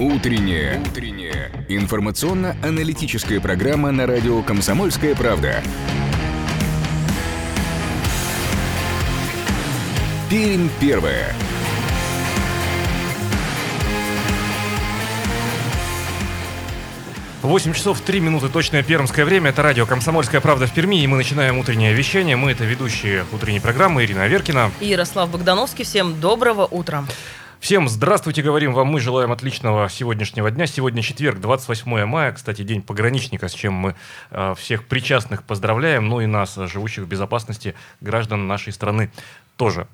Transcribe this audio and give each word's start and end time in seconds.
Утренняя. 0.00 0.80
Утренняя. 0.80 1.50
Информационно-аналитическая 1.68 3.38
программа 3.38 3.90
на 3.90 4.06
радио 4.06 4.42
«Комсомольская 4.42 5.14
правда». 5.14 5.62
Пермь 10.30 10.70
первая. 10.80 11.34
8 17.42 17.74
часов 17.74 18.00
3 18.00 18.20
минуты 18.20 18.48
точное 18.48 18.82
пермское 18.82 19.26
время. 19.26 19.50
Это 19.50 19.62
радио 19.62 19.84
«Комсомольская 19.84 20.40
правда» 20.40 20.66
в 20.66 20.72
Перми. 20.72 21.02
И 21.02 21.06
мы 21.06 21.18
начинаем 21.18 21.58
утреннее 21.58 21.92
вещание. 21.92 22.36
Мы 22.36 22.52
это 22.52 22.64
ведущие 22.64 23.26
утренней 23.32 23.60
программы 23.60 24.02
Ирина 24.06 24.22
Аверкина. 24.22 24.70
И 24.80 24.86
Ярослав 24.86 25.30
Богдановский. 25.30 25.84
Всем 25.84 26.18
доброго 26.18 26.64
утра. 26.64 27.04
Всем 27.60 27.90
здравствуйте, 27.90 28.40
говорим 28.40 28.72
вам. 28.72 28.88
Мы 28.88 29.00
желаем 29.00 29.32
отличного 29.32 29.90
сегодняшнего 29.90 30.50
дня. 30.50 30.66
Сегодня 30.66 31.02
четверг, 31.02 31.40
28 31.40 32.06
мая. 32.06 32.32
Кстати, 32.32 32.62
день 32.62 32.80
пограничника, 32.80 33.48
с 33.48 33.52
чем 33.52 33.74
мы 33.74 33.96
э, 34.30 34.54
всех 34.56 34.86
причастных 34.86 35.44
поздравляем. 35.44 36.08
Ну 36.08 36.22
и 36.22 36.26
нас, 36.26 36.54
живущих 36.54 37.04
в 37.04 37.06
безопасности 37.06 37.74
граждан 38.00 38.48
нашей 38.48 38.72
страны, 38.72 39.10
тоже. 39.56 39.86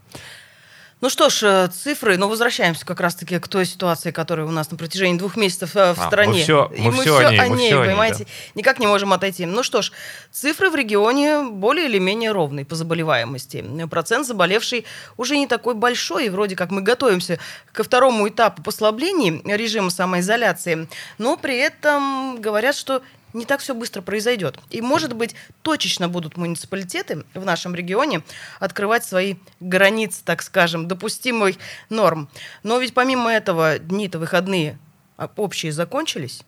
Ну 1.02 1.10
что 1.10 1.28
ж, 1.28 1.42
э, 1.42 1.68
цифры, 1.68 2.16
но 2.16 2.26
возвращаемся 2.26 2.86
как 2.86 3.00
раз-таки 3.00 3.38
к 3.38 3.48
той 3.48 3.66
ситуации, 3.66 4.12
которая 4.12 4.46
у 4.46 4.50
нас 4.50 4.70
на 4.70 4.78
протяжении 4.78 5.18
двух 5.18 5.36
месяцев 5.36 5.76
э, 5.76 5.92
в 5.92 6.00
А, 6.00 6.06
стране. 6.06 6.32
мы 6.32 6.42
всё- 6.42 6.72
И 6.74 6.80
мы 6.80 6.92
всё 7.02 7.18
о 7.18 7.30
ней, 7.30 7.38
мы 7.38 7.44
о 7.44 7.48
ней, 7.50 7.74
понимаете, 7.74 8.24
да. 8.24 8.30
никак 8.54 8.78
не 8.78 8.86
можем 8.86 9.12
отойти. 9.12 9.44
Ну 9.44 9.62
что 9.62 9.82
ж, 9.82 9.92
цифры 10.32 10.70
в 10.70 10.74
регионе 10.74 11.42
более 11.42 11.84
или 11.84 11.98
менее 11.98 12.32
ровные 12.32 12.64
по 12.64 12.74
заболеваемости. 12.76 13.62
Процент 13.90 14.26
заболевший 14.26 14.86
уже 15.18 15.36
не 15.36 15.46
такой 15.46 15.74
большой, 15.74 16.26
и 16.26 16.28
вроде 16.30 16.56
как 16.56 16.70
мы 16.70 16.80
готовимся 16.80 17.38
ко 17.72 17.84
второму 17.84 18.26
этапу 18.26 18.62
послаблений 18.62 19.42
режима 19.44 19.90
самоизоляции, 19.90 20.88
но 21.18 21.36
при 21.36 21.58
этом 21.58 22.40
говорят, 22.40 22.74
что 22.74 23.02
не 23.36 23.44
так 23.44 23.60
все 23.60 23.74
быстро 23.74 24.02
произойдет. 24.02 24.58
И, 24.70 24.80
может 24.80 25.12
быть, 25.12 25.34
точечно 25.62 26.08
будут 26.08 26.36
муниципалитеты 26.36 27.24
в 27.34 27.44
нашем 27.44 27.74
регионе 27.74 28.22
открывать 28.58 29.04
свои 29.04 29.36
границы, 29.60 30.22
так 30.24 30.42
скажем, 30.42 30.88
допустимых 30.88 31.56
норм. 31.90 32.28
Но 32.62 32.78
ведь 32.78 32.94
помимо 32.94 33.30
этого 33.30 33.78
дни-то 33.78 34.18
выходные 34.18 34.78
а, 35.16 35.30
общие 35.36 35.72
закончились. 35.72 36.42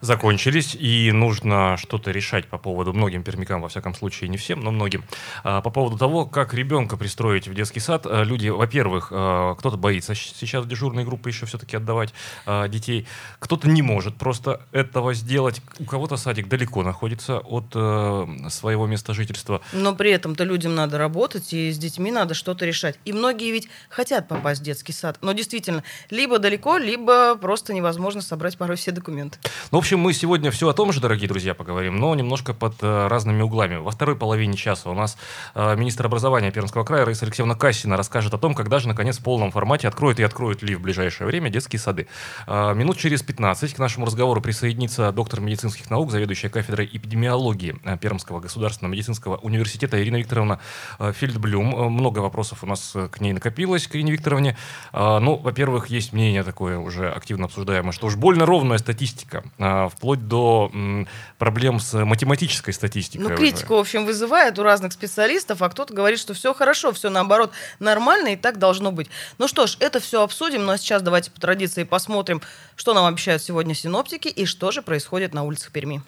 Закончились, 0.00 0.74
и 0.74 1.10
нужно 1.12 1.76
что-то 1.76 2.10
решать 2.10 2.46
по 2.48 2.58
поводу 2.58 2.92
многим 2.92 3.22
пермякам, 3.22 3.62
во 3.62 3.68
всяком 3.68 3.94
случае, 3.94 4.28
не 4.28 4.36
всем, 4.36 4.60
но 4.60 4.70
многим, 4.70 5.04
а, 5.44 5.60
по 5.60 5.70
поводу 5.70 5.98
того, 5.98 6.26
как 6.26 6.54
ребенка 6.54 6.96
пристроить 6.96 7.48
в 7.48 7.54
детский 7.54 7.80
сад. 7.80 8.06
А, 8.06 8.22
Люди, 8.22 8.48
во-первых, 8.48 9.08
а, 9.10 9.54
кто-то 9.54 9.76
боится 9.76 10.14
сейчас 10.14 10.64
в 10.64 10.68
дежурные 10.68 11.04
группы 11.04 11.28
еще 11.30 11.46
все-таки 11.46 11.76
отдавать 11.76 12.12
а, 12.46 12.68
детей, 12.68 13.06
кто-то 13.38 13.68
не 13.68 13.82
может 13.82 14.16
просто 14.16 14.60
этого 14.72 15.14
сделать, 15.14 15.62
у 15.78 15.84
кого-то 15.84 16.16
садик 16.16 16.48
далеко 16.48 16.82
находится 16.82 17.38
от 17.38 17.72
э, 17.74 18.26
своего 18.50 18.86
места 18.86 19.14
жительства. 19.14 19.60
Но 19.72 19.94
при 19.94 20.10
этом-то 20.10 20.44
людям 20.44 20.74
надо 20.74 20.98
работать, 20.98 21.52
и 21.52 21.70
с 21.70 21.78
детьми 21.78 22.10
надо 22.10 22.34
что-то 22.34 22.66
решать. 22.66 22.98
И 23.04 23.12
многие 23.12 23.50
ведь 23.50 23.68
хотят 23.88 24.28
попасть 24.28 24.60
в 24.60 24.64
детский 24.64 24.92
сад. 24.92 25.18
Но 25.22 25.32
действительно, 25.32 25.82
либо 26.10 26.38
далеко, 26.38 26.76
либо 26.76 27.36
просто 27.36 27.72
невозможно 27.72 28.20
собрать 28.20 28.56
порой 28.58 28.76
все 28.76 28.90
документы. 28.90 29.38
Ну, 29.70 29.78
в 29.78 29.80
общем, 29.80 29.87
мы 29.96 30.12
сегодня 30.12 30.50
все 30.50 30.68
о 30.68 30.72
том 30.72 30.92
же, 30.92 31.00
дорогие 31.00 31.28
друзья, 31.28 31.54
поговорим, 31.54 31.96
но 31.96 32.14
немножко 32.14 32.52
под 32.52 32.74
э, 32.82 33.06
разными 33.06 33.42
углами. 33.42 33.76
Во 33.76 33.90
второй 33.90 34.16
половине 34.16 34.56
часа 34.56 34.90
у 34.90 34.94
нас 34.94 35.16
э, 35.54 35.76
министр 35.76 36.06
образования 36.06 36.50
Пермского 36.50 36.84
края 36.84 37.04
Раиса 37.04 37.24
Алексеевна 37.24 37.54
Кассина 37.54 37.96
расскажет 37.96 38.34
о 38.34 38.38
том, 38.38 38.54
когда 38.54 38.78
же, 38.78 38.88
наконец, 38.88 39.18
в 39.18 39.22
полном 39.22 39.50
формате 39.50 39.88
откроют 39.88 40.20
и 40.20 40.22
откроют 40.22 40.62
ли 40.62 40.74
в 40.74 40.80
ближайшее 40.80 41.26
время 41.26 41.50
детские 41.50 41.80
сады. 41.80 42.08
Э, 42.46 42.74
минут 42.74 42.98
через 42.98 43.22
15 43.22 43.74
к 43.74 43.78
нашему 43.78 44.06
разговору 44.06 44.40
присоединится 44.40 45.12
доктор 45.12 45.40
медицинских 45.40 45.90
наук, 45.90 46.10
заведующая 46.10 46.50
кафедрой 46.50 46.88
эпидемиологии 46.92 47.76
э, 47.84 47.96
Пермского 47.98 48.40
государственного 48.40 48.92
медицинского 48.92 49.36
университета 49.36 50.02
Ирина 50.02 50.16
Викторовна 50.16 50.60
э, 50.98 51.12
Фельдблюм. 51.12 51.74
Э, 51.74 51.88
Много 51.88 52.18
вопросов 52.18 52.62
у 52.62 52.66
нас 52.66 52.94
к 53.10 53.20
ней 53.20 53.32
накопилось, 53.32 53.86
к 53.86 53.94
Ирине 53.94 54.12
Викторовне. 54.12 54.56
Ну, 54.92 55.36
во-первых, 55.36 55.88
есть 55.88 56.12
мнение 56.12 56.42
такое 56.42 56.78
уже 56.78 57.10
активно 57.10 57.46
обсуждаемое, 57.46 57.92
что 57.92 58.06
уж 58.06 58.16
больно 58.16 58.46
ровная 58.46 58.78
статистика, 58.78 59.44
вплоть 59.88 60.26
до 60.26 60.70
проблем 61.38 61.80
с 61.80 62.04
математической 62.04 62.72
статистикой. 62.72 63.28
Ну, 63.28 63.34
уже. 63.34 63.36
критику, 63.36 63.76
в 63.76 63.78
общем, 63.78 64.04
вызывает 64.04 64.58
у 64.58 64.62
разных 64.62 64.92
специалистов, 64.92 65.62
а 65.62 65.68
кто-то 65.68 65.94
говорит, 65.94 66.18
что 66.18 66.34
все 66.34 66.54
хорошо, 66.54 66.92
все 66.92 67.10
наоборот 67.10 67.52
нормально 67.78 68.28
и 68.28 68.36
так 68.36 68.58
должно 68.58 68.92
быть. 68.92 69.08
Ну 69.38 69.48
что 69.48 69.66
ж, 69.66 69.76
это 69.80 70.00
все 70.00 70.22
обсудим, 70.22 70.64
но 70.64 70.76
сейчас 70.76 71.02
давайте 71.02 71.30
по 71.30 71.40
традиции 71.40 71.84
посмотрим, 71.84 72.42
что 72.76 72.94
нам 72.94 73.04
обещают 73.06 73.42
сегодня 73.42 73.74
синоптики 73.74 74.28
и 74.28 74.44
что 74.44 74.70
же 74.70 74.82
происходит 74.82 75.34
на 75.34 75.44
улицах 75.44 75.70
Перми. 75.70 76.02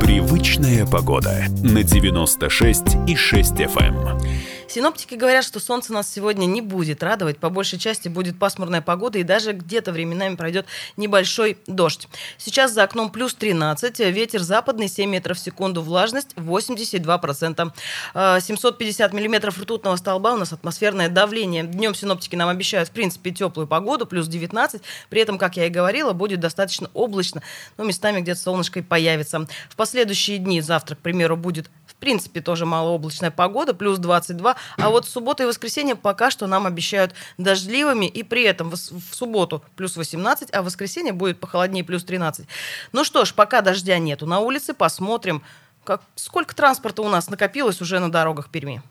Привычная 0.00 0.86
погода 0.86 1.44
на 1.62 1.82
96 1.82 2.96
и 3.06 3.16
6 3.16 3.52
FM. 3.52 4.57
Синоптики 4.68 5.14
говорят, 5.14 5.44
что 5.44 5.60
солнце 5.60 5.94
нас 5.94 6.12
сегодня 6.12 6.44
не 6.44 6.60
будет 6.60 7.02
радовать. 7.02 7.38
По 7.38 7.48
большей 7.48 7.78
части 7.78 8.08
будет 8.08 8.38
пасмурная 8.38 8.82
погода 8.82 9.18
и 9.18 9.22
даже 9.22 9.52
где-то 9.52 9.92
временами 9.92 10.36
пройдет 10.36 10.66
небольшой 10.98 11.56
дождь. 11.66 12.06
Сейчас 12.36 12.72
за 12.72 12.82
окном 12.82 13.10
плюс 13.10 13.32
13, 13.32 13.98
ветер 14.00 14.42
западный 14.42 14.88
7 14.88 15.08
метров 15.08 15.38
в 15.38 15.40
секунду, 15.40 15.80
влажность 15.80 16.34
82%. 16.36 17.72
Э, 18.14 18.38
750 18.42 19.14
миллиметров 19.14 19.58
ртутного 19.58 19.96
столба 19.96 20.34
у 20.34 20.36
нас 20.36 20.52
атмосферное 20.52 21.08
давление. 21.08 21.64
Днем 21.64 21.94
синоптики 21.94 22.36
нам 22.36 22.50
обещают, 22.50 22.90
в 22.90 22.92
принципе, 22.92 23.30
теплую 23.30 23.66
погоду, 23.66 24.04
плюс 24.04 24.28
19. 24.28 24.82
При 25.08 25.22
этом, 25.22 25.38
как 25.38 25.56
я 25.56 25.66
и 25.66 25.70
говорила, 25.70 26.12
будет 26.12 26.40
достаточно 26.40 26.90
облачно, 26.92 27.42
но 27.78 27.84
местами 27.84 28.20
где-то 28.20 28.40
солнышко 28.40 28.80
и 28.80 28.82
появится. 28.82 29.46
В 29.70 29.76
последующие 29.76 30.36
дни, 30.36 30.60
завтра, 30.60 30.94
к 30.94 30.98
примеру, 30.98 31.38
будет 31.38 31.70
принципе, 31.98 32.40
тоже 32.40 32.66
малооблачная 32.66 33.30
погода, 33.30 33.74
плюс 33.74 33.98
22. 33.98 34.56
А 34.76 34.90
вот 34.90 35.06
суббота 35.06 35.42
и 35.42 35.46
воскресенье 35.46 35.94
пока 35.94 36.30
что 36.30 36.46
нам 36.46 36.66
обещают 36.66 37.14
дождливыми. 37.36 38.06
И 38.06 38.22
при 38.22 38.44
этом 38.44 38.70
в, 38.70 38.76
субботу 38.76 39.62
плюс 39.76 39.96
18, 39.96 40.50
а 40.52 40.62
в 40.62 40.66
воскресенье 40.66 41.12
будет 41.12 41.40
похолоднее, 41.40 41.84
плюс 41.84 42.04
13. 42.04 42.46
Ну 42.92 43.04
что 43.04 43.24
ж, 43.24 43.34
пока 43.34 43.60
дождя 43.60 43.98
нету 43.98 44.26
на 44.26 44.40
улице, 44.40 44.74
посмотрим, 44.74 45.42
как, 45.84 46.02
сколько 46.14 46.54
транспорта 46.54 47.02
у 47.02 47.08
нас 47.08 47.28
накопилось 47.30 47.80
уже 47.80 47.98
на 47.98 48.10
дорогах 48.10 48.48
Перми. 48.48 48.82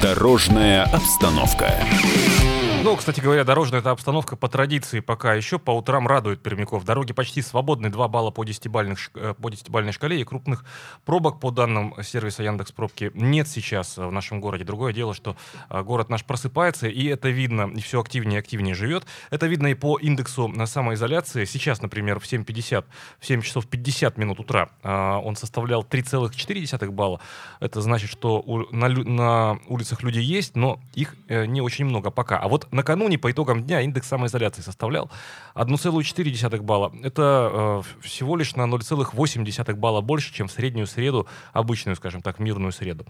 Дорожная 0.00 0.84
обстановка. 0.84 1.72
Ну, 2.84 2.96
кстати 2.96 3.18
говоря, 3.18 3.44
дорожная 3.44 3.80
эта 3.80 3.92
обстановка 3.92 4.36
по 4.36 4.46
традиции 4.46 5.00
пока 5.00 5.32
еще 5.32 5.58
по 5.58 5.70
утрам 5.70 6.06
радует 6.06 6.42
пермяков. 6.42 6.84
Дороги 6.84 7.14
почти 7.14 7.40
свободны, 7.40 7.88
2 7.88 8.08
балла 8.08 8.30
по 8.30 8.44
10-бальных 8.44 8.98
ш- 8.98 9.10
э, 9.14 9.32
по 9.40 9.48
10-бальной 9.48 9.92
шкале 9.92 10.20
и 10.20 10.24
крупных 10.24 10.66
пробок 11.06 11.40
по 11.40 11.50
данным 11.50 11.94
сервиса 12.02 12.42
Яндекс 12.42 12.72
Пробки 12.72 13.10
нет 13.14 13.48
сейчас 13.48 13.96
э, 13.96 14.04
в 14.04 14.12
нашем 14.12 14.42
городе. 14.42 14.64
Другое 14.64 14.92
дело, 14.92 15.14
что 15.14 15.34
э, 15.70 15.82
город 15.82 16.10
наш 16.10 16.26
просыпается, 16.26 16.86
и 16.86 17.06
это 17.06 17.30
видно, 17.30 17.72
и 17.74 17.80
все 17.80 18.02
активнее 18.02 18.36
и 18.36 18.40
активнее 18.40 18.74
живет. 18.74 19.06
Это 19.30 19.46
видно 19.46 19.68
и 19.68 19.74
по 19.74 19.96
индексу 19.96 20.48
на 20.48 20.66
самоизоляции. 20.66 21.46
Сейчас, 21.46 21.80
например, 21.80 22.20
в 22.20 22.24
7.50, 22.24 22.84
в 23.18 23.26
7 23.26 23.40
часов 23.40 23.66
50 23.66 24.18
минут 24.18 24.40
утра 24.40 24.68
э, 24.82 24.90
он 25.24 25.36
составлял 25.36 25.84
3,4 25.84 26.90
балла. 26.90 27.18
Это 27.60 27.80
значит, 27.80 28.10
что 28.10 28.44
на, 28.72 28.90
на 28.90 29.58
улицах 29.68 30.02
люди 30.02 30.18
есть, 30.18 30.54
но 30.54 30.80
их 30.92 31.16
э, 31.28 31.46
не 31.46 31.62
очень 31.62 31.86
много 31.86 32.10
пока. 32.10 32.36
А 32.36 32.48
вот 32.48 32.68
накануне 32.74 33.18
по 33.18 33.30
итогам 33.30 33.62
дня 33.62 33.80
индекс 33.80 34.08
самоизоляции 34.08 34.62
составлял 34.62 35.10
1,4 35.54 36.60
балла. 36.60 36.92
Это 37.02 37.82
э, 37.82 38.02
всего 38.02 38.36
лишь 38.36 38.56
на 38.56 38.62
0,8 38.62 39.74
балла 39.74 40.00
больше, 40.00 40.32
чем 40.34 40.48
в 40.48 40.52
среднюю 40.52 40.86
среду, 40.86 41.26
обычную, 41.52 41.96
скажем 41.96 42.20
так, 42.20 42.38
мирную 42.38 42.72
среду. 42.72 43.06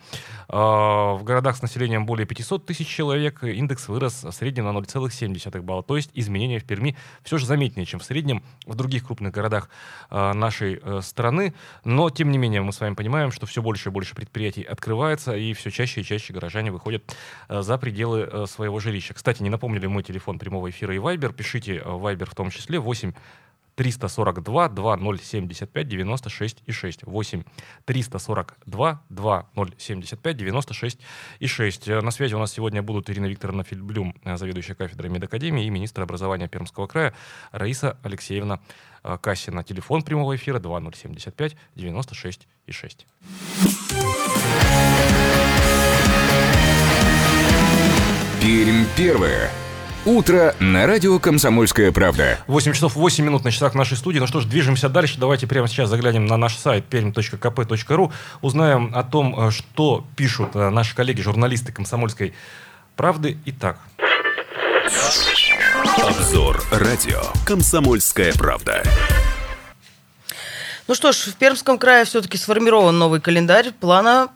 Э, 0.49 0.57
в 0.57 1.23
городах 1.25 1.57
с 1.57 1.63
населением 1.63 2.07
более 2.07 2.27
500 2.27 2.67
тысяч 2.67 2.87
человек 2.87 3.43
индекс 3.43 3.89
вырос 3.89 4.25
в 4.25 4.33
среднем 4.33 4.65
на 4.67 4.77
0,7 4.79 5.61
балла. 5.63 5.83
То 5.83 5.97
есть 5.97 6.11
изменения 6.15 6.59
в 6.59 6.65
Перми 6.65 6.97
все 7.23 7.39
же 7.39 7.47
заметнее, 7.47 7.87
чем 7.87 8.01
в 8.01 8.05
среднем 8.05 8.43
в 8.67 8.75
других 8.75 9.07
крупных 9.07 9.33
городах 9.33 9.71
э, 10.11 10.33
нашей 10.33 10.81
э, 10.83 11.01
страны. 11.03 11.55
Но, 11.85 12.11
тем 12.11 12.31
не 12.31 12.39
менее, 12.39 12.61
мы 12.61 12.73
с 12.73 12.81
вами 12.81 12.95
понимаем, 12.95 13.31
что 13.33 13.47
все 13.47 13.63
больше 13.63 13.89
и 13.89 13.93
больше 13.93 14.15
предприятий 14.15 14.63
открывается, 14.63 15.35
и 15.35 15.55
все 15.55 15.71
чаще 15.71 16.03
и 16.03 16.05
чаще 16.05 16.33
горожане 16.33 16.71
выходят 16.71 17.17
э, 17.49 17.63
за 17.63 17.79
пределы 17.79 18.29
э, 18.31 18.47
своего 18.47 18.79
жилища. 18.79 19.15
Кстати, 19.15 19.43
не 19.43 19.54
напомнили 19.55 19.87
мой 19.87 20.03
телефон 20.03 20.39
прямого 20.39 20.69
эфира 20.69 20.95
и 20.95 20.99
Вайбер. 20.99 21.33
Пишите 21.33 21.77
э, 21.77 21.89
Вайбер 21.89 22.29
в 22.29 22.35
том 22.35 22.51
числе 22.51 22.81
8 22.81 23.13
342 23.77 24.69
2075 24.69 25.89
96 25.89 26.63
и 26.67 26.73
6. 26.73 27.05
8 27.05 27.43
342 27.85 29.03
2075 29.09 30.37
96 30.37 30.99
и 31.39 31.47
6. 31.47 31.89
Э, 31.89 32.01
На 32.01 32.11
связи 32.11 32.35
у 32.35 32.39
нас 32.39 32.53
сегодня 32.53 32.83
будут 32.83 33.11
Ирина 33.11 33.27
Викторовна 33.27 33.63
Фельдблюм, 33.63 34.15
э, 34.25 34.37
заведующая 34.37 34.75
кафедрой 34.75 35.11
медакадемии, 35.11 35.67
и 35.67 35.71
министр 35.71 36.03
образования 36.03 36.49
Пермского 36.49 36.89
края 36.89 37.15
Раиса 37.53 37.97
Алексеевна 38.03 38.59
Кассина. 39.21 39.63
Телефон 39.63 40.03
прямого 40.03 40.35
эфира 40.35 40.59
2075 40.59 41.57
96 41.77 42.49
и 42.67 42.73
6. 42.73 43.07
Пермь 48.45 48.85
первое. 48.95 49.51
Утро 50.05 50.55
на 50.61 50.87
радио 50.87 51.19
«Комсомольская 51.19 51.91
правда». 51.93 52.39
8 52.47 52.75
часов 52.75 52.95
8 52.95 53.25
минут 53.25 53.43
на 53.43 53.51
часах 53.51 53.75
нашей 53.75 53.97
студии. 53.97 54.19
Ну 54.19 54.27
что 54.27 54.41
ж, 54.41 54.45
движемся 54.45 54.91
дальше. 54.91 55.17
Давайте 55.19 55.47
прямо 55.47 55.67
сейчас 55.67 55.89
заглянем 55.89 56.27
на 56.27 56.37
наш 56.37 56.55
сайт 56.55 56.85
perm.kp.ru. 56.91 58.13
Узнаем 58.43 58.93
о 58.95 59.03
том, 59.03 59.49
э, 59.49 59.51
что 59.51 60.05
пишут 60.15 60.51
э, 60.57 60.69
наши 60.69 60.95
коллеги, 60.95 61.23
журналисты 61.23 61.73
«Комсомольской 61.73 62.35
правды». 62.97 63.39
Итак. 63.47 63.79
Обзор 66.03 66.63
радио 66.71 67.23
«Комсомольская 67.47 68.35
правда». 68.35 68.83
Ну 70.87 70.95
что 70.95 71.13
ж, 71.13 71.29
в 71.29 71.37
Пермском 71.37 71.79
крае 71.79 72.05
все-таки 72.05 72.37
сформирован 72.37 72.99
новый 72.99 73.23
календарь 73.23 73.73
плана 73.73 74.29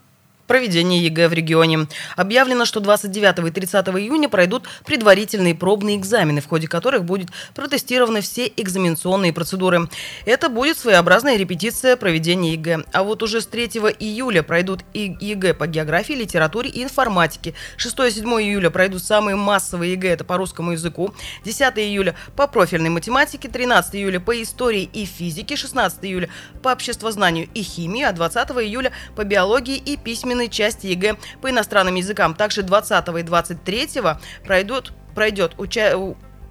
проведения 0.49 1.01
ЕГЭ 1.03 1.29
в 1.29 1.33
регионе. 1.33 1.87
Объявлено, 2.17 2.65
что 2.65 2.81
29 2.81 3.47
и 3.47 3.51
30 3.53 3.89
июня 3.89 4.29
пройдут 4.29 4.65
предварительные 4.85 5.55
пробные 5.55 5.97
экзамены, 5.97 6.41
в 6.41 6.49
ходе 6.49 6.67
которых 6.67 7.05
будет 7.05 7.29
протестированы 7.55 8.21
все 8.23 8.51
экзаменационные 8.57 9.33
процедуры. 9.33 9.89
Это 10.25 10.49
будет 10.49 10.79
своеобразная 10.79 11.37
репетиция 11.37 11.97
проведения 11.97 12.55
ЕГЭ. 12.55 12.85
А 12.93 13.05
вот 13.05 13.23
уже 13.23 13.41
с 13.41 13.47
3 13.47 13.67
июля 14.01 14.43
пройдут 14.43 14.81
ЕГЭ 14.95 15.55
по 15.55 15.67
географии, 15.67 16.15
литературе 16.15 16.71
и 16.71 16.83
информатике. 16.83 17.55
6-7 17.77 18.25
июля 18.43 18.71
пройдут 18.71 19.05
самые 19.05 19.37
массовые 19.37 19.93
ЕГЭ, 19.93 20.09
это 20.09 20.25
по 20.25 20.39
русскому 20.39 20.73
языку. 20.73 21.13
10 21.45 21.61
июля 21.79 22.15
по 22.35 22.47
профильной 22.47 22.91
математике, 22.91 23.49
13 23.49 23.95
июля 23.97 24.19
по 24.19 24.43
истории 24.43 24.89
и 24.91 25.05
физике, 25.05 25.57
16 25.57 26.03
июля 26.05 26.31
по 26.63 26.71
обществознанию 26.71 27.49
и 27.53 27.63
химии, 27.63 28.03
а 28.03 28.13
20 28.13 28.49
июля 28.63 28.93
по 29.15 29.25
биологии 29.25 29.77
и 29.77 29.99
письменной 29.99 30.38
письменной 30.39 30.49
части 30.49 30.87
ЕГЭ 30.87 31.17
по 31.41 31.51
иностранным 31.51 31.97
языкам. 31.97 32.35
Также 32.35 32.63
20 32.63 33.09
и 33.09 33.23
23 33.23 33.89
пройдут, 34.45 34.93
пройдет 35.15 35.53
уча 35.59 35.95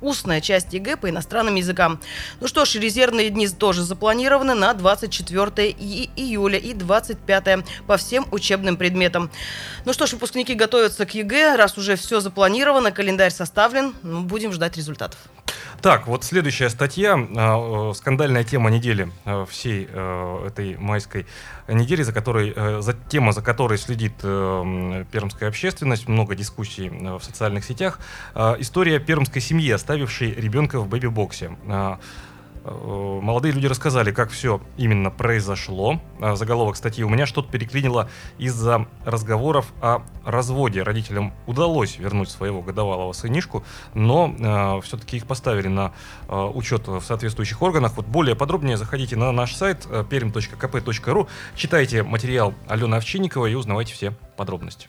устная 0.02 0.42
часть 0.42 0.74
ЕГЭ 0.74 0.98
по 0.98 1.10
иностранным 1.10 1.56
языкам. 1.56 2.00
Ну 2.42 2.48
что 2.48 2.66
ж, 2.66 2.76
резервные 2.76 3.30
дни 3.30 3.48
тоже 3.48 3.84
запланированы 3.84 4.54
на 4.54 4.74
24 4.74 5.72
июля 5.72 6.60
и 6.60 6.74
25 6.74 7.66
по 7.88 7.98
всем 7.98 8.28
учебным 8.32 8.78
предметам. 8.78 9.32
Ну 9.86 9.94
что 9.94 10.06
ж, 10.06 10.14
выпускники 10.14 10.54
готовятся 10.54 11.06
к 11.06 11.16
ЕГЭ, 11.16 11.56
раз 11.56 11.78
уже 11.78 11.96
все 11.96 12.20
запланировано, 12.20 12.92
календарь 12.92 13.32
составлен, 13.32 13.96
ну, 14.04 14.22
будем 14.22 14.52
ждать 14.52 14.78
результатов. 14.78 15.18
Так, 15.82 16.08
вот 16.08 16.24
следующая 16.24 16.70
статья, 16.70 17.18
э, 17.18 17.94
скандальная 17.96 18.44
тема 18.44 18.70
недели 18.72 19.12
э, 19.26 19.46
всей 19.50 19.88
э, 19.90 20.48
этой 20.48 20.76
майской 20.78 21.28
недели, 21.68 22.02
за 22.02 22.14
которой, 22.14 22.54
за 22.82 22.94
тема, 22.94 23.34
за 23.34 23.42
которой 23.42 23.78
следит 23.78 24.14
пермская 24.22 25.50
общественность, 25.50 26.08
много 26.08 26.34
дискуссий 26.34 26.88
в 26.90 27.22
социальных 27.22 27.66
сетях. 27.66 28.00
История 28.36 29.00
пермской 29.00 29.42
семьи, 29.42 29.70
оставившей 29.72 30.34
ребенка 30.34 30.80
в 30.80 30.88
бэби-боксе. 30.88 31.58
Э, 32.68 33.20
молодые 33.22 33.54
люди 33.54 33.66
рассказали, 33.66 34.12
как 34.12 34.30
все 34.30 34.62
именно 34.78 35.10
произошло. 35.10 36.02
А, 36.20 36.36
заголовок 36.36 36.76
статьи 36.76 37.04
«У 37.04 37.10
меня 37.10 37.26
что-то 37.26 37.50
переклинило 37.50 38.10
из-за 38.38 38.88
разговоров 39.06 39.74
о 39.82 40.02
разводе». 40.26 40.84
Родителям 40.84 41.34
удалось 41.46 41.98
вернуть 41.98 42.30
своего 42.30 42.62
годовалого 42.62 43.14
сынишку, 43.14 43.64
но 43.94 44.36
э, 44.38 44.82
все-таки 44.82 45.18
их 45.18 45.26
поставили 45.26 45.68
на 45.68 45.94
э, 46.28 46.36
учет 46.54 46.88
в 46.88 47.02
соответствующих 47.02 47.62
органах. 47.62 47.94
Вот 47.96 48.06
более 48.06 48.36
подробнее 48.36 48.78
заходите 48.78 49.16
на 49.16 49.32
наш 49.32 49.56
сайт 49.56 49.88
э, 49.90 50.04
perm.kp.ru, 50.10 51.28
читайте 51.56 52.04
материал 52.04 52.54
Алены 52.68 52.96
Овчинниковой 52.96 53.54
и 53.54 53.56
узнавайте 53.56 53.94
все 53.94 54.14
подробности. 54.36 54.88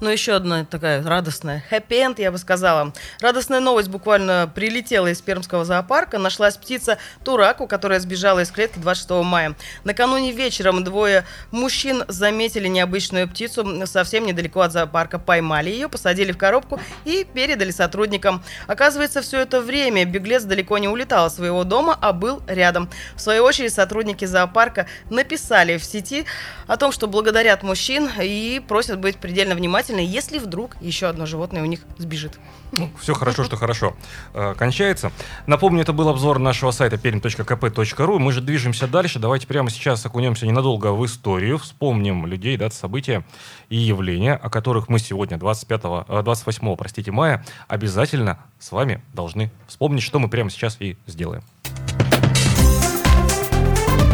Но 0.00 0.10
еще 0.10 0.32
одна 0.32 0.64
такая 0.64 1.02
радостная, 1.02 1.62
хэппи-энд, 1.68 2.18
я 2.20 2.32
бы 2.32 2.38
сказала. 2.38 2.94
Радостная 3.20 3.60
новость 3.60 3.90
буквально 3.90 4.50
прилетела 4.54 5.08
из 5.08 5.20
Пермского 5.20 5.66
зоопарка. 5.66 6.16
Нашлась 6.16 6.56
птица 6.56 6.96
Тураку, 7.22 7.66
которая 7.66 8.00
сбежала 8.00 8.40
из 8.40 8.50
клетки 8.50 8.78
26 8.78 9.10
мая. 9.22 9.54
Накануне 9.84 10.32
вечером 10.32 10.84
двое 10.84 11.26
мужчин 11.50 12.04
заметили 12.08 12.66
необычную 12.66 13.28
птицу 13.28 13.86
совсем 13.86 14.24
недалеко 14.24 14.62
от 14.62 14.72
зоопарка. 14.72 15.18
Поймали 15.18 15.68
ее, 15.68 15.90
посадили 15.90 16.32
в 16.32 16.38
коробку 16.38 16.80
и 17.04 17.26
передали 17.34 17.70
сотрудникам. 17.70 18.42
Оказывается, 18.66 19.20
все 19.20 19.40
это 19.40 19.60
время 19.60 20.06
беглец 20.06 20.44
далеко 20.44 20.78
не 20.78 20.88
улетал 20.88 21.26
от 21.26 21.34
своего 21.34 21.64
дома, 21.64 21.98
а 22.00 22.14
был 22.14 22.40
рядом. 22.46 22.88
В 23.16 23.20
свою 23.20 23.44
очередь, 23.44 23.74
сотрудники 23.74 24.24
зоопарка 24.24 24.86
написали 25.10 25.76
в 25.76 25.84
сети 25.84 26.24
о 26.66 26.78
том, 26.78 26.90
что 26.90 27.06
благодарят 27.06 27.62
мужчин 27.62 28.08
и 28.18 28.62
просят 28.66 28.98
быть 28.98 29.18
предельно 29.18 29.54
внимательными 29.54 29.89
внимательны, 29.90 30.00
если 30.00 30.38
вдруг 30.38 30.76
еще 30.80 31.06
одно 31.06 31.26
животное 31.26 31.62
у 31.62 31.66
них 31.66 31.80
сбежит. 31.98 32.38
Ну, 32.72 32.90
все 33.00 33.14
хорошо, 33.14 33.44
что 33.44 33.56
хорошо 33.56 33.96
э, 34.32 34.54
кончается. 34.56 35.12
Напомню, 35.46 35.82
это 35.82 35.92
был 35.92 36.08
обзор 36.08 36.38
нашего 36.38 36.70
сайта 36.70 36.96
perm.kp.ru. 36.96 38.18
Мы 38.18 38.32
же 38.32 38.40
движемся 38.40 38.86
дальше. 38.86 39.18
Давайте 39.18 39.46
прямо 39.46 39.70
сейчас 39.70 40.04
окунемся 40.06 40.46
ненадолго 40.46 40.92
в 40.92 41.04
историю, 41.04 41.58
вспомним 41.58 42.26
людей, 42.26 42.56
даты, 42.56 42.74
события 42.74 43.24
и 43.68 43.76
явления, 43.76 44.34
о 44.34 44.50
которых 44.50 44.88
мы 44.88 44.98
сегодня, 44.98 45.38
25, 45.38 45.80
28 46.22 46.68
э, 46.68 46.76
простите, 46.76 47.10
мая, 47.10 47.44
обязательно 47.68 48.38
с 48.58 48.72
вами 48.72 49.02
должны 49.12 49.50
вспомнить, 49.66 50.02
что 50.02 50.18
мы 50.18 50.28
прямо 50.28 50.50
сейчас 50.50 50.76
и 50.80 50.96
сделаем. 51.06 51.42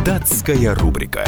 Датская 0.04 0.74
рубрика. 0.74 1.24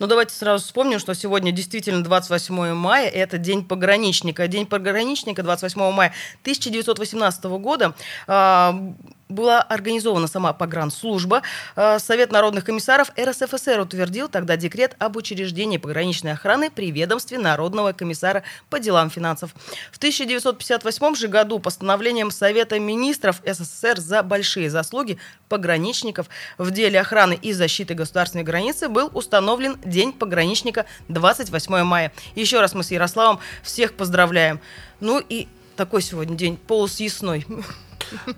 Но 0.00 0.06
ну, 0.06 0.10
давайте 0.10 0.34
сразу 0.34 0.64
вспомним, 0.64 0.98
что 0.98 1.14
сегодня 1.14 1.52
действительно 1.52 2.02
28 2.02 2.72
мая, 2.72 3.06
это 3.06 3.36
День 3.36 3.62
пограничника. 3.62 4.48
День 4.48 4.64
пограничника 4.64 5.42
28 5.42 5.78
мая 5.92 6.14
1918 6.40 7.44
года 7.44 7.94
а, 8.26 8.94
была 9.30 9.60
организована 9.60 10.26
сама 10.26 10.52
погранслужба. 10.52 11.42
А, 11.76 11.98
Совет 11.98 12.32
народных 12.32 12.64
комиссаров 12.64 13.10
РСФСР 13.18 13.80
утвердил 13.80 14.28
тогда 14.28 14.56
декрет 14.56 14.96
об 14.98 15.16
учреждении 15.16 15.76
пограничной 15.76 16.32
охраны 16.32 16.70
при 16.70 16.90
ведомстве 16.90 17.38
Народного 17.38 17.92
комиссара 17.92 18.42
по 18.68 18.80
делам 18.80 19.10
финансов. 19.10 19.54
В 19.92 19.98
1958 19.98 21.14
же 21.14 21.28
году 21.28 21.58
постановлением 21.58 22.30
Совета 22.30 22.78
министров 22.78 23.42
СССР 23.44 24.00
за 24.00 24.22
большие 24.22 24.70
заслуги 24.70 25.18
пограничников 25.48 26.28
в 26.58 26.70
деле 26.70 27.00
охраны 27.00 27.38
и 27.40 27.52
защиты 27.52 27.94
государственной 27.94 28.44
границы 28.44 28.88
был 28.88 29.10
установлен 29.12 29.78
День 29.90 30.12
пограничника 30.12 30.86
28 31.08 31.82
мая. 31.82 32.12
Еще 32.36 32.60
раз 32.60 32.74
мы 32.74 32.84
с 32.84 32.92
Ярославом 32.92 33.40
всех 33.62 33.94
поздравляем. 33.94 34.60
Ну 35.00 35.18
и 35.18 35.48
такой 35.76 36.00
сегодня 36.00 36.36
день 36.36 36.56
полусъясной. 36.56 37.44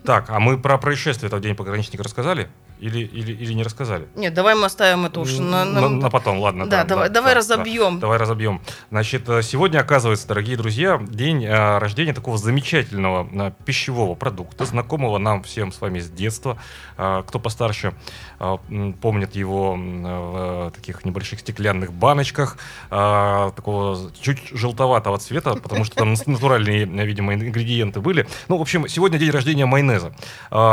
Так, 0.04 0.28
а 0.28 0.38
мы 0.40 0.58
про 0.58 0.76
происшествие 0.76 1.28
этого 1.28 1.40
день 1.40 1.54
пограничника 1.54 2.02
рассказали? 2.02 2.50
Или, 2.82 2.98
или, 3.04 3.32
или 3.32 3.52
не 3.52 3.62
рассказали? 3.62 4.08
Нет, 4.16 4.34
давай 4.34 4.56
мы 4.56 4.64
оставим 4.64 5.06
это 5.06 5.20
уж 5.20 5.38
на, 5.38 5.64
на... 5.64 5.82
на, 5.82 5.88
на 5.88 6.10
потом, 6.10 6.40
ладно. 6.40 6.68
Да, 6.68 6.78
да 6.78 6.84
давай, 6.84 7.08
да, 7.08 7.14
давай 7.14 7.34
да, 7.34 7.38
разобьем. 7.38 7.94
Да, 7.94 8.00
давай 8.00 8.18
разобьем. 8.18 8.60
Значит, 8.90 9.28
э, 9.28 9.42
сегодня, 9.42 9.78
оказывается, 9.78 10.26
дорогие 10.26 10.56
друзья, 10.56 11.00
день 11.00 11.46
а, 11.46 11.78
рождения 11.78 12.12
такого 12.12 12.38
замечательного 12.38 13.28
а, 13.34 13.52
пищевого 13.64 14.16
продукта, 14.16 14.64
знакомого 14.64 15.18
нам 15.18 15.44
всем 15.44 15.70
с 15.70 15.80
вами 15.80 16.00
с 16.00 16.10
детства. 16.10 16.58
Кто 16.96 17.38
постарше 17.38 17.94
помнит 19.00 19.34
его 19.34 19.74
в 19.74 20.70
таких 20.72 21.04
небольших 21.04 21.40
стеклянных 21.40 21.92
баночках, 21.92 22.58
такого 22.90 24.10
чуть 24.20 24.50
желтоватого 24.52 25.18
цвета, 25.18 25.54
потому 25.54 25.84
что 25.84 25.96
там 25.96 26.14
натуральные, 26.26 26.84
видимо, 26.84 27.34
ингредиенты 27.34 28.00
были. 28.00 28.28
Ну, 28.48 28.58
в 28.58 28.60
общем, 28.60 28.86
сегодня 28.88 29.18
день 29.18 29.30
рождения 29.30 29.66
майонеза. 29.66 30.14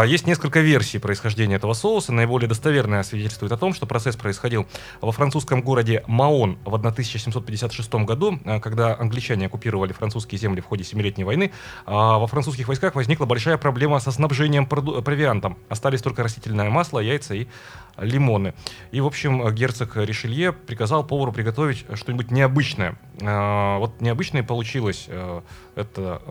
Есть 0.05 0.27
несколько 0.27 0.59
версий 0.59 0.99
происхождения 0.99 1.55
этого 1.55 1.73
соуса 1.73 1.98
соуса 1.99 2.13
наиболее 2.13 2.47
достоверное 2.47 3.03
свидетельствует 3.03 3.51
о 3.51 3.57
том, 3.57 3.73
что 3.73 3.85
процесс 3.85 4.15
происходил 4.15 4.65
во 5.01 5.11
французском 5.11 5.61
городе 5.61 6.03
Маон 6.07 6.57
в 6.63 6.73
1756 6.73 7.93
году, 8.05 8.39
э, 8.45 8.59
когда 8.61 8.95
англичане 8.97 9.47
оккупировали 9.47 9.91
французские 9.91 10.39
земли 10.39 10.61
в 10.61 10.65
ходе 10.65 10.83
Семилетней 10.83 11.25
войны. 11.25 11.51
А 11.85 12.17
во 12.17 12.27
французских 12.27 12.67
войсках 12.67 12.95
возникла 12.95 13.25
большая 13.25 13.57
проблема 13.57 13.99
со 13.99 14.11
снабжением 14.11 14.65
провиантом. 14.65 15.57
Остались 15.67 16.01
только 16.01 16.23
растительное 16.23 16.69
масло, 16.69 16.99
яйца 16.99 17.33
и 17.33 17.47
лимоны. 17.97 18.53
И, 18.91 19.01
в 19.01 19.05
общем, 19.05 19.53
герцог 19.53 19.97
Ришелье 19.97 20.53
приказал 20.53 21.03
повару 21.03 21.33
приготовить 21.33 21.85
что-нибудь 21.95 22.31
необычное. 22.31 22.97
Э, 23.19 23.77
вот 23.77 23.99
необычное 23.99 24.43
получилось. 24.43 25.05
Э, 25.09 25.41
это 25.75 26.21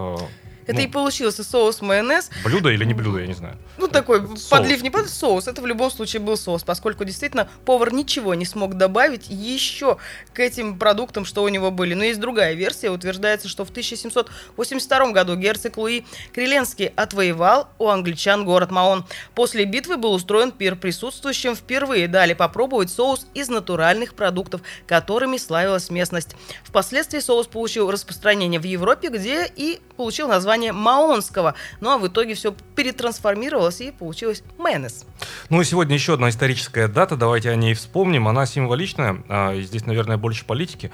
Это 0.68 0.76
Ну. 0.76 0.82
и 0.82 0.86
получился 0.86 1.42
соус 1.42 1.80
майонез. 1.80 2.30
Блюдо 2.44 2.68
или 2.68 2.84
не 2.84 2.92
блюдо, 2.94 3.18
я 3.18 3.26
не 3.26 3.32
знаю. 3.32 3.56
Ну, 3.78 3.88
такой 3.88 4.20
Соус. 4.20 4.44
подлив, 4.44 4.82
не 4.82 4.90
подлив, 4.90 5.10
соус. 5.10 5.48
Это 5.48 5.62
в 5.62 5.66
любом 5.66 5.90
случае 5.90 6.20
был 6.20 6.36
соус, 6.36 6.62
поскольку 6.62 7.04
действительно 7.04 7.48
повар 7.64 7.90
ничего 7.92 8.34
не 8.34 8.44
смог 8.44 8.74
добавить 8.74 9.26
еще 9.30 9.96
к 10.34 10.40
этим 10.40 10.78
продуктам, 10.78 11.24
что 11.24 11.42
у 11.42 11.48
него 11.48 11.70
были. 11.70 11.94
Но 11.94 12.04
есть 12.04 12.20
другая 12.20 12.52
версия. 12.52 12.90
Утверждается, 12.90 13.48
что 13.48 13.64
в 13.64 13.70
1782 13.70 15.12
году 15.12 15.36
герцог 15.36 15.78
Луи 15.78 16.04
Криленский 16.34 16.92
отвоевал 16.96 17.68
у 17.78 17.88
англичан 17.88 18.44
город 18.44 18.70
Маон. 18.70 19.06
После 19.34 19.64
битвы 19.64 19.96
был 19.96 20.12
устроен 20.12 20.52
пир 20.52 20.76
присутствующим. 20.76 21.56
Впервые 21.56 22.08
дали 22.08 22.34
попробовать 22.34 22.90
соус 22.90 23.26
из 23.32 23.48
натуральных 23.48 24.12
продуктов, 24.14 24.60
которыми 24.86 25.38
славилась 25.38 25.88
местность. 25.88 26.36
Впоследствии 26.62 27.20
соус 27.20 27.46
получил 27.46 27.90
распространение 27.90 28.60
в 28.60 28.64
Европе, 28.64 29.08
где 29.08 29.50
и 29.56 29.80
получил 29.96 30.28
название 30.28 30.57
маонского. 30.66 31.54
Ну 31.80 31.90
а 31.90 31.98
в 31.98 32.06
итоге 32.06 32.34
все 32.34 32.54
перетрансформировалось 32.74 33.80
и 33.80 33.90
получилось 33.90 34.42
майонез. 34.58 35.06
Ну 35.48 35.60
и 35.60 35.64
сегодня 35.64 35.94
еще 35.94 36.14
одна 36.14 36.28
историческая 36.28 36.88
дата, 36.88 37.16
давайте 37.16 37.50
о 37.50 37.56
ней 37.56 37.74
вспомним. 37.74 38.28
Она 38.28 38.46
символичная, 38.46 39.22
а, 39.28 39.54
здесь, 39.60 39.86
наверное, 39.86 40.16
больше 40.16 40.44
политики. 40.44 40.90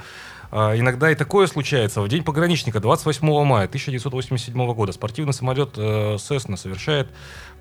А, 0.51 0.79
Иногда 0.79 1.11
и 1.11 1.15
такое 1.17 1.47
случается. 1.49 2.01
В 2.01 2.09
день 2.09 2.23
пограничника, 2.23 2.79
28 2.79 3.45
мая 3.45 3.67
1987 3.67 4.73
года, 4.75 4.93
спортивный 4.93 5.33
самолет 5.33 5.71
э, 5.77 6.15
Cessna 6.15 6.57
совершает 6.57 7.09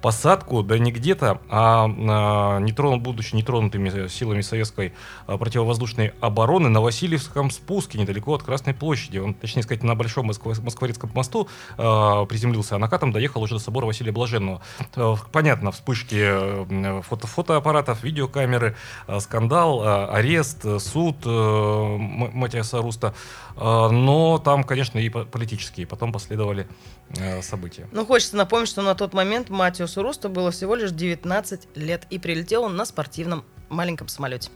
посадку, 0.03 0.63
да 0.63 0.77
не 0.77 0.91
где-то, 0.91 1.39
а, 1.49 1.85
а 1.87 2.59
не 2.59 2.73
тронут, 2.73 3.01
будучи 3.01 3.35
нетронутыми 3.35 4.09
силами 4.09 4.41
советской 4.41 4.93
а, 5.27 5.37
противовоздушной 5.37 6.11
обороны 6.19 6.67
на 6.67 6.81
Васильевском 6.81 7.49
спуске, 7.49 7.97
недалеко 7.97 8.35
от 8.35 8.43
Красной 8.43 8.73
площади. 8.73 9.19
Он, 9.19 9.33
точнее 9.33 9.63
сказать, 9.63 9.81
на 9.81 9.95
Большом 9.95 10.25
Москворецком 10.25 11.09
мосту 11.15 11.47
а, 11.77 12.25
приземлился, 12.25 12.75
а 12.75 12.79
накатом 12.79 13.13
доехал 13.13 13.41
уже 13.43 13.55
до 13.55 13.61
собора 13.61 13.85
Василия 13.85 14.11
Блаженного. 14.11 14.61
Понятно, 15.31 15.71
вспышки 15.71 16.19
э, 16.19 17.01
фото 17.03 17.27
фотоаппаратов, 17.27 18.03
видеокамеры, 18.03 18.75
скандал, 19.21 20.09
арест, 20.13 20.65
э, 20.65 20.79
суд 20.79 21.15
э, 21.23 21.97
Матиаса 21.97 22.81
Руста. 22.81 23.13
Но 23.55 24.41
там, 24.43 24.63
конечно, 24.63 24.99
и 24.99 25.07
по- 25.09 25.23
политические 25.25 25.87
потом 25.87 26.11
последовали 26.11 26.67
события. 27.41 27.87
Ну, 27.91 28.05
хочется 28.05 28.35
напомнить, 28.35 28.67
что 28.67 28.81
на 28.81 28.95
тот 28.95 29.13
момент 29.13 29.49
Матиусу 29.49 29.92
Русту 30.01 30.29
было 30.29 30.51
всего 30.51 30.75
лишь 30.75 30.91
19 30.91 31.75
лет, 31.75 32.07
и 32.09 32.19
прилетел 32.19 32.63
он 32.63 32.75
на 32.75 32.85
спортивном 32.85 33.45
маленьком 33.69 34.07
самолете. 34.07 34.49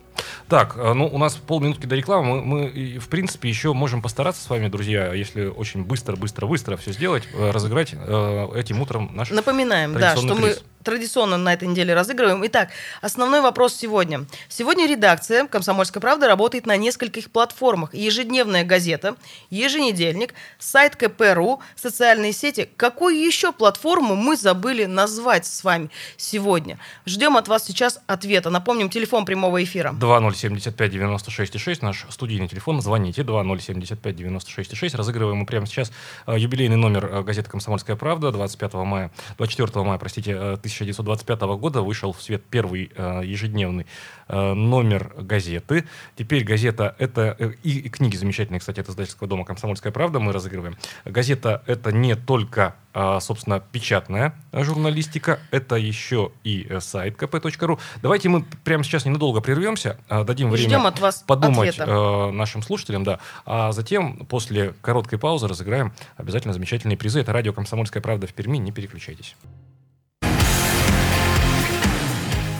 Так, 0.48 0.76
э, 0.78 0.94
ну 0.94 1.08
у 1.08 1.18
нас 1.18 1.36
полминутки 1.36 1.86
до 1.86 1.96
рекламы. 1.96 2.42
Мы, 2.42 2.42
мы, 2.42 3.00
в 3.00 3.10
принципе, 3.10 3.50
еще 3.50 3.74
можем 3.74 4.02
постараться 4.02 4.42
с 4.42 4.50
вами, 4.50 4.70
друзья, 4.70 5.14
если 5.14 5.46
очень 5.46 5.84
быстро, 5.84 6.16
быстро, 6.16 6.48
быстро 6.48 6.78
все 6.78 6.94
сделать, 6.94 7.24
э, 7.34 7.52
разыграть 7.52 7.94
э, 7.94 8.48
этим 8.56 8.82
утром 8.82 9.12
наш 9.14 9.30
Напоминаем, 9.30 9.94
да, 9.94 10.16
что 10.16 10.36
мы 10.36 10.48
приз. 10.48 10.64
традиционно 10.84 11.38
на 11.38 11.54
этой 11.54 11.68
неделе 11.68 11.94
разыгрываем. 11.94 12.46
Итак, 12.46 12.70
основной 13.02 13.42
вопрос 13.42 13.76
сегодня. 13.76 14.26
Сегодня 14.48 14.88
редакция 14.88 15.48
«Комсомольская 15.48 16.00
правда» 16.00 16.28
работает 16.28 16.66
на 16.66 16.78
нескольких 16.78 17.30
платформах. 17.30 17.94
Ежедневная 17.94 18.64
газета, 18.64 19.16
еженедельник, 19.50 20.34
сайт 20.60 20.96
КПРУ, 20.96 21.60
социальные 21.76 22.32
сети. 22.32 22.70
Какую 22.78 23.20
еще 23.20 23.52
платформу 23.52 24.16
мы 24.16 24.38
забыли 24.38 24.86
назвать 24.86 25.46
с 25.46 25.64
вами 25.64 25.90
сегодня? 26.16 26.80
Ждем 27.06 27.36
от 27.36 27.50
вас 27.50 27.66
сейчас 27.66 28.00
ответа. 28.08 28.50
Напомним, 28.50 28.90
телефон 28.90 29.26
прямого 29.26 29.62
эфира. 29.62 29.92
2075-96-6, 30.08 31.80
наш 31.82 32.06
студийный 32.10 32.48
телефон, 32.48 32.82
звоните, 32.82 33.22
2075-96-6, 33.22 34.96
разыгрываем 34.98 35.38
мы 35.38 35.46
прямо 35.46 35.66
сейчас 35.66 35.92
э, 36.26 36.38
юбилейный 36.38 36.78
номер 36.78 37.06
э, 37.06 37.24
газеты 37.24 37.50
«Комсомольская 37.50 37.96
правда», 37.96 38.32
25 38.32 38.74
мая, 38.74 39.12
24 39.38 39.86
мая, 39.86 39.98
простите, 39.98 40.32
э, 40.32 40.54
1925 40.54 41.42
года 41.60 41.82
вышел 41.82 42.14
в 42.14 42.22
свет 42.22 42.44
первый 42.50 42.92
э, 42.96 43.22
ежедневный 43.26 43.86
э, 44.28 44.54
номер 44.54 45.14
газеты. 45.18 45.86
Теперь 46.16 46.44
газета 46.44 46.96
это, 46.98 47.36
э, 47.38 47.52
и, 47.64 47.90
книги 47.90 48.16
замечательные, 48.16 48.60
кстати, 48.60 48.80
от 48.80 48.90
издательского 48.90 49.28
дома 49.28 49.46
«Комсомольская 49.46 49.92
правда» 49.92 50.20
мы 50.20 50.32
разыгрываем. 50.32 50.78
Газета 51.06 51.64
это 51.68 51.92
не 51.92 52.16
только, 52.16 52.76
э, 52.94 53.20
собственно, 53.22 53.60
печатная 53.60 54.34
э, 54.52 54.64
журналистика, 54.64 55.40
это 55.52 55.76
еще 55.76 56.32
и 56.44 56.66
э, 56.70 56.80
сайт 56.80 57.16
kp.ru. 57.16 57.80
Давайте 58.02 58.30
мы 58.30 58.46
прямо 58.64 58.84
сейчас 58.84 59.06
ненадолго 59.06 59.42
прервемся, 59.42 59.97
э, 60.10 60.24
дадим 60.24 60.50
время 60.50 60.68
Ждем 60.70 60.86
от 60.86 61.00
вас 61.00 61.24
подумать 61.26 61.70
ответа. 61.70 61.92
э, 61.92 62.32
нашим 62.32 62.62
слушателям, 62.62 63.04
да. 63.04 63.20
А 63.46 63.72
затем, 63.72 64.26
после 64.26 64.74
короткой 64.82 65.20
паузы, 65.20 65.48
разыграем 65.48 65.94
обязательно 66.16 66.54
замечательные 66.54 66.98
призы. 66.98 67.20
Это 67.22 67.34
радио 67.34 67.54
«Комсомольская 67.54 68.02
правда» 68.02 68.28
в 68.28 68.34
Перми. 68.34 68.58
Не 68.58 68.72
переключайтесь. 68.72 69.36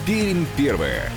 Пермь 0.06 0.46
первая. 0.56 1.10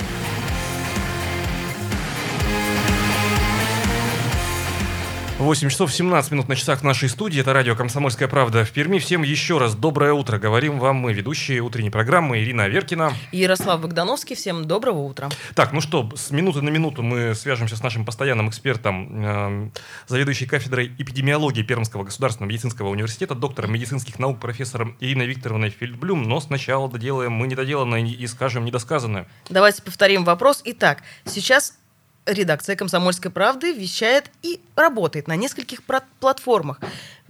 Восемь 5.42 5.70
часов 5.70 5.92
17 5.92 6.32
минут 6.34 6.50
на 6.50 6.56
часах 6.56 6.84
нашей 6.84 7.10
студии. 7.10 7.42
Это 7.42 7.52
радио 7.52 7.76
«Комсомольская 7.76 8.28
правда» 8.28 8.64
в 8.64 8.70
Перми. 8.70 9.00
Всем 9.00 9.24
еще 9.24 9.58
раз 9.58 9.74
доброе 9.74 10.14
утро. 10.14 10.38
Говорим 10.38 10.78
вам 10.78 10.98
мы, 10.98 11.14
ведущие 11.14 11.62
утренней 11.62 11.90
программы 11.90 12.44
Ирина 12.44 12.66
Аверкина. 12.66 13.12
Ярослав 13.32 13.82
Богдановский, 13.82 14.36
всем 14.36 14.66
доброго 14.66 15.00
утра. 15.00 15.30
Так, 15.56 15.74
ну 15.74 15.82
что, 15.82 16.08
с 16.16 16.30
минуты 16.30 16.62
на 16.62 16.70
минуту 16.70 17.02
мы 17.02 17.34
свяжемся 17.34 17.76
с 17.76 17.82
нашим 17.82 18.06
постоянным 18.06 18.50
экспертом, 18.50 19.26
эм, 19.26 19.74
заведующей 20.06 20.46
кафедрой 20.46 20.94
эпидемиологии 21.00 21.64
Пермского 21.64 22.04
государственного 22.04 22.52
медицинского 22.52 22.90
университета, 22.90 23.34
доктором 23.34 23.74
медицинских 23.74 24.20
наук, 24.20 24.40
профессором 24.40 24.96
Ириной 25.00 25.26
Викторовной 25.26 25.72
Фельдблюм. 25.72 26.22
Но 26.22 26.40
сначала 26.40 26.88
доделаем 26.88 27.32
мы 27.32 27.48
недоделанное 27.48 28.06
и 28.06 28.28
скажем 28.28 28.64
недосказанное. 28.64 29.26
Давайте 29.50 29.82
повторим 29.82 30.24
вопрос. 30.24 30.62
Итак, 30.66 31.02
сейчас 31.26 31.81
редакция 32.26 32.76
«Комсомольской 32.76 33.32
правды» 33.32 33.74
вещает 33.74 34.30
и 34.42 34.62
работает 34.76 35.28
на 35.28 35.36
нескольких 35.36 35.82
платформах. 36.20 36.80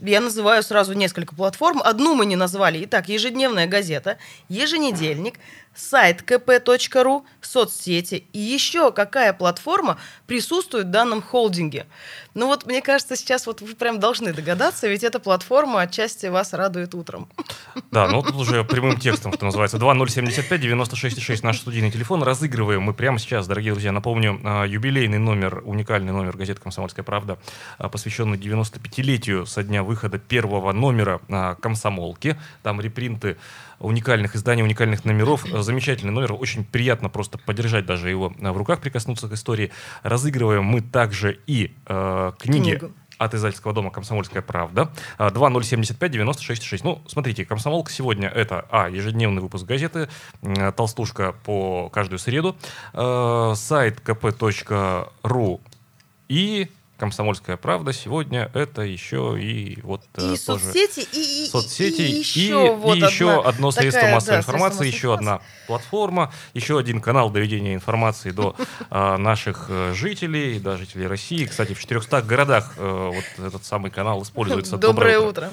Я 0.01 0.20
называю 0.20 0.63
сразу 0.63 0.93
несколько 0.93 1.36
платформ. 1.36 1.81
Одну 1.84 2.15
мы 2.15 2.25
не 2.25 2.36
назвали. 2.36 2.84
Итак, 2.86 3.08
ежедневная 3.08 3.67
газета, 3.67 4.17
еженедельник, 4.50 5.36
сайт 5.75 6.24
kp.ru, 6.24 7.24
соцсети 7.39 8.25
и 8.34 8.39
еще 8.39 8.91
какая 8.91 9.34
платформа 9.34 9.98
присутствует 10.27 10.88
в 10.88 10.91
данном 10.91 11.22
холдинге. 11.22 11.86
Ну 12.34 12.48
вот, 12.48 12.65
мне 12.65 12.81
кажется, 12.81 13.15
сейчас 13.15 13.46
вот 13.46 13.62
вы 13.62 13.75
прям 13.75 14.00
должны 14.00 14.34
догадаться, 14.34 14.88
ведь 14.88 15.03
эта 15.03 15.20
платформа 15.20 15.81
отчасти 15.81 16.27
вас 16.27 16.53
радует 16.53 16.96
утром. 16.96 17.29
Да, 17.91 18.08
ну 18.08 18.22
тут 18.22 18.36
уже 18.36 18.63
прямым 18.63 18.98
текстом, 18.98 19.34
что 19.34 19.46
называется. 19.46 19.77
2075-96-6 19.77 21.39
наш 21.43 21.60
студийный 21.60 21.91
телефон. 21.91 22.24
Разыгрываем 22.24 22.81
мы 22.81 22.93
прямо 22.93 23.20
сейчас, 23.20 23.48
дорогие 23.48 23.74
друзья. 23.74 23.91
Напомню, 23.91 24.39
а, 24.43 24.65
юбилейный 24.65 25.20
номер, 25.20 25.62
уникальный 25.65 26.13
номер 26.13 26.38
газеты 26.38 26.62
«Комсомольская 26.62 27.03
правда», 27.03 27.38
а, 27.77 27.89
посвященный 27.89 28.38
95-летию 28.38 29.46
со 29.46 29.63
дня 29.63 29.84
выхода 29.92 30.18
первого 30.18 30.72
номера 30.72 31.20
а, 31.30 31.56
«Комсомолки». 31.56 32.38
Там 32.64 32.80
репринты 32.80 33.36
уникальных 33.80 34.36
изданий, 34.38 34.64
уникальных 34.64 35.04
номеров. 35.04 35.46
А, 35.54 35.62
Замечательный 35.64 36.12
номер. 36.12 36.34
Очень 36.34 36.64
приятно 36.64 37.10
просто 37.10 37.38
подержать 37.38 37.86
даже 37.86 38.10
его 38.10 38.34
а, 38.42 38.54
в 38.54 38.58
руках, 38.58 38.80
прикоснуться 38.80 39.28
к 39.28 39.34
истории. 39.34 39.72
Разыгрываем 40.04 40.64
мы 40.64 40.80
также 40.82 41.40
и 41.46 41.76
э, 41.88 42.32
книги 42.40 42.78
Книгу. 42.78 42.94
от 43.18 43.34
издательского 43.34 43.74
дома 43.74 43.92
«Комсомольская 43.92 44.42
правда». 44.42 44.92
А, 45.18 45.30
2075-96-6. 45.30 46.80
Ну, 46.84 47.02
смотрите, 47.08 47.44
«Комсомолка» 47.44 47.92
сегодня 47.92 48.30
это, 48.30 48.66
а, 48.72 48.88
ежедневный 48.88 49.42
выпуск 49.42 49.66
газеты, 49.66 50.08
толстушка 50.78 51.36
по 51.44 51.90
каждую 51.90 52.20
среду, 52.20 52.56
э, 52.94 53.54
сайт 53.56 54.00
kp.ru 54.06 55.60
и 56.30 56.70
«Комсомольская 57.01 57.58
правда» 57.58 57.93
сегодня 57.93 58.51
это 58.53 58.84
еще 58.84 59.36
и 59.36 59.81
вот 59.81 60.03
э, 60.13 60.36
И 60.36 60.38
тоже 60.38 60.65
соцсети, 60.65 61.00
и, 61.12 61.46
и- 61.46 61.48
соцсети, 61.50 62.01
и, 62.01 62.12
и, 62.12 62.20
еще, 62.20 62.75
вот 62.75 62.96
и 62.96 63.00
еще 63.00 63.39
одна 63.39 63.50
одно 63.50 63.72
средство 63.72 64.01
такая, 64.01 64.13
массовой 64.13 64.36
да, 64.36 64.39
информации, 64.41 64.77
средство 64.77 64.98
еще 64.98 65.13
одна 65.15 65.41
платформа, 65.65 66.31
еще 66.53 66.77
один 66.77 67.01
канал 67.01 67.31
доведения 67.31 67.74
информации 67.74 68.29
до 68.29 68.55
а, 68.91 69.17
наших 69.17 69.65
э, 69.70 69.93
жителей, 69.96 70.60
да, 70.60 70.77
жителей 70.77 71.08
России. 71.08 71.46
Кстати, 71.46 71.74
в 71.74 71.79
400 71.79 72.22
городах 72.22 72.74
э, 72.77 73.12
вот 73.15 73.48
этот 73.48 73.65
самый 73.65 73.89
канал 73.89 74.22
используется. 74.22 74.77
Доброе 74.77 75.17
утро. 75.17 75.50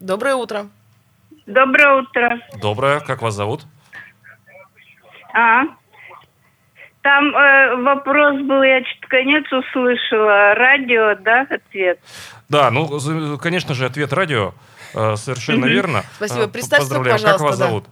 Доброе 0.00 0.36
утро. 0.36 0.66
Доброе 1.44 2.00
утро. 2.00 2.40
Доброе. 2.58 3.00
Как 3.00 3.20
вас 3.20 3.34
зовут? 3.34 3.66
А? 5.34 5.64
Там 7.04 7.36
э, 7.36 7.82
вопрос 7.82 8.40
был, 8.40 8.62
я 8.62 8.80
что-то 8.82 9.08
конец 9.08 9.44
услышала. 9.52 10.54
Радио, 10.54 11.14
да, 11.20 11.46
ответ? 11.50 12.00
Да, 12.48 12.70
ну, 12.70 13.36
конечно 13.36 13.74
же, 13.74 13.84
ответ 13.84 14.10
радио. 14.14 14.54
Э, 14.94 15.14
Совершенно 15.16 15.66
верно. 15.66 16.02
Спасибо. 16.16 16.44
Э, 16.44 16.48
Представьтесь, 16.48 16.88
Поздравляем. 16.88 17.20
Как 17.20 17.40
вас 17.40 17.58
да. 17.58 17.66
зовут? 17.66 17.84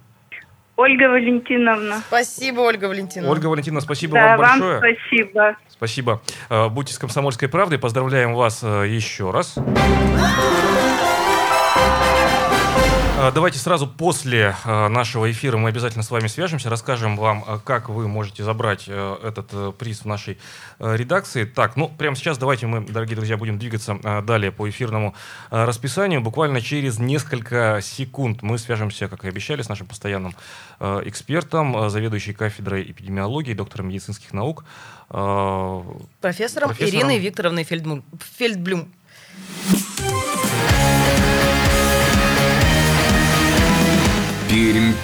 Ольга 0.76 1.10
Валентиновна. 1.10 2.02
Спасибо, 2.08 2.60
Ольга 2.60 2.86
Валентиновна. 2.86 3.30
Ольга 3.30 3.46
Валентиновна, 3.48 3.82
спасибо 3.82 4.14
да, 4.14 4.38
вам 4.38 4.60
большое. 4.60 4.78
спасибо. 4.78 5.56
Спасибо. 5.68 6.22
Э, 6.48 6.68
Будьте 6.70 6.94
с 6.94 6.98
комсомольской 6.98 7.50
правдой. 7.50 7.78
Поздравляем 7.78 8.32
вас 8.32 8.60
э, 8.62 8.86
еще 8.88 9.30
раз. 9.30 9.58
А, 13.22 13.30
давайте 13.30 13.60
сразу 13.60 13.86
после 13.86 14.56
а, 14.64 14.88
нашего 14.88 15.30
эфира 15.30 15.56
мы 15.56 15.68
обязательно 15.68 16.02
с 16.02 16.10
вами 16.10 16.26
свяжемся, 16.26 16.68
расскажем 16.68 17.16
вам, 17.16 17.44
а, 17.46 17.60
как 17.60 17.88
вы 17.88 18.08
можете 18.08 18.42
забрать 18.42 18.86
э, 18.88 19.16
этот 19.22 19.48
э, 19.52 19.72
приз 19.78 20.00
в 20.00 20.06
нашей 20.06 20.38
э, 20.80 20.96
редакции. 20.96 21.44
Так, 21.44 21.76
ну, 21.76 21.86
прямо 21.88 22.16
сейчас 22.16 22.36
давайте 22.36 22.66
мы, 22.66 22.80
дорогие 22.80 23.14
друзья, 23.14 23.36
будем 23.36 23.60
двигаться 23.60 23.94
далее 24.26 24.50
по 24.50 24.68
эфирному 24.68 25.14
расписанию. 25.50 26.20
Буквально 26.20 26.60
через 26.60 26.98
несколько 26.98 27.78
секунд 27.80 28.42
мы 28.42 28.58
свяжемся, 28.58 29.06
как 29.06 29.24
и 29.24 29.28
обещали, 29.28 29.62
с 29.62 29.68
нашим 29.68 29.86
постоянным 29.86 30.34
экспертом, 30.80 31.90
заведующей 31.90 32.34
кафедрой 32.34 32.90
эпидемиологии, 32.90 33.54
доктором 33.54 33.90
медицинских 33.90 34.32
наук. 34.32 34.64
Профессором, 35.08 36.70
профессором. 36.70 36.74
Ириной 36.76 37.18
Викторовной 37.18 37.62
Фельдблюм. 37.62 38.92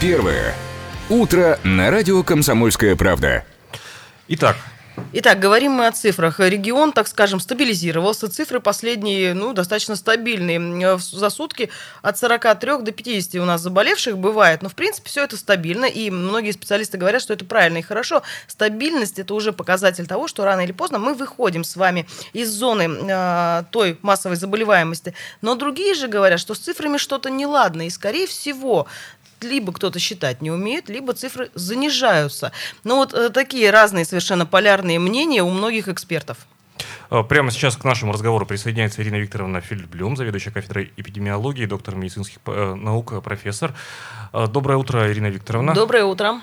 Первое. 0.00 0.54
Утро 1.08 1.58
на 1.64 1.90
радио 1.90 2.22
«Комсомольская 2.22 2.96
правда». 2.96 3.44
Итак, 4.28 4.56
Итак, 5.12 5.38
говорим 5.40 5.72
мы 5.72 5.86
о 5.86 5.92
цифрах. 5.92 6.38
Регион, 6.40 6.92
так 6.92 7.08
скажем, 7.08 7.40
стабилизировался. 7.40 8.28
Цифры 8.28 8.60
последние, 8.60 9.32
ну, 9.32 9.52
достаточно 9.52 9.96
стабильные. 9.96 10.98
За 10.98 11.30
сутки 11.30 11.70
от 12.02 12.18
43 12.18 12.82
до 12.82 12.92
50 12.92 13.34
у 13.36 13.44
нас 13.44 13.60
заболевших 13.62 14.18
бывает. 14.18 14.62
Но, 14.62 14.68
в 14.68 14.74
принципе, 14.74 15.08
все 15.08 15.24
это 15.24 15.36
стабильно. 15.36 15.86
И 15.86 16.10
многие 16.10 16.50
специалисты 16.50 16.98
говорят, 16.98 17.22
что 17.22 17.32
это 17.32 17.44
правильно 17.44 17.78
и 17.78 17.82
хорошо. 17.82 18.22
Стабильность– 18.46 19.18
это 19.20 19.34
уже 19.34 19.52
показатель 19.52 20.06
того, 20.06 20.28
что 20.28 20.44
рано 20.44 20.60
или 20.60 20.72
поздно 20.72 20.98
мы 20.98 21.14
выходим 21.14 21.64
с 21.64 21.76
вами 21.76 22.06
из 22.32 22.50
зоны 22.50 22.88
э, 22.88 23.64
той 23.70 23.98
массовой 24.02 24.36
заболеваемости. 24.36 25.14
Но 25.40 25.54
другие 25.54 25.94
же 25.94 26.08
говорят, 26.08 26.40
что 26.40 26.54
с 26.54 26.58
цифрами 26.58 26.98
что-то 26.98 27.30
неладно. 27.30 27.86
И, 27.86 27.90
скорее 27.90 28.26
всего, 28.26 28.86
либо 29.44 29.72
кто-то 29.72 29.98
считать 29.98 30.42
не 30.42 30.50
умеет, 30.50 30.88
либо 30.88 31.12
цифры 31.12 31.50
занижаются. 31.54 32.52
Но 32.84 32.96
вот 32.96 33.14
э, 33.14 33.30
такие 33.30 33.70
разные 33.70 34.04
совершенно 34.04 34.46
полярные 34.46 34.98
мнения 34.98 35.42
у 35.42 35.50
многих 35.50 35.88
экспертов. 35.88 36.38
Э, 37.10 37.22
прямо 37.22 37.50
сейчас 37.50 37.76
к 37.76 37.84
нашему 37.84 38.12
разговору 38.12 38.46
присоединяется 38.46 39.02
Ирина 39.02 39.16
Викторовна 39.16 39.60
Фильблюм, 39.60 40.16
заведующая 40.16 40.52
кафедрой 40.52 40.92
эпидемиологии, 40.96 41.66
доктор 41.66 41.94
медицинских 41.94 42.38
э, 42.46 42.74
наук, 42.74 43.22
профессор. 43.22 43.74
Доброе 44.32 44.76
утро, 44.76 45.10
Ирина 45.10 45.28
Викторовна. 45.28 45.74
Доброе 45.74 46.04
утро. 46.04 46.40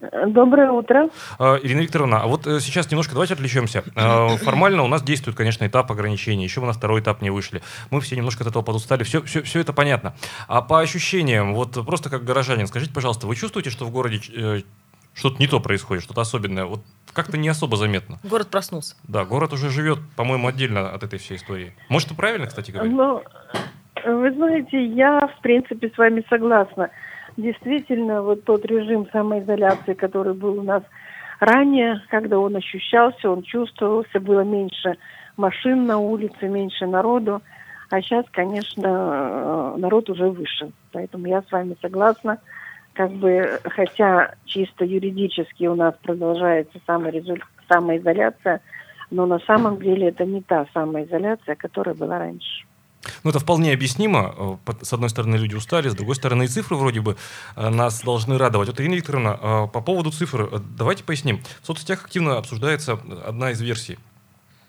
Доброе 0.00 0.70
утро. 0.70 1.10
А, 1.38 1.56
Ирина 1.62 1.80
Викторовна, 1.80 2.20
а 2.22 2.26
вот 2.26 2.46
э, 2.46 2.60
сейчас 2.60 2.90
немножко 2.90 3.14
давайте 3.14 3.34
отвлечемся. 3.34 3.82
А, 3.96 4.28
формально 4.36 4.82
у 4.84 4.86
нас 4.86 5.02
действует, 5.02 5.36
конечно, 5.36 5.66
этап 5.66 5.90
ограничений, 5.90 6.44
еще 6.44 6.60
мы 6.60 6.68
на 6.68 6.72
второй 6.72 7.00
этап 7.00 7.20
не 7.20 7.30
вышли. 7.30 7.62
Мы 7.90 8.00
все 8.00 8.14
немножко 8.16 8.44
от 8.44 8.50
этого 8.50 8.62
подустали, 8.62 9.02
все, 9.02 9.22
все, 9.22 9.42
все 9.42 9.60
это 9.60 9.72
понятно. 9.72 10.14
А 10.46 10.62
по 10.62 10.80
ощущениям, 10.80 11.54
вот 11.54 11.84
просто 11.84 12.10
как 12.10 12.24
горожанин, 12.24 12.68
скажите, 12.68 12.92
пожалуйста, 12.92 13.26
вы 13.26 13.34
чувствуете, 13.34 13.70
что 13.70 13.86
в 13.86 13.90
городе 13.90 14.20
э, 14.36 14.60
что-то 15.14 15.38
не 15.40 15.48
то 15.48 15.58
происходит, 15.58 16.04
что-то 16.04 16.20
особенное? 16.20 16.64
Вот 16.64 16.80
как-то 17.12 17.36
не 17.36 17.48
особо 17.48 17.76
заметно. 17.76 18.20
Город 18.22 18.48
проснулся. 18.48 18.94
Да, 19.02 19.24
город 19.24 19.52
уже 19.52 19.68
живет, 19.70 19.98
по-моему, 20.14 20.46
отдельно 20.46 20.90
от 20.90 21.02
этой 21.02 21.18
всей 21.18 21.38
истории. 21.38 21.74
Может, 21.88 22.08
это 22.08 22.16
правильно, 22.16 22.46
кстати 22.46 22.70
говоря? 22.70 22.88
Ну, 22.88 23.22
вы 24.06 24.32
знаете, 24.32 24.84
я, 24.86 25.26
в 25.26 25.40
принципе, 25.42 25.90
с 25.92 25.98
вами 25.98 26.24
согласна 26.30 26.90
действительно 27.38 28.22
вот 28.22 28.44
тот 28.44 28.66
режим 28.66 29.08
самоизоляции, 29.10 29.94
который 29.94 30.34
был 30.34 30.58
у 30.58 30.62
нас 30.62 30.82
ранее, 31.40 32.02
когда 32.10 32.38
он 32.38 32.56
ощущался, 32.56 33.30
он 33.30 33.42
чувствовался, 33.42 34.20
было 34.20 34.40
меньше 34.40 34.98
машин 35.36 35.86
на 35.86 35.98
улице, 35.98 36.48
меньше 36.48 36.86
народу, 36.86 37.40
а 37.90 38.02
сейчас, 38.02 38.26
конечно, 38.32 38.86
э, 38.86 39.74
народ 39.78 40.10
уже 40.10 40.28
выше. 40.28 40.72
Поэтому 40.92 41.26
я 41.26 41.40
с 41.42 41.50
вами 41.50 41.76
согласна. 41.80 42.38
Как 42.92 43.12
бы, 43.12 43.60
хотя 43.64 44.34
чисто 44.44 44.84
юридически 44.84 45.66
у 45.66 45.76
нас 45.76 45.94
продолжается 46.02 46.80
самоизоляция, 47.68 48.60
но 49.10 49.24
на 49.26 49.38
самом 49.38 49.78
деле 49.78 50.08
это 50.08 50.24
не 50.24 50.42
та 50.42 50.66
самоизоляция, 50.74 51.54
которая 51.54 51.94
была 51.94 52.18
раньше. 52.18 52.66
Ну, 53.24 53.30
это 53.30 53.38
вполне 53.38 53.72
объяснимо. 53.72 54.58
Э, 54.66 54.72
с 54.82 54.92
одной 54.92 55.10
стороны, 55.10 55.36
люди 55.36 55.54
устали, 55.54 55.88
с 55.88 55.94
другой 55.94 56.16
стороны, 56.16 56.44
и 56.44 56.48
цифры 56.48 56.76
вроде 56.76 57.00
бы 57.00 57.16
э, 57.56 57.68
нас 57.68 58.02
должны 58.02 58.38
радовать. 58.38 58.68
Вот, 58.68 58.80
Ирина 58.80 58.94
Викторовна, 58.94 59.38
э, 59.40 59.68
по 59.72 59.80
поводу 59.80 60.10
цифр, 60.10 60.60
давайте 60.76 61.04
поясним. 61.04 61.42
В 61.62 61.66
соцсетях 61.66 62.04
активно 62.04 62.38
обсуждается 62.38 62.98
одна 63.26 63.50
из 63.52 63.60
версий 63.60 63.98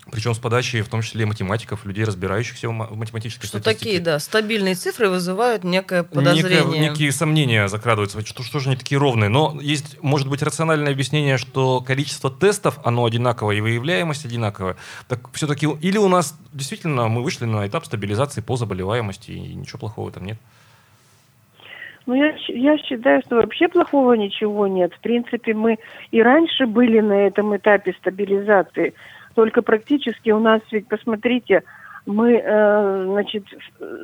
причем 0.09 0.33
с 0.33 0.39
подачи, 0.39 0.81
в 0.81 0.89
том 0.89 1.01
числе 1.01 1.25
математиков, 1.25 1.85
людей, 1.85 2.03
разбирающихся 2.03 2.69
в 2.69 2.95
математической 2.95 3.47
что 3.47 3.59
статистике. 3.59 3.85
такие, 3.85 4.01
да, 4.01 4.19
стабильные 4.19 4.75
цифры 4.75 5.09
вызывают 5.09 5.63
некое 5.63 6.03
подозрение. 6.03 6.65
Некое, 6.65 6.79
некие 6.79 7.11
сомнения 7.11 7.67
закрадываются, 7.67 8.25
что, 8.25 8.43
что 8.43 8.59
же 8.59 8.69
они 8.69 8.77
такие 8.77 8.99
ровные. 8.99 9.29
Но 9.29 9.57
есть, 9.61 10.01
может 10.01 10.27
быть, 10.27 10.41
рациональное 10.41 10.91
объяснение, 10.91 11.37
что 11.37 11.81
количество 11.81 12.29
тестов, 12.29 12.79
оно 12.83 13.05
одинаковое, 13.05 13.57
и 13.57 13.61
выявляемость 13.61 14.25
одинаковая. 14.25 14.75
Так 15.07 15.29
все-таки, 15.33 15.67
или 15.81 15.97
у 15.97 16.07
нас 16.07 16.37
действительно 16.53 17.07
мы 17.07 17.23
вышли 17.23 17.45
на 17.45 17.67
этап 17.67 17.85
стабилизации 17.85 18.41
по 18.41 18.55
заболеваемости, 18.55 19.31
и 19.31 19.53
ничего 19.53 19.79
плохого 19.79 20.11
там 20.11 20.25
нет? 20.25 20.37
Ну, 22.09 22.15
я, 22.15 22.33
я 22.47 22.75
считаю, 22.79 23.21
что 23.23 23.35
вообще 23.35 23.67
плохого 23.67 24.13
ничего 24.13 24.65
нет. 24.65 24.91
В 24.95 24.99
принципе, 24.99 25.53
мы 25.53 25.77
и 26.09 26.23
раньше 26.23 26.65
были 26.65 27.01
на 27.01 27.27
этом 27.27 27.55
этапе 27.55 27.93
стабилизации. 27.99 28.95
Только 29.39 29.61
практически 29.61 30.31
у 30.31 30.39
нас 30.39 30.59
ведь, 30.69 30.89
посмотрите, 30.89 31.63
мы, 32.05 32.33
э, 32.43 33.03
значит, 33.05 33.45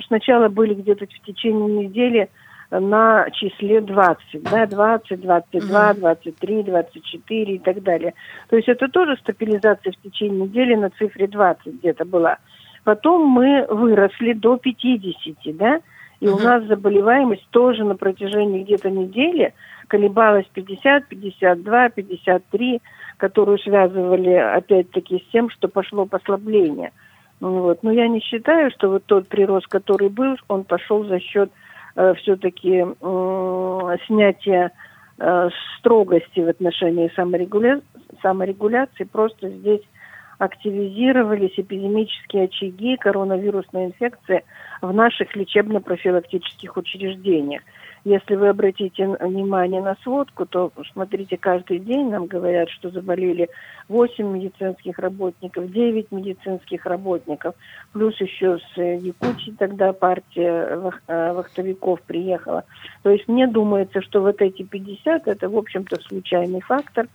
сначала 0.08 0.48
были 0.48 0.74
где-то 0.76 1.08
в 1.08 1.26
течение 1.26 1.88
недели 1.88 2.30
на 2.72 3.30
числе 3.32 3.82
20, 3.82 4.44
да, 4.44 4.66
20, 4.66 5.20
22, 5.20 5.94
23, 5.96 6.64
24 6.64 7.54
и 7.54 7.60
так 7.60 7.84
далее. 7.84 8.14
То 8.48 8.56
есть 8.56 8.70
это 8.70 8.88
тоже 8.88 9.18
стабилизация 9.18 9.92
в 9.92 10.10
течение 10.10 10.44
недели 10.44 10.76
на 10.76 10.90
цифре 10.92 11.28
20 11.28 11.80
где-то 11.82 12.06
была. 12.06 12.38
Потом 12.86 13.28
мы 13.28 13.66
выросли 13.68 14.32
до 14.32 14.56
50, 14.56 15.58
да, 15.58 15.82
и 16.22 16.30
у 16.30 16.38
нас 16.38 16.64
заболеваемость 16.64 17.50
тоже 17.50 17.84
на 17.84 17.98
протяжении 17.98 18.64
где-то 18.64 18.90
недели 18.90 19.54
колебалась 19.88 20.48
50, 20.54 21.08
52, 21.08 21.90
53 21.90 22.82
которую 23.18 23.58
связывали 23.60 24.34
опять-таки 24.34 25.20
с 25.20 25.32
тем, 25.32 25.50
что 25.50 25.68
пошло 25.68 26.06
послабление. 26.06 26.92
Вот. 27.40 27.84
Но 27.84 27.92
я 27.92 28.08
не 28.08 28.22
считаю, 28.22 28.72
что 28.72 28.90
вот 28.90 29.04
тот 29.06 29.28
прирост, 29.28 29.68
который 29.68 30.10
был, 30.10 30.36
он 30.48 30.64
пошел 30.64 31.06
за 31.06 31.20
счет 31.20 31.52
э, 31.96 32.14
все-таки 32.16 32.86
э, 32.86 33.98
снятия 34.08 34.72
э, 35.18 35.50
строгости 35.80 36.40
в 36.40 36.50
отношении 36.50 37.12
саморегуля... 37.16 37.82
саморегуляции. 38.22 39.04
Просто 39.04 39.50
здесь 39.50 39.82
активизировались 40.38 41.54
эпидемические 41.58 42.46
очаги 42.46 42.98
коронавирусной 42.98 43.86
инфекции 43.86 44.44
в 44.82 44.94
наших 44.94 45.36
лечебно-профилактических 45.36 46.76
учреждениях. 46.76 47.62
Если 48.06 48.36
вы 48.36 48.50
обратите 48.50 49.08
внимание 49.20 49.82
на 49.82 49.96
сводку, 50.04 50.46
то 50.46 50.72
смотрите, 50.94 51.38
каждый 51.38 51.80
день 51.80 52.12
нам 52.12 52.28
говорят, 52.28 52.70
что 52.70 52.92
заболели 52.92 53.50
8 53.90 54.24
медицинских 54.28 55.00
работников, 55.00 55.72
9 55.72 56.12
медицинских 56.12 56.86
работников, 56.86 57.56
плюс 57.94 58.16
еще 58.22 58.60
с 58.60 58.78
Якутии 58.80 59.56
тогда 59.58 59.92
партия 59.92 60.92
э, 61.08 61.34
вахтовиков 61.34 62.00
приехала. 62.04 62.64
То 63.02 63.10
есть 63.10 63.28
мне 63.28 63.48
думается, 63.48 64.04
что 64.04 64.22
вот 64.22 64.40
эти 64.40 64.62
50 64.62 65.28
это, 65.28 65.50
в 65.50 65.58
общем-то, 65.58 66.00
случайный 66.02 66.62
фактор, 66.62 67.08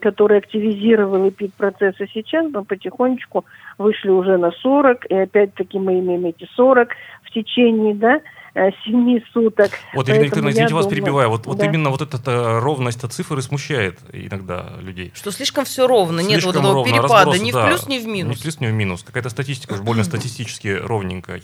который 0.00 0.38
активизировал 0.38 1.28
эпид-процессы 1.28 2.06
сейчас, 2.14 2.46
мы 2.52 2.64
потихонечку 2.64 3.44
вышли 3.78 4.10
уже 4.10 4.36
на 4.36 4.52
40, 4.52 5.06
и 5.06 5.14
опять-таки 5.14 5.76
мы 5.80 5.98
имеем 5.98 6.26
эти 6.26 6.48
40 6.54 6.90
в 7.24 7.30
течение, 7.32 7.94
да, 7.94 8.20
7 8.54 9.16
э, 9.16 9.20
суток. 9.32 9.70
Вот, 9.94 10.08
Ирина 10.08 10.24
Викторовна, 10.24 10.50
извините, 10.50 10.74
вас 10.74 10.86
перебиваю. 10.86 11.30
Вот, 11.30 11.42
да. 11.42 11.50
вот 11.50 11.62
именно 11.62 11.90
вот 11.90 12.02
эта 12.02 12.60
ровность 12.60 13.00
цифр 13.12 13.38
и 13.38 13.42
смущает 13.42 13.98
иногда 14.12 14.66
людей. 14.80 15.12
Что 15.14 15.30
слишком 15.30 15.64
все 15.64 15.86
ровно, 15.86 16.22
слишком 16.22 16.36
нет 16.36 16.44
вот 16.44 16.56
этого 16.56 16.74
ровно, 16.74 16.92
перепада, 16.92 17.14
разбросы, 17.14 17.44
ни 17.44 17.50
в 17.50 17.54
да, 17.54 17.66
плюс, 17.66 17.88
ни 17.88 17.98
в 17.98 18.06
минус. 18.06 18.36
Ни 18.36 18.38
в 18.38 18.42
плюс, 18.42 18.60
ни 18.60 18.66
в 18.66 18.72
минус. 18.72 19.02
Какая-то 19.02 19.30
статистика 19.30 19.74
уж 19.74 19.80
больно 19.80 20.04
статистически 20.04 20.68
ровненькая. 20.68 21.42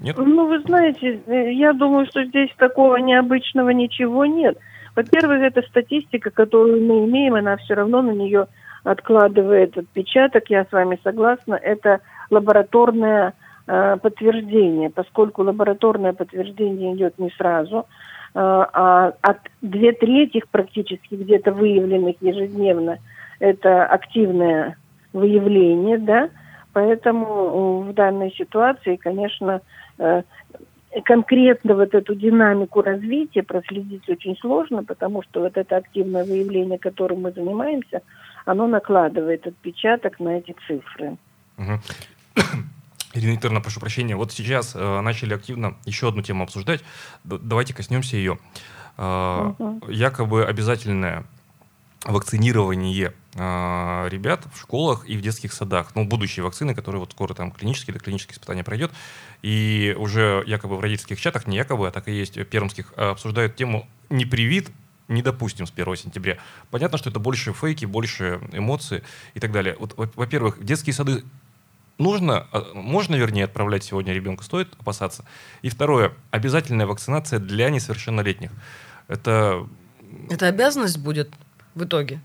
Нет? 0.00 0.16
Ну, 0.18 0.46
вы 0.46 0.60
знаете, 0.60 1.20
э, 1.26 1.52
я 1.52 1.72
думаю, 1.72 2.06
что 2.06 2.24
здесь 2.24 2.50
такого 2.58 2.96
необычного 2.96 3.70
ничего 3.70 4.26
нет. 4.26 4.58
Во-первых, 4.94 5.40
это 5.40 5.62
статистика, 5.62 6.30
которую 6.30 6.86
мы 6.86 7.04
имеем, 7.06 7.34
она 7.34 7.56
все 7.56 7.74
равно 7.74 8.02
на 8.02 8.12
нее 8.12 8.46
откладывает 8.84 9.76
отпечаток, 9.76 10.44
я 10.48 10.64
с 10.64 10.72
вами 10.72 10.98
согласна. 11.02 11.54
Это 11.54 12.00
лабораторная 12.30 13.30
Э, 13.30 13.45
подтверждение, 13.66 14.90
поскольку 14.90 15.42
лабораторное 15.42 16.12
подтверждение 16.12 16.94
идет 16.94 17.18
не 17.18 17.30
сразу, 17.30 17.78
э, 17.78 17.84
а 18.34 19.12
от 19.20 19.38
две 19.60 19.92
трети 19.92 20.42
практически 20.50 21.14
где-то 21.14 21.52
выявленных 21.52 22.16
ежедневно 22.20 22.98
это 23.40 23.84
активное 23.84 24.76
выявление, 25.12 25.98
да, 25.98 26.30
поэтому 26.72 27.80
в 27.80 27.92
данной 27.92 28.32
ситуации, 28.32 28.96
конечно, 28.96 29.60
э, 29.98 30.22
конкретно 31.04 31.74
вот 31.74 31.94
эту 31.94 32.14
динамику 32.14 32.82
развития 32.82 33.42
проследить 33.42 34.08
очень 34.08 34.36
сложно, 34.38 34.84
потому 34.84 35.22
что 35.22 35.40
вот 35.40 35.56
это 35.56 35.76
активное 35.76 36.24
выявление, 36.24 36.78
которым 36.78 37.22
мы 37.22 37.32
занимаемся, 37.32 38.02
оно 38.44 38.66
накладывает 38.66 39.46
отпечаток 39.46 40.20
на 40.20 40.38
эти 40.38 40.54
цифры. 40.66 41.16
Ирина 43.16 43.32
Викторовна, 43.32 43.60
прошу 43.60 43.80
прощения, 43.80 44.16
вот 44.16 44.32
сейчас 44.32 44.72
э, 44.74 45.00
начали 45.00 45.34
активно 45.34 45.76
еще 45.84 46.08
одну 46.08 46.22
тему 46.22 46.44
обсуждать. 46.44 46.82
Д- 47.24 47.38
давайте 47.38 47.74
коснемся 47.74 48.16
ее. 48.16 48.38
Э, 48.98 49.52
Мгм. 49.58 49.82
Якобы 49.90 50.44
обязательное 50.46 51.24
вакцинирование 52.04 53.12
э, 53.34 54.08
ребят 54.10 54.46
в 54.54 54.60
школах 54.60 55.08
и 55.08 55.16
в 55.16 55.20
детских 55.20 55.52
садах. 55.52 55.94
Ну, 55.94 56.04
будущие 56.04 56.44
вакцины, 56.44 56.74
которые 56.74 57.00
вот 57.00 57.12
скоро 57.12 57.34
там 57.34 57.50
клинические 57.50 57.94
или 57.96 58.02
клинические 58.02 58.34
испытания 58.34 58.62
пройдет. 58.64 58.92
И 59.42 59.94
уже 59.98 60.42
якобы 60.46 60.76
в 60.76 60.80
родительских 60.80 61.20
чатах, 61.20 61.46
не 61.46 61.56
якобы, 61.56 61.88
а 61.88 61.90
так 61.90 62.08
и 62.08 62.12
есть, 62.12 62.34
пермских, 62.48 62.92
э, 62.96 63.10
обсуждают 63.10 63.56
тему 63.56 63.86
«не 64.08 64.24
привит, 64.24 64.70
не 65.08 65.22
допустим 65.22 65.66
с 65.66 65.70
1 65.70 65.96
сентября». 65.96 66.38
Понятно, 66.70 66.96
что 66.98 67.10
это 67.10 67.18
больше 67.18 67.52
фейки, 67.52 67.84
больше 67.86 68.40
эмоций 68.52 69.02
и 69.34 69.40
так 69.40 69.50
далее. 69.52 69.76
Вот, 69.78 69.94
во- 69.96 70.10
во-первых, 70.14 70.64
детские 70.64 70.94
сады 70.94 71.24
нужно, 71.98 72.46
а, 72.52 72.62
можно, 72.74 73.14
вернее, 73.14 73.44
отправлять 73.44 73.84
сегодня 73.84 74.12
ребенка, 74.12 74.44
стоит 74.44 74.68
опасаться. 74.80 75.24
И 75.62 75.68
второе, 75.68 76.12
обязательная 76.30 76.86
вакцинация 76.86 77.38
для 77.38 77.70
несовершеннолетних. 77.70 78.50
Это 79.08 79.66
Это 80.30 80.46
обязанность 80.46 81.02
будет 81.02 81.30
в 81.74 81.84
итоге? 81.84 82.18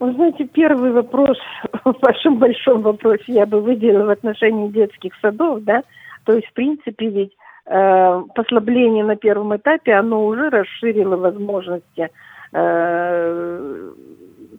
Вы 0.00 0.12
знаете, 0.12 0.44
первый 0.46 0.92
вопрос, 0.92 1.38
в 1.84 1.94
вашем 2.00 2.38
большом 2.38 2.82
вопросе 2.82 3.32
я 3.32 3.46
бы 3.46 3.60
выделила 3.60 4.04
в 4.04 4.10
отношении 4.10 4.68
детских 4.68 5.12
садов, 5.20 5.64
да, 5.64 5.82
то 6.24 6.34
есть, 6.34 6.46
в 6.48 6.52
принципе, 6.52 7.08
ведь 7.08 7.32
э, 7.66 8.22
послабление 8.34 9.04
на 9.04 9.16
первом 9.16 9.56
этапе, 9.56 9.94
оно 9.94 10.26
уже 10.26 10.50
расширило 10.50 11.16
возможности 11.16 12.10
э, 12.52 13.90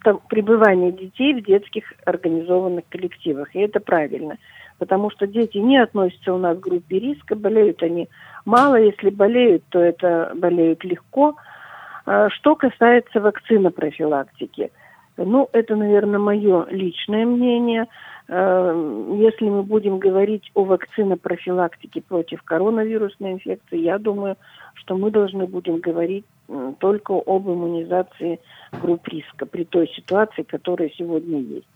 там, 0.04 0.22
пребывания 0.30 0.92
детей 0.92 1.34
в 1.34 1.44
детских 1.44 1.94
организованных 2.06 2.86
коллективах, 2.90 3.56
и 3.56 3.60
это 3.60 3.80
правильно, 3.80 4.38
потому 4.78 5.10
что 5.12 5.28
дети 5.28 5.58
не 5.58 5.78
относятся 5.78 6.34
у 6.34 6.38
нас 6.38 6.58
к 6.58 6.62
группе 6.62 7.00
риска, 7.00 7.36
болеют 7.36 7.84
они 7.84 8.10
мало, 8.46 8.76
если 8.76 9.10
болеют, 9.10 9.64
то 9.70 9.80
это 9.80 10.32
болеют 10.36 10.84
легко. 10.84 11.36
А 12.06 12.30
Что 12.30 12.56
касается 12.56 13.22
вакцины 13.22 13.70
профилактики, 13.72 14.72
ну, 15.18 15.50
это, 15.52 15.76
наверное, 15.76 16.20
мое 16.20 16.66
личное 16.70 17.26
мнение. 17.26 17.88
Э, 18.30 19.16
Если 19.18 19.50
мы 19.50 19.64
будем 19.64 19.98
говорить 19.98 20.52
о 20.54 20.64
вакцинопрофилактике 20.64 22.02
против 22.02 22.44
коронавирусной 22.44 23.34
инфекции, 23.34 23.80
я 23.80 23.98
думаю, 23.98 24.38
что 24.76 24.96
мы 24.96 25.10
должны 25.10 25.48
будем 25.48 25.80
говорить 25.80 26.26
только 26.80 27.12
об 27.14 27.48
иммунизации 27.48 28.40
групп 28.82 29.08
риска 29.08 29.46
при 29.46 29.66
той 29.66 29.88
ситуации, 29.88 30.44
которая 30.44 30.90
сегодня 30.90 31.40
есть. 31.40 31.68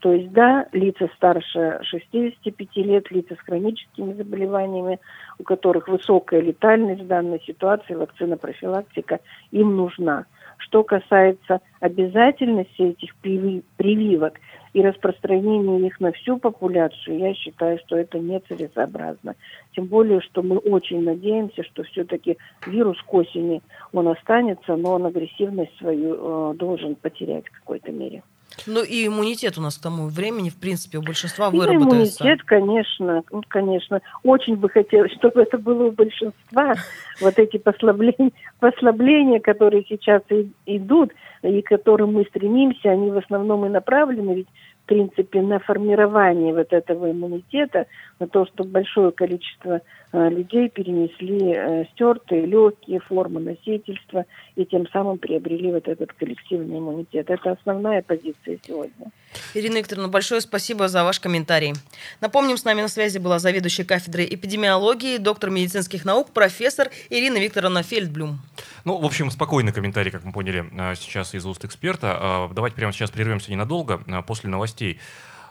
То 0.00 0.12
есть, 0.12 0.32
да, 0.32 0.66
лица 0.72 1.08
старше 1.16 1.78
65 1.82 2.76
лет, 2.76 3.10
лица 3.12 3.36
с 3.36 3.38
хроническими 3.38 4.12
заболеваниями, 4.14 4.98
у 5.38 5.44
которых 5.44 5.86
высокая 5.86 6.40
летальность 6.40 7.02
в 7.02 7.06
данной 7.06 7.40
ситуации, 7.46 7.94
вакцина-профилактика 7.94 9.20
им 9.52 9.76
нужна. 9.76 10.26
Что 10.58 10.82
касается 10.82 11.60
обязательности 11.80 12.82
этих 12.82 13.14
приви- 13.22 13.62
прививок 13.76 14.34
и 14.72 14.80
распространения 14.80 15.86
их 15.86 16.00
на 16.00 16.12
всю 16.12 16.38
популяцию, 16.38 17.18
я 17.18 17.34
считаю, 17.34 17.78
что 17.78 17.96
это 17.96 18.18
нецелесообразно. 18.18 19.34
Тем 19.74 19.86
более, 19.86 20.20
что 20.20 20.42
мы 20.42 20.58
очень 20.58 21.02
надеемся, 21.02 21.62
что 21.64 21.82
все-таки 21.84 22.38
вирус 22.66 23.00
к 23.02 23.14
осени, 23.14 23.62
он 23.92 24.08
останется, 24.08 24.76
но 24.76 24.94
он 24.94 25.06
агрессивность 25.06 25.76
свою 25.78 26.14
э, 26.52 26.54
должен 26.54 26.94
потерять 26.94 27.46
в 27.46 27.52
какой-то 27.52 27.92
мере. 27.92 28.22
Ну 28.66 28.82
и 28.82 29.06
иммунитет 29.06 29.58
у 29.58 29.60
нас 29.60 29.76
к 29.78 29.82
тому 29.82 30.08
времени, 30.08 30.50
в 30.50 30.56
принципе, 30.56 30.98
у 30.98 31.02
большинства 31.02 31.48
И 31.48 31.56
выработается. 31.56 32.22
иммунитет, 32.24 32.44
конечно, 32.44 33.22
конечно. 33.48 34.00
Очень 34.24 34.56
бы 34.56 34.68
хотелось, 34.68 35.12
чтобы 35.12 35.42
это 35.42 35.58
было 35.58 35.84
у 35.86 35.92
большинства. 35.92 36.74
Вот 37.20 37.38
эти 37.38 37.58
послабления, 37.58 38.32
послабления 38.60 39.40
которые 39.40 39.84
сейчас 39.88 40.22
и- 40.30 40.50
идут, 40.66 41.12
и 41.42 41.62
к 41.62 41.66
которым 41.68 42.14
мы 42.14 42.24
стремимся, 42.24 42.90
они 42.90 43.10
в 43.10 43.18
основном 43.18 43.66
и 43.66 43.68
направлены 43.68 44.34
ведь 44.34 44.48
в 44.82 44.86
принципе, 44.86 45.40
на 45.42 45.60
формирование 45.60 46.52
вот 46.52 46.72
этого 46.72 47.10
иммунитета, 47.10 47.86
на 48.18 48.26
то, 48.26 48.46
чтобы 48.46 48.70
большое 48.70 49.12
количество 49.12 49.80
людей 50.12 50.68
перенесли 50.68 51.54
э, 51.54 51.84
стертые, 51.92 52.44
легкие 52.44 53.00
формы 53.00 53.40
носительства 53.40 54.26
и 54.56 54.66
тем 54.66 54.86
самым 54.92 55.18
приобрели 55.18 55.72
вот 55.72 55.88
этот 55.88 56.12
коллективный 56.12 56.78
иммунитет. 56.78 57.30
Это 57.30 57.52
основная 57.52 58.02
позиция 58.02 58.58
сегодня. 58.66 59.10
Ирина 59.54 59.78
Викторовна, 59.78 60.08
большое 60.08 60.42
спасибо 60.42 60.88
за 60.88 61.04
ваш 61.04 61.18
комментарий. 61.18 61.72
Напомним, 62.20 62.58
с 62.58 62.64
нами 62.64 62.82
на 62.82 62.88
связи 62.88 63.18
была 63.18 63.38
заведующая 63.38 63.86
кафедрой 63.86 64.26
эпидемиологии, 64.26 65.16
доктор 65.16 65.48
медицинских 65.48 66.04
наук, 66.04 66.30
профессор 66.32 66.90
Ирина 67.08 67.38
Викторовна 67.38 67.82
Фельдблюм. 67.82 68.40
Ну, 68.84 68.98
в 68.98 69.06
общем, 69.06 69.30
спокойный 69.30 69.72
комментарий, 69.72 70.10
как 70.10 70.24
мы 70.24 70.32
поняли 70.32 70.66
э, 70.72 70.94
сейчас 70.96 71.34
из 71.34 71.46
уст 71.46 71.64
эксперта. 71.64 72.48
Э, 72.50 72.54
Давайте 72.54 72.76
прямо 72.76 72.92
сейчас 72.92 73.10
прервемся 73.10 73.50
ненадолго 73.50 74.02
э, 74.06 74.22
после 74.26 74.50
новостей 74.50 74.98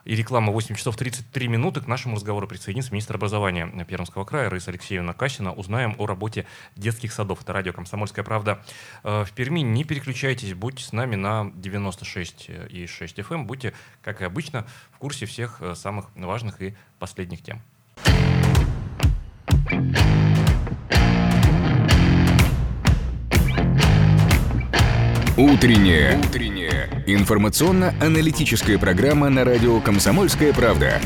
и 0.06 0.16
рекламы 0.16 0.52
8 0.52 0.76
часов 0.76 0.96
33 0.96 1.48
минуты 1.48 1.82
к 1.82 1.88
нашему 1.88 2.16
разговору 2.16 2.48
присоединится 2.48 2.92
министр 2.92 3.16
образования 3.16 3.68
Пермского 3.88 4.26
края 4.26 4.50
Раиса 4.50 4.72
Алексеевна 4.72 5.14
Касина. 5.14 5.54
Узнаем 5.54 5.96
о 5.98 6.06
работе 6.06 6.46
детских 6.76 7.14
садов. 7.14 7.42
Это 7.42 7.54
радио 7.54 7.74
«Комсомольская 7.74 8.24
правда» 8.24 8.64
э, 9.04 9.24
в 9.24 9.32
Перми. 9.34 9.62
Не 9.62 9.84
переключайтесь, 9.84 10.54
будьте 10.54 10.84
с 10.84 10.94
нами 10.94 11.16
на 11.16 11.52
96 11.56 12.50
и 12.70 12.88
6 12.88 13.20
FM. 13.20 13.44
Будьте, 13.46 13.74
как 14.02 14.22
и 14.22 14.26
обычно, 14.26 14.66
в 14.92 14.98
курсе 14.98 15.26
всех 15.26 15.58
э, 15.62 15.76
самых 15.76 16.08
важных 16.16 16.62
и 16.62 16.76
последних 17.00 17.42
тем. 17.42 17.62
Утренняя. 25.38 26.22
Информационно-аналитическая 27.06 28.78
программа 28.78 29.30
на 29.30 29.44
радио 29.44 29.80
«Комсомольская 29.80 30.54
правда». 30.54 31.00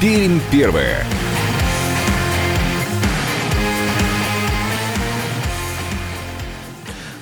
Пермь 0.00 0.40
первая. 0.50 1.04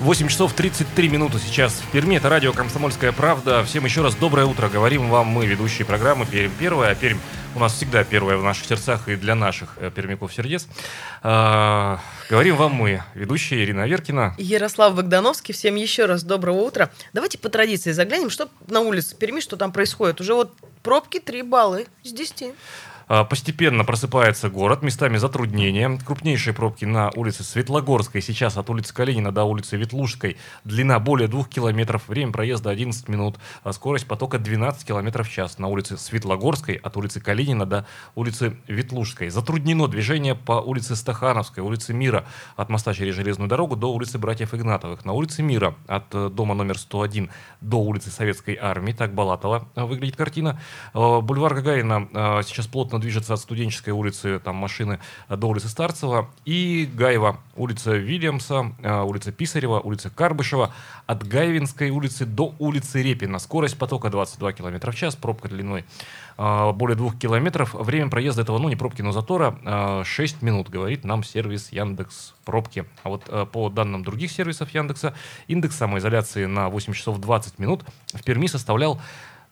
Восемь 0.02 0.26
часов 0.26 0.52
33 0.52 1.09
минуты 1.09 1.38
сейчас 1.38 1.74
в 1.74 1.87
Перми. 1.92 2.16
Это 2.16 2.28
радио 2.28 2.52
«Комсомольская 2.52 3.12
правда». 3.12 3.62
Всем 3.62 3.85
еще 3.85 4.02
раз 4.02 4.16
доброе 4.16 4.46
утро. 4.46 4.68
Говорим 4.68 5.09
вам 5.09 5.28
мы, 5.28 5.46
ведущие 5.46 5.87
программы 5.87 6.26
«Пермь 6.26 6.50
первая». 6.59 6.90
А 6.90 6.94
Пермь 6.96 7.18
у 7.55 7.59
нас 7.59 7.75
всегда 7.75 8.05
первая 8.05 8.37
в 8.37 8.43
наших 8.43 8.67
сердцах 8.67 9.09
и 9.09 9.17
для 9.17 9.35
наших 9.35 9.77
э, 9.79 9.91
пермяков 9.95 10.33
сердец. 10.33 10.67
А, 11.23 12.01
говорим 12.29 12.57
вам 12.57 12.73
мы, 12.73 13.03
ведущая 13.15 13.62
Ирина 13.65 13.85
Аверкина. 13.85 14.35
Ярослав 14.38 14.95
Богдановский, 14.95 15.55
всем 15.55 15.75
еще 15.77 16.07
раз 16.07 16.23
доброго 16.23 16.61
утра. 16.61 16.91
Давайте 17.12 17.38
по 17.38 17.49
традиции 17.49 17.93
заглянем, 17.93 18.31
что 18.31 18.49
на 18.69 18.81
улице 18.81 19.17
Перми, 19.17 19.41
что 19.41 19.57
там 19.57 19.73
происходит. 19.73 20.21
Уже 20.21 20.35
вот 20.35 20.53
пробки 20.83 21.21
3 21.21 21.43
балла 21.43 21.81
из 22.03 22.12
10. 22.12 22.55
А, 23.14 23.25
Постепенно 23.25 23.85
просыпается 23.85 24.48
город, 24.48 24.81
местами 24.81 25.18
затруднения. 25.18 25.98
Крупнейшие 26.03 26.55
пробки 26.55 26.87
на 26.87 27.11
улице 27.14 27.44
Светлогорской, 27.44 28.22
сейчас 28.22 28.57
от 28.57 28.70
улицы 28.70 28.94
Калинина 28.94 29.31
до 29.31 29.44
улицы 29.44 29.77
Ветлужской. 29.77 30.38
Длина 30.64 30.98
более 30.98 31.29
двух 31.29 31.51
километров, 31.51 32.09
время 32.09 32.33
проезда 32.33 32.70
11 32.70 33.11
минут, 33.11 33.37
а 33.64 33.75
скорость 33.75 34.07
потока 34.07 34.38
12 34.38 34.87
километров 34.87 35.29
в 35.29 35.31
час. 35.31 35.59
На 35.59 35.68
улице 35.68 35.98
Светлогорской 35.98 36.77
от 36.77 36.96
улицы 36.96 37.20
Калинина 37.20 37.66
до 37.66 37.87
улицы 38.14 38.57
Ветлужской. 38.66 39.29
Затруднено 39.29 39.88
движение 39.88 40.35
по 40.35 40.53
улице 40.53 40.96
Стахановской, 40.96 41.62
улице 41.62 41.92
Мира 41.92 42.25
от 42.57 42.70
моста 42.70 42.94
через 42.94 43.14
железную 43.14 43.46
дорогу 43.51 43.77
до 43.77 43.92
улицы 43.92 44.16
Братьев 44.16 44.55
Игнатовых. 44.55 45.05
На 45.05 45.12
улице 45.12 45.42
Мира 45.42 45.75
от 45.87 46.14
э, 46.14 46.31
дома 46.31 46.55
номер 46.55 46.79
101 46.79 47.29
до 47.61 47.77
улицы 47.77 48.09
Советской 48.09 48.57
Армии. 48.59 48.92
Так 48.92 49.12
Балатова 49.12 49.68
э, 49.75 49.85
выглядит 49.85 50.16
картина. 50.16 50.59
Э, 50.94 51.20
Бульвар 51.20 51.57
Гагарина 51.57 52.42
сейчас 52.42 52.66
плотно 52.66 53.02
движется 53.03 53.35
от 53.35 53.41
студенческой 53.41 53.91
улицы, 53.91 54.38
там 54.38 54.57
машины 54.57 54.99
э, 55.29 55.37
до 55.37 55.49
улицы 55.49 55.69
Старцева. 55.69 56.31
И 56.47 56.88
Гаева, 56.95 57.38
улица 57.57 57.93
Вильямса, 57.93 58.73
э, 58.83 59.03
улица 59.03 59.33
Писарева, 59.33 59.81
улица 59.81 60.09
Карбышева. 60.09 60.73
От 61.07 61.27
Гаевинской 61.27 61.91
улицы 61.91 62.25
до 62.25 62.55
улицы 62.59 63.03
Репина. 63.03 63.38
Скорость 63.38 63.77
потока 63.77 64.09
22 64.09 64.53
км 64.53 64.91
в 64.91 64.95
час, 64.95 65.17
пробка 65.17 65.49
длиной 65.49 65.85
э, 66.38 66.73
более 66.73 66.97
двух 66.97 67.19
километров. 67.19 67.75
Время 67.75 68.09
проезда 68.09 68.43
этого, 68.43 68.59
ну, 68.59 68.69
не 68.71 68.77
пробки, 68.77 69.03
но 69.03 69.12
затора, 69.12 69.59
э, 69.62 70.03
6 70.05 70.41
минут, 70.41 70.71
говорит 70.71 71.05
нам 71.05 71.25
сервис 71.25 71.73
Яндекс 71.73 72.35
Пробки. 72.45 72.87
А 73.03 73.09
вот 73.09 73.51
по 73.53 73.69
данным 73.69 74.03
других 74.03 74.33
сервисов 74.33 74.71
Яндекса, 74.71 75.15
индекс 75.47 75.77
самоизоляции 75.77 76.47
на 76.47 76.69
8 76.69 76.93
часов 76.93 77.19
20 77.19 77.59
минут 77.59 77.85
в 78.15 78.23
Перми 78.25 78.47
составлял 78.47 79.01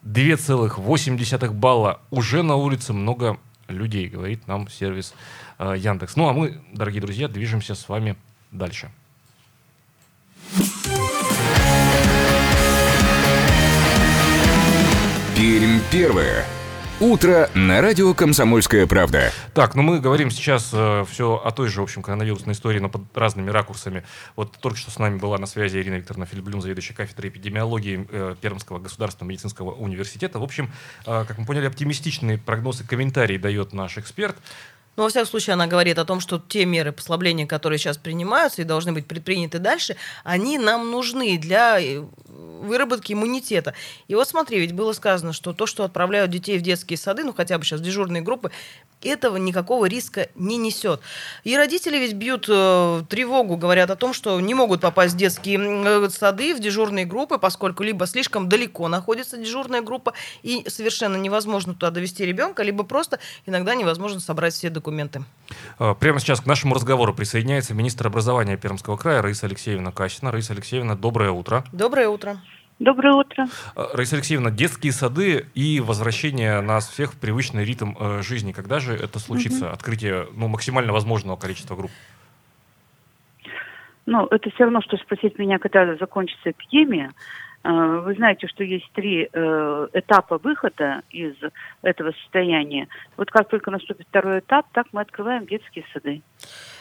2,8 0.05 1.51
балла. 1.51 2.01
Уже 2.11 2.43
на 2.43 2.57
улице 2.57 2.93
много 2.93 3.39
людей, 3.69 4.09
говорит 4.09 4.47
нам 4.47 4.69
сервис 4.69 5.15
э, 5.59 5.75
Яндекс. 5.77 6.17
Ну 6.17 6.29
а 6.29 6.33
мы, 6.33 6.61
дорогие 6.73 7.01
друзья, 7.01 7.29
движемся 7.29 7.75
с 7.75 7.89
вами 7.89 8.17
дальше. 8.51 8.91
Пермь 15.37 15.81
первое. 15.91 16.45
Утро 17.01 17.49
на 17.55 17.81
радио 17.81 18.13
«Комсомольская 18.13 18.87
правда». 18.87 19.33
Так, 19.55 19.75
ну 19.75 19.81
мы 19.81 20.01
говорим 20.01 20.31
сейчас 20.31 20.69
э, 20.75 21.07
все 21.11 21.41
о 21.43 21.51
той 21.51 21.69
же, 21.69 21.81
в 21.81 21.85
общем, 21.85 22.03
коронавирусной 22.03 22.53
истории, 22.53 22.79
но 22.79 22.91
под 22.91 23.17
разными 23.17 23.49
ракурсами. 23.49 24.05
Вот 24.37 24.59
только 24.61 24.77
что 24.77 24.91
с 24.91 24.99
нами 24.99 25.17
была 25.17 25.39
на 25.39 25.47
связи 25.47 25.79
Ирина 25.79 25.95
Викторовна 25.95 26.27
Филипплюн, 26.27 26.61
заведующая 26.61 26.95
кафедрой 26.95 27.31
эпидемиологии 27.31 28.07
э, 28.07 28.37
Пермского 28.39 28.81
государственного 28.81 29.31
медицинского 29.31 29.71
университета. 29.71 30.39
В 30.39 30.43
общем, 30.43 30.71
э, 31.07 31.25
как 31.27 31.39
мы 31.39 31.47
поняли, 31.47 31.69
оптимистичные 31.69 32.37
прогнозы, 32.37 32.85
комментарии 32.85 33.39
дает 33.39 33.73
наш 33.73 33.97
эксперт. 33.97 34.37
Но, 34.97 35.05
во 35.05 35.09
всяком 35.09 35.29
случае, 35.29 35.55
она 35.55 35.67
говорит 35.67 35.99
о 35.99 36.05
том, 36.05 36.21
что 36.21 36.39
те 36.39 36.67
меры 36.67 36.93
послабления, 36.93 37.47
которые 37.47 37.79
сейчас 37.79 37.97
принимаются 37.97 38.61
и 38.61 38.67
должны 38.67 38.93
быть 38.93 39.07
предприняты 39.07 39.59
дальше, 39.59 39.97
они 40.25 40.59
нам 40.59 40.91
нужны 40.91 41.39
для 41.39 41.81
э, 41.81 42.05
выработки 42.63 43.13
иммунитета. 43.13 43.75
И 44.09 44.15
вот 44.15 44.29
смотри, 44.29 44.61
ведь 44.61 44.73
было 44.73 44.93
сказано, 44.93 45.33
что 45.33 45.53
то, 45.53 45.67
что 45.67 45.85
отправляют 45.85 46.31
детей 46.31 46.59
в 46.59 46.63
детские 46.63 46.97
сады, 46.97 47.25
ну 47.25 47.33
хотя 47.33 47.59
бы 47.59 47.65
сейчас 47.65 47.81
дежурные 47.81 48.23
группы, 48.23 48.51
этого 49.03 49.37
никакого 49.37 49.87
риска 49.87 50.29
не 50.35 50.57
несет. 50.57 51.01
И 51.45 51.57
родители 51.57 51.97
ведь 51.97 52.15
бьют 52.15 52.47
э, 52.49 53.03
тревогу, 53.09 53.57
говорят 53.57 53.91
о 53.91 53.97
том, 53.97 54.13
что 54.13 54.39
не 54.41 54.55
могут 54.55 54.83
попасть 54.83 55.15
в 55.15 55.17
детские 55.17 55.59
э, 55.59 56.09
сады, 56.11 56.55
в 56.55 56.61
дежурные 56.61 57.07
группы, 57.07 57.39
поскольку 57.39 57.83
либо 57.83 58.07
слишком 58.07 58.49
далеко 58.49 58.89
находится 58.89 59.39
дежурная 59.39 59.81
группа, 59.81 60.13
и 60.43 60.69
совершенно 60.69 61.17
невозможно 61.17 61.75
туда 61.75 61.91
довести 61.91 62.27
ребенка, 62.27 62.63
либо 62.63 62.85
просто 62.85 63.21
иногда 63.47 63.75
невозможно 63.75 64.21
собрать 64.21 64.55
все 64.55 64.71
документы. 64.71 65.25
Э, 65.79 65.95
прямо 65.99 66.21
сейчас 66.21 66.41
к 66.41 66.47
нашему 66.47 66.75
разговору 66.75 67.15
присоединяется 67.15 67.75
министр 67.75 68.09
образования 68.09 68.57
Пермского 68.57 68.97
края 68.97 69.23
Раиса 69.23 69.47
Алексеевна 69.47 69.93
Касина. 69.93 70.31
Раиса 70.31 70.53
Алексеевна, 70.53 70.95
доброе 70.95 71.31
утро. 71.31 71.65
Доброе 71.73 72.09
утро. 72.09 72.30
Доброе 72.81 73.13
утро. 73.13 73.47
Э, 73.77 73.89
Раиса 73.93 74.17
Алексеевна, 74.17 74.51
детские 74.51 74.93
сады 74.93 75.47
и 75.55 75.81
возвращение 75.81 76.63
нас 76.63 76.89
всех 76.89 77.13
в 77.13 77.21
привычный 77.21 77.63
ритм 77.63 77.93
э, 78.01 78.23
жизни. 78.23 78.53
Когда 78.53 78.81
же 78.81 78.95
это 78.95 79.19
случится? 79.19 79.71
Открытие 79.71 80.29
ну, 80.35 80.49
максимально 80.49 80.95
возможного 80.95 81.37
количества 81.37 81.77
групп? 81.77 81.91
Ну, 84.07 84.27
это 84.27 84.51
все 84.51 84.65
равно, 84.65 84.81
что 84.81 84.97
спросить 84.97 85.39
меня, 85.39 85.59
когда 85.59 85.95
закончится 85.97 86.53
эпидемия. 86.53 87.11
Э, 87.65 88.01
Вы 88.03 88.15
знаете, 88.15 88.49
что 88.49 88.65
есть 88.65 88.91
три 88.95 89.29
э, 89.31 89.89
этапа 89.93 90.39
выхода 90.39 91.03
из 91.11 91.35
этого 91.83 92.13
состояния. 92.23 92.89
Вот 93.19 93.31
как 93.31 93.51
только 93.51 93.71
наступит 93.71 94.07
второй 94.09 94.39
этап, 94.39 94.67
так 94.73 94.87
мы 94.93 95.03
открываем 95.03 95.45
детские 95.47 95.85
сады. 95.93 96.23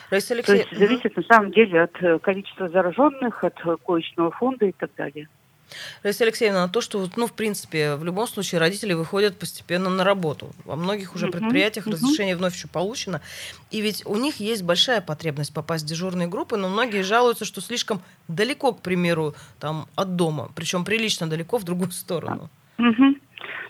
Раиса 0.08 0.42
То 0.42 0.54
есть 0.54 0.74
зависит 0.74 1.14
на 1.14 1.22
самом 1.24 1.52
деле 1.52 1.82
от 1.82 2.22
количества 2.22 2.70
зараженных, 2.70 3.44
от 3.44 3.60
коечного 3.84 4.30
фонда 4.30 4.64
и 4.64 4.72
так 4.72 4.90
далее. 4.96 5.28
Раиса 6.02 6.24
Алексеевна, 6.24 6.68
то, 6.68 6.80
что, 6.80 7.06
ну, 7.16 7.26
в 7.26 7.32
принципе, 7.32 7.96
в 7.96 8.04
любом 8.04 8.26
случае 8.26 8.60
родители 8.60 8.92
выходят 8.92 9.38
постепенно 9.38 9.90
на 9.90 10.04
работу. 10.04 10.50
Во 10.64 10.76
многих 10.76 11.14
уже 11.14 11.26
Мгм, 11.26 11.38
предприятиях 11.38 11.86
мгм. 11.86 11.94
разрешение 11.94 12.36
вновь 12.36 12.54
еще 12.54 12.68
получено. 12.68 13.20
И 13.70 13.80
ведь 13.80 14.04
у 14.06 14.16
них 14.16 14.36
есть 14.36 14.62
большая 14.62 15.00
потребность 15.00 15.54
попасть 15.54 15.84
в 15.84 15.88
дежурные 15.88 16.28
группы, 16.28 16.56
но 16.56 16.68
многие 16.68 17.02
жалуются, 17.02 17.44
что 17.44 17.60
слишком 17.60 18.00
далеко, 18.28 18.72
к 18.72 18.82
примеру, 18.82 19.34
там, 19.58 19.86
от 19.96 20.16
дома. 20.16 20.50
Причем 20.54 20.84
прилично 20.84 21.28
далеко 21.28 21.58
в 21.58 21.64
другую 21.64 21.90
сторону. 21.90 22.48
Мгм. 22.78 23.16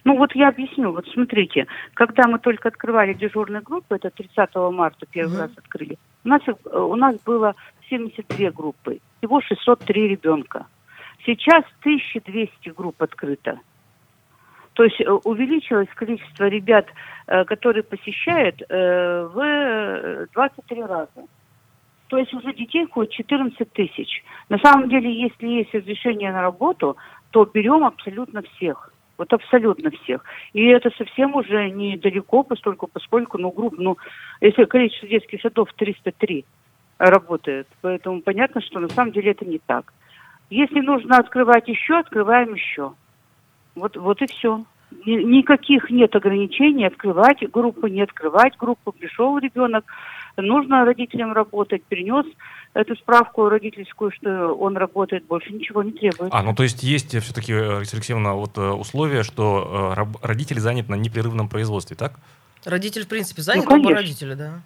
Ну 0.05 0.17
вот 0.17 0.35
я 0.35 0.49
объясню. 0.49 0.93
Вот 0.93 1.07
смотрите, 1.09 1.67
когда 1.95 2.27
мы 2.27 2.39
только 2.39 2.69
открывали 2.69 3.13
дежурные 3.13 3.61
группы, 3.61 3.97
это 3.97 4.11
30 4.11 4.71
марта 4.71 5.07
первый 5.07 5.33
Мгм. 5.33 5.41
раз 5.41 5.51
открыли, 5.57 5.99
у 6.25 6.29
нас, 6.29 6.43
э, 6.47 6.79
у 6.79 6.97
нас 6.97 7.17
было 7.25 7.55
72 7.89 8.51
группы, 8.51 9.01
всего 9.19 9.41
603 9.41 10.09
ребенка. 10.09 10.67
Сейчас 11.31 11.63
1200 11.83 12.71
групп 12.71 13.01
открыто. 13.01 13.61
То 14.73 14.83
есть 14.83 15.01
э, 15.01 15.09
увеличилось 15.09 15.89
количество 15.95 16.49
ребят, 16.49 16.87
э, 17.29 17.45
которые 17.45 17.85
посещают, 17.85 18.61
э, 18.69 19.29
в 19.33 19.39
э, 19.39 20.27
23 20.35 20.83
раза. 20.83 21.29
То 22.09 22.19
есть 22.19 22.35
уже 22.35 22.53
детей 22.53 22.85
ходит 22.91 23.13
14 23.13 23.73
тысяч. 23.73 24.25
На 24.49 24.59
самом 24.59 24.89
деле, 24.89 25.13
если 25.13 25.47
есть 25.47 25.73
разрешение 25.73 26.33
на 26.33 26.43
работу, 26.43 26.97
то 27.31 27.45
берем 27.45 27.85
абсолютно 27.85 28.43
всех. 28.43 28.93
Вот 29.17 29.33
абсолютно 29.33 29.93
всех. 29.93 30.25
И 30.53 30.67
это 30.67 30.91
совсем 30.99 31.37
уже 31.37 31.71
недалеко, 31.71 32.43
поскольку, 32.43 32.89
поскольку 32.89 33.39
ну, 33.39 33.53
групп, 33.53 33.75
ну, 33.79 33.99
если 34.41 34.65
количество 34.65 35.07
детских 35.07 35.43
садов 35.43 35.73
303 35.75 36.45
работает, 36.99 37.69
поэтому 37.83 38.21
понятно, 38.21 38.61
что 38.61 38.81
на 38.81 38.89
самом 38.89 39.13
деле 39.13 39.31
это 39.31 39.45
не 39.45 39.61
так. 39.61 39.93
Если 40.51 40.81
нужно 40.81 41.19
открывать 41.19 41.69
еще, 41.69 41.99
открываем 41.99 42.55
еще. 42.55 42.93
Вот, 43.77 43.97
вот 43.97 44.21
и 44.21 44.27
все. 44.27 44.65
Никаких 45.07 45.89
нет 45.91 46.15
ограничений, 46.17 46.85
открывать 46.85 47.49
группу, 47.51 47.87
не 47.87 48.03
открывать 48.03 48.57
группу. 48.59 48.91
Пришел 48.91 49.39
ребенок, 49.39 49.85
нужно 50.37 50.85
родителям 50.85 51.33
работать, 51.33 51.85
принес 51.85 52.27
эту 52.75 52.97
справку 52.97 53.49
родительскую, 53.49 54.11
что 54.11 54.53
он 54.55 54.77
работает, 54.77 55.25
больше 55.27 55.53
ничего 55.53 55.85
не 55.85 55.93
требует. 55.93 56.33
А, 56.35 56.43
ну 56.43 56.55
то 56.55 56.65
есть 56.65 56.83
есть 56.83 57.17
все-таки, 57.21 57.55
Раиса 57.55 57.97
Алексеевна, 57.97 58.35
вот 58.35 58.59
э, 58.59 58.71
условие, 58.71 59.23
что 59.23 59.95
э, 59.97 60.27
родители 60.27 60.59
заняты 60.59 60.91
на 60.91 60.97
непрерывном 60.97 61.49
производстве, 61.49 61.97
так? 61.97 62.19
Родитель, 62.65 63.05
в 63.05 63.09
принципе, 63.09 63.43
занят, 63.43 63.65
Ну, 63.65 63.71
конечно. 63.71 63.91
оба 63.91 64.01
родителя, 64.01 64.35
да. 64.37 64.61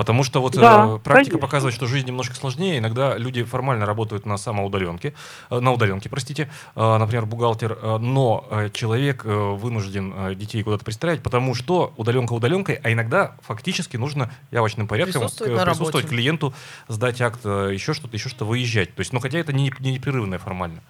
Потому 0.00 0.24
что 0.24 0.40
вот 0.40 0.54
Да, 0.54 0.94
э, 0.96 0.98
практика 1.04 1.32
конечно. 1.32 1.38
показывает, 1.38 1.74
что 1.74 1.86
жизнь 1.86 2.06
немножко 2.06 2.34
сложнее. 2.34 2.78
Иногда 2.78 3.18
люди 3.18 3.42
формально 3.42 3.84
работают 3.84 4.24
на 4.24 4.38
самоудаленке, 4.38 5.12
э, 5.50 5.60
на 5.60 5.72
удаленке, 5.72 6.08
простите, 6.08 6.48
э, 6.74 6.96
например, 6.96 7.26
бухгалтер, 7.26 7.98
но 7.98 8.46
человек 8.72 9.24
вынужден 9.26 10.34
детей 10.36 10.62
куда-то 10.62 10.86
пристраивать, 10.86 11.22
потому 11.22 11.54
что 11.54 11.92
удаленка 11.98 12.32
удаленкой, 12.32 12.80
а 12.82 12.90
иногда 12.90 13.32
фактически 13.42 13.98
нужно 13.98 14.30
явочным 14.50 14.88
порядком 14.88 15.20
Присутствовать 15.20 15.64
присутствовать 15.64 16.08
клиенту, 16.08 16.54
сдать 16.88 17.20
акт, 17.20 17.44
еще 17.44 17.92
что-то, 17.92 18.16
еще 18.16 18.30
что-то, 18.30 18.46
выезжать. 18.46 18.94
То 18.94 19.00
есть, 19.00 19.12
ну 19.12 19.20
хотя 19.20 19.38
это 19.38 19.52
не, 19.52 19.70
не 19.80 19.92
непрерывная 19.92 20.38
формально 20.38 20.80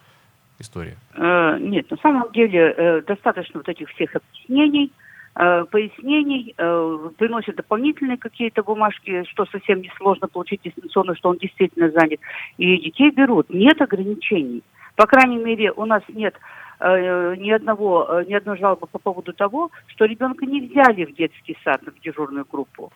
история. 0.61 0.97
Нет, 1.17 1.91
на 1.91 1.97
самом 1.97 2.31
деле 2.31 3.03
достаточно 3.09 3.59
вот 3.59 3.69
этих 3.69 3.89
всех 3.91 4.15
объяснений, 4.15 4.93
пояснений, 5.35 6.55
э, 6.57 7.11
приносят 7.17 7.57
дополнительные 7.57 8.19
какие-то 8.19 8.63
бумажки, 8.63 9.25
что 9.31 9.47
совсем 9.47 9.81
несложно 9.81 10.29
получить 10.29 10.61
дистанционно, 10.63 11.15
что 11.15 11.31
он 11.31 11.39
действительно 11.39 11.91
занят. 11.91 12.21
И 12.59 12.77
детей 12.79 13.11
берут. 13.11 13.49
Нет 13.49 13.81
ограничений. 13.81 14.63
По 14.97 15.07
крайней 15.07 15.39
мере, 15.39 15.73
у 15.73 15.87
нас 15.87 16.03
нет 16.09 16.35
э, 16.81 17.37
ни 17.37 17.51
одного, 17.51 18.07
э, 18.11 18.25
ни 18.27 18.35
одной 18.35 18.59
жалобы 18.59 18.87
по 18.87 18.99
поводу 18.99 19.33
того, 19.33 19.71
что 19.87 20.05
ребенка 20.05 20.45
не 20.47 20.61
взяли 20.61 21.05
в 21.05 21.15
детский 21.15 21.57
сад, 21.65 21.81
в 21.83 22.01
дежурную 22.01 22.45
группу. 22.51 22.93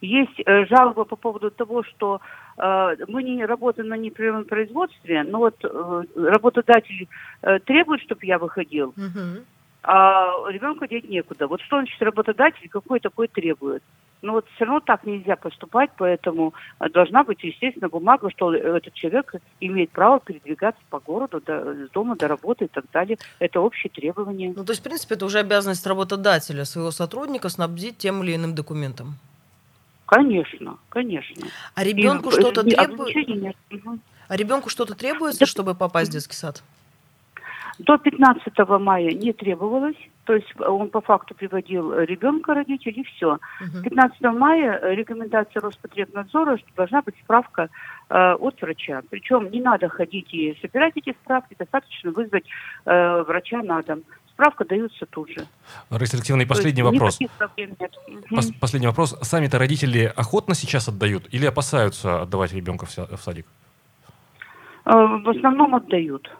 Есть 0.00 0.40
э, 0.46 0.66
жалоба 0.66 1.04
по 1.04 1.16
поводу 1.16 1.50
того, 1.50 1.82
что 1.82 2.20
э, 2.56 2.96
мы 3.08 3.22
не 3.22 3.44
работаем 3.44 3.88
на 3.88 3.96
непрерывном 3.96 4.44
производстве, 4.44 5.24
но 5.24 5.38
вот 5.38 5.56
э, 5.62 6.02
работодатель 6.14 7.08
э, 7.42 7.58
требует, 7.60 8.00
чтобы 8.02 8.26
я 8.26 8.38
выходил, 8.38 8.94
Мгм. 8.96 9.44
А 9.82 10.32
ребенку 10.48 10.86
деть 10.86 11.08
некуда. 11.08 11.46
Вот 11.46 11.60
что 11.62 11.78
значит 11.78 12.00
работодатель, 12.02 12.68
какой 12.68 13.00
такой 13.00 13.28
требует? 13.28 13.82
Ну 14.22 14.32
вот 14.32 14.46
все 14.54 14.66
равно 14.66 14.80
так 14.80 15.04
нельзя 15.04 15.36
поступать, 15.36 15.90
поэтому 15.96 16.52
э, 16.78 16.90
должна 16.90 17.24
быть, 17.24 17.42
естественно, 17.42 17.88
бумага, 17.88 18.30
что 18.30 18.54
этот 18.54 18.92
человек 18.92 19.34
имеет 19.60 19.90
право 19.90 20.20
передвигаться 20.20 20.82
по 20.90 21.00
городу, 21.00 21.40
до, 21.40 21.86
с 21.86 21.90
дома 21.90 22.16
до 22.16 22.28
работы 22.28 22.66
и 22.66 22.68
так 22.68 22.84
далее. 22.92 23.16
Это 23.38 23.60
общие 23.60 23.90
требования. 23.90 24.52
Ну, 24.54 24.64
то 24.64 24.72
есть, 24.72 24.80
в 24.80 24.84
принципе, 24.84 25.14
это 25.14 25.24
уже 25.24 25.38
обязанность 25.38 25.86
работодателя 25.86 26.66
своего 26.66 26.90
сотрудника 26.90 27.48
снабдить 27.48 27.96
тем 27.96 28.22
или 28.22 28.36
иным 28.36 28.54
документом. 28.54 29.14
Конечно, 30.04 30.76
конечно. 30.90 31.46
А 31.74 31.84
ребенку 31.84 32.28
э, 32.28 32.32
что-то 32.32 32.62
требует? 32.62 33.56
А 34.28 34.36
ребенку 34.36 34.68
что-то 34.68 34.94
требуется, 34.94 35.46
чтобы 35.46 35.74
попасть 35.74 36.10
в 36.10 36.12
детский 36.12 36.36
сад? 36.36 36.62
До 37.86 37.96
15 37.96 38.58
мая 38.80 39.10
не 39.12 39.32
требовалось, 39.32 39.96
то 40.24 40.34
есть 40.34 40.48
он 40.60 40.90
по 40.90 41.00
факту 41.00 41.34
приводил 41.34 41.94
ребенка 41.94 42.52
родителей, 42.54 43.00
и 43.00 43.04
все. 43.04 43.38
Мгм. 43.60 43.82
15 43.82 44.20
мая 44.38 44.78
э, 44.82 44.94
рекомендация 44.94 45.60
Роспотребнадзора, 45.62 46.58
что 46.58 46.66
должна 46.76 47.00
быть 47.00 47.14
справка 47.24 47.68
э, 48.10 48.32
от 48.34 48.60
врача. 48.60 49.00
Причем 49.08 49.50
не 49.50 49.60
надо 49.62 49.88
ходить 49.88 50.32
и 50.34 50.58
собирать 50.60 50.92
эти 50.96 51.16
справки, 51.24 51.56
достаточно 51.58 52.10
вызвать 52.10 52.44
э, 52.84 53.22
врача 53.22 53.62
на 53.62 53.82
дом. 53.82 54.02
Справка 54.32 54.64
дается 54.66 55.06
тут 55.06 55.28
же. 55.30 55.40
И 55.40 55.44
То 55.88 55.98
есть 56.00 56.48
последний 56.48 56.82
вопрос. 56.82 57.18
Пос- 58.30 58.54
Последний 58.60 58.88
вопрос. 58.88 59.16
Сами-то 59.22 59.58
родители 59.58 60.12
охотно 60.16 60.54
сейчас 60.54 60.88
отдают 60.88 61.28
или 61.32 61.46
опасаются 61.46 62.22
отдавать 62.22 62.52
ребенка 62.52 62.84
в 62.86 62.90
садик? 63.20 63.46
Э, 64.84 64.90
В 65.24 65.28
основном 65.30 65.74
отдают 65.74 66.30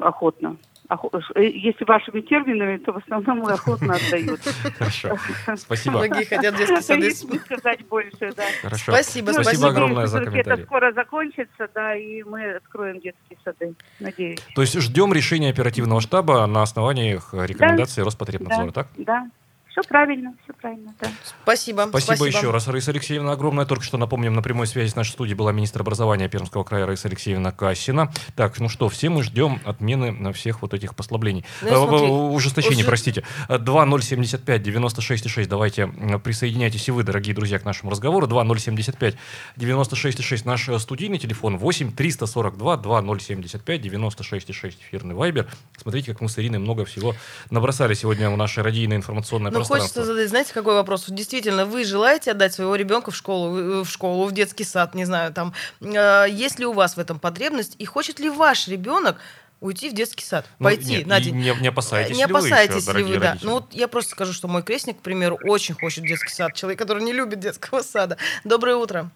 охотно. 0.00 0.56
Охо- 0.94 1.10
э, 1.34 1.44
если 1.44 1.84
вашими 1.84 2.20
терминами, 2.20 2.76
то 2.78 2.92
в 2.92 2.96
основном 2.98 3.48
и 3.48 3.52
охотно 3.52 3.94
отдают. 3.96 4.40
Хорошо. 4.78 5.16
Спасибо. 5.56 5.98
Многие 5.98 6.24
хотят 6.24 6.56
детские 6.56 6.82
сады. 6.82 7.02
Не 7.06 7.38
сказать 7.38 7.86
больше, 7.86 8.32
да. 8.36 8.44
Хорошо. 8.62 8.92
Спасибо, 8.92 9.26
Ну, 9.28 9.32
Спасибо 9.34 9.42
спасибо. 9.60 9.68
огромное 9.68 10.06
за 10.06 10.16
Все-таки 10.18 10.38
Это 10.38 10.50
комментарий. 10.50 10.64
скоро 10.66 10.92
закончится, 10.92 11.68
да, 11.74 11.94
и 11.96 12.22
мы 12.22 12.56
откроем 12.56 13.00
детские 13.00 13.38
сады. 13.44 13.74
Надеюсь. 14.00 14.38
То 14.54 14.62
есть 14.62 14.78
ждем 14.80 15.12
решения 15.12 15.50
оперативного 15.50 16.00
штаба 16.00 16.46
на 16.46 16.62
основании 16.62 17.14
их 17.14 17.32
рекомендаций 17.32 18.02
Роспотребнадзора, 18.02 18.66
Да, 18.66 18.72
так? 18.72 18.88
да. 18.96 19.26
Все 19.72 19.82
правильно, 19.88 20.34
все 20.44 20.52
правильно, 20.52 20.94
да. 21.00 21.08
Спасибо. 21.42 21.86
Спасибо, 21.88 22.26
еще 22.26 22.50
раз, 22.50 22.68
Раиса 22.68 22.90
Алексеевна, 22.90 23.32
огромное. 23.32 23.64
Только 23.64 23.82
что 23.84 23.96
напомним, 23.96 24.34
на 24.34 24.42
прямой 24.42 24.66
связи 24.66 24.90
с 24.90 24.96
нашей 24.96 25.12
студией 25.12 25.34
была 25.34 25.50
министр 25.52 25.80
образования 25.80 26.28
Пермского 26.28 26.62
края 26.62 26.84
Раиса 26.84 27.08
Алексеевна 27.08 27.52
Кассина. 27.52 28.12
Так, 28.36 28.58
ну 28.60 28.68
что, 28.68 28.88
все 28.90 29.08
мы 29.08 29.22
ждем 29.22 29.60
отмены 29.64 30.12
на 30.12 30.32
всех 30.34 30.60
вот 30.60 30.74
этих 30.74 30.94
послаблений. 30.94 31.44
Ну 31.62 31.68
Э, 31.68 31.74
смотри, 31.88 32.06
э, 32.06 32.10
ужесточений, 32.10 32.76
уже- 32.80 32.86
простите. 32.86 33.24
Э, 33.48 33.58
2075 33.58 34.62
96,6. 34.62 35.48
Давайте 35.48 35.82
м, 35.84 36.20
присоединяйтесь 36.20 36.86
и 36.88 36.90
вы, 36.90 37.02
дорогие 37.02 37.34
друзья, 37.34 37.58
к 37.58 37.64
нашему 37.64 37.90
разговору. 37.90 38.26
2075 38.26 39.16
96,6. 39.56 40.44
Наш 40.44 40.68
э, 40.68 40.78
студийный 40.78 41.18
телефон 41.18 41.56
8 41.56 41.92
342 41.92 42.76
2075 42.76 43.80
96,6. 43.80 44.76
Эфирный 44.88 45.14
вайбер. 45.14 45.48
Смотрите, 45.78 46.12
как 46.12 46.20
мы 46.20 46.28
с 46.28 46.38
Ириной 46.38 46.58
много 46.58 46.84
всего 46.84 47.14
набросали 47.50 47.94
сегодня 47.94 48.28
в 48.30 48.36
наше 48.36 48.62
радийное 48.62 48.98
информационное 48.98 49.50
Ну, 49.50 49.56
пространство. 49.56 49.61
Хочется 49.64 50.04
задать, 50.04 50.28
знаете, 50.28 50.52
какой 50.52 50.74
вопрос? 50.74 51.06
Действительно, 51.08 51.64
вы 51.66 51.84
желаете 51.84 52.30
отдать 52.32 52.52
своего 52.52 52.74
ребенка 52.76 53.10
в 53.10 53.16
школу, 53.16 53.58
э, 53.58 53.84
в 53.84 53.88
школу, 53.88 54.24
в 54.26 54.32
детский 54.32 54.64
сад, 54.64 54.94
не 54.94 55.04
знаю, 55.04 55.32
там, 55.32 55.52
э, 55.80 56.26
есть 56.30 56.58
ли 56.58 56.66
у 56.66 56.72
вас 56.72 56.96
в 56.96 57.00
этом 57.00 57.18
потребность, 57.18 57.74
и 57.78 57.84
хочет 57.84 58.18
ли 58.20 58.30
ваш 58.30 58.68
ребенок 58.68 59.16
уйти 59.60 59.88
в 59.90 59.94
детский 59.94 60.24
сад, 60.24 60.44
Ну, 60.58 60.64
пойти 60.64 60.96
нет, 60.98 61.06
на 61.06 61.20
день? 61.20 61.36
Не, 61.36 61.54
не 61.60 61.68
опасаетесь 61.68 62.16
не 62.16 62.24
ли 62.24 62.32
вы 62.32 62.38
опасаетесь 62.38 62.86
еще, 62.88 62.98
ли 62.98 63.04
вы, 63.04 63.18
да. 63.18 63.28
родители? 63.30 63.46
Ну 63.46 63.54
вот 63.54 63.72
я 63.72 63.86
просто 63.88 64.10
скажу, 64.10 64.32
что 64.32 64.48
мой 64.48 64.62
крестник, 64.62 64.98
к 64.98 65.02
примеру, 65.02 65.38
очень 65.44 65.74
хочет 65.74 66.04
детский 66.04 66.32
сад. 66.32 66.54
Человек, 66.54 66.78
который 66.80 67.02
не 67.04 67.12
любит 67.12 67.38
детского 67.38 67.80
сада. 67.80 68.16
Доброе 68.44 68.74
утро. 68.76 69.10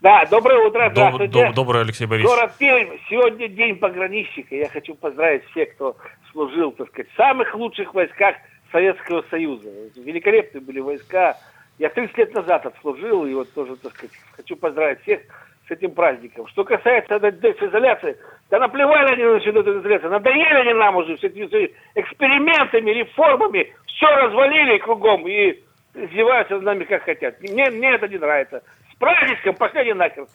Да, 0.00 0.24
доброе 0.26 0.66
утро, 0.66 0.86
Доб- 0.88 0.92
здравствуйте. 0.92 1.32
доб- 1.38 1.52
доброе, 1.54 1.84
Алексей 1.84 2.06
Борисович. 2.06 2.34
Город 2.34 2.52
Пермь. 2.58 2.98
Сегодня 3.08 3.46
день 3.48 3.76
пограничника. 3.76 4.56
Я 4.56 4.68
хочу 4.68 4.94
поздравить 4.96 5.44
всех, 5.52 5.74
кто 5.74 5.96
служил, 6.32 6.72
так 6.72 6.88
сказать, 6.88 7.08
в 7.12 7.16
самых 7.16 7.54
лучших 7.54 7.94
войсках 7.94 8.34
Советского 8.72 9.22
Союза. 9.30 9.68
Великолепные 9.96 10.62
были 10.62 10.80
войска. 10.80 11.36
Я 11.78 11.90
30 11.90 12.18
лет 12.18 12.34
назад 12.34 12.66
отслужил, 12.66 13.26
и 13.26 13.34
вот 13.34 13.52
тоже, 13.52 13.76
так 13.76 13.92
сказать, 13.92 14.16
хочу 14.36 14.56
поздравить 14.56 15.00
всех 15.02 15.20
с 15.68 15.70
этим 15.70 15.92
праздником. 15.92 16.46
Что 16.48 16.64
касается 16.64 17.20
де- 17.20 17.32
децизоляции, 17.32 18.16
да 18.50 18.58
наплевали 18.58 19.12
они 19.14 19.24
на 19.24 19.36
эту 19.36 19.62
децизоляцию. 19.62 20.10
Надоели 20.10 20.54
они 20.54 20.74
нам 20.74 20.96
уже 20.96 21.16
с 21.16 21.24
этими 21.24 21.72
экспериментами, 21.94 22.90
реформами. 22.90 23.72
Все 23.86 24.06
развалили 24.06 24.78
кругом 24.78 25.26
и 25.28 25.62
издеваются 25.94 26.54
над 26.54 26.64
нами 26.64 26.84
как 26.84 27.04
хотят. 27.04 27.40
Мне, 27.40 27.70
мне 27.70 27.94
это 27.94 28.08
не 28.08 28.18
нравится. 28.18 28.62
С 28.92 28.98
праздником, 28.98 29.54
пошли 29.54 29.80
они 29.80 29.92
нахер. 29.94 30.26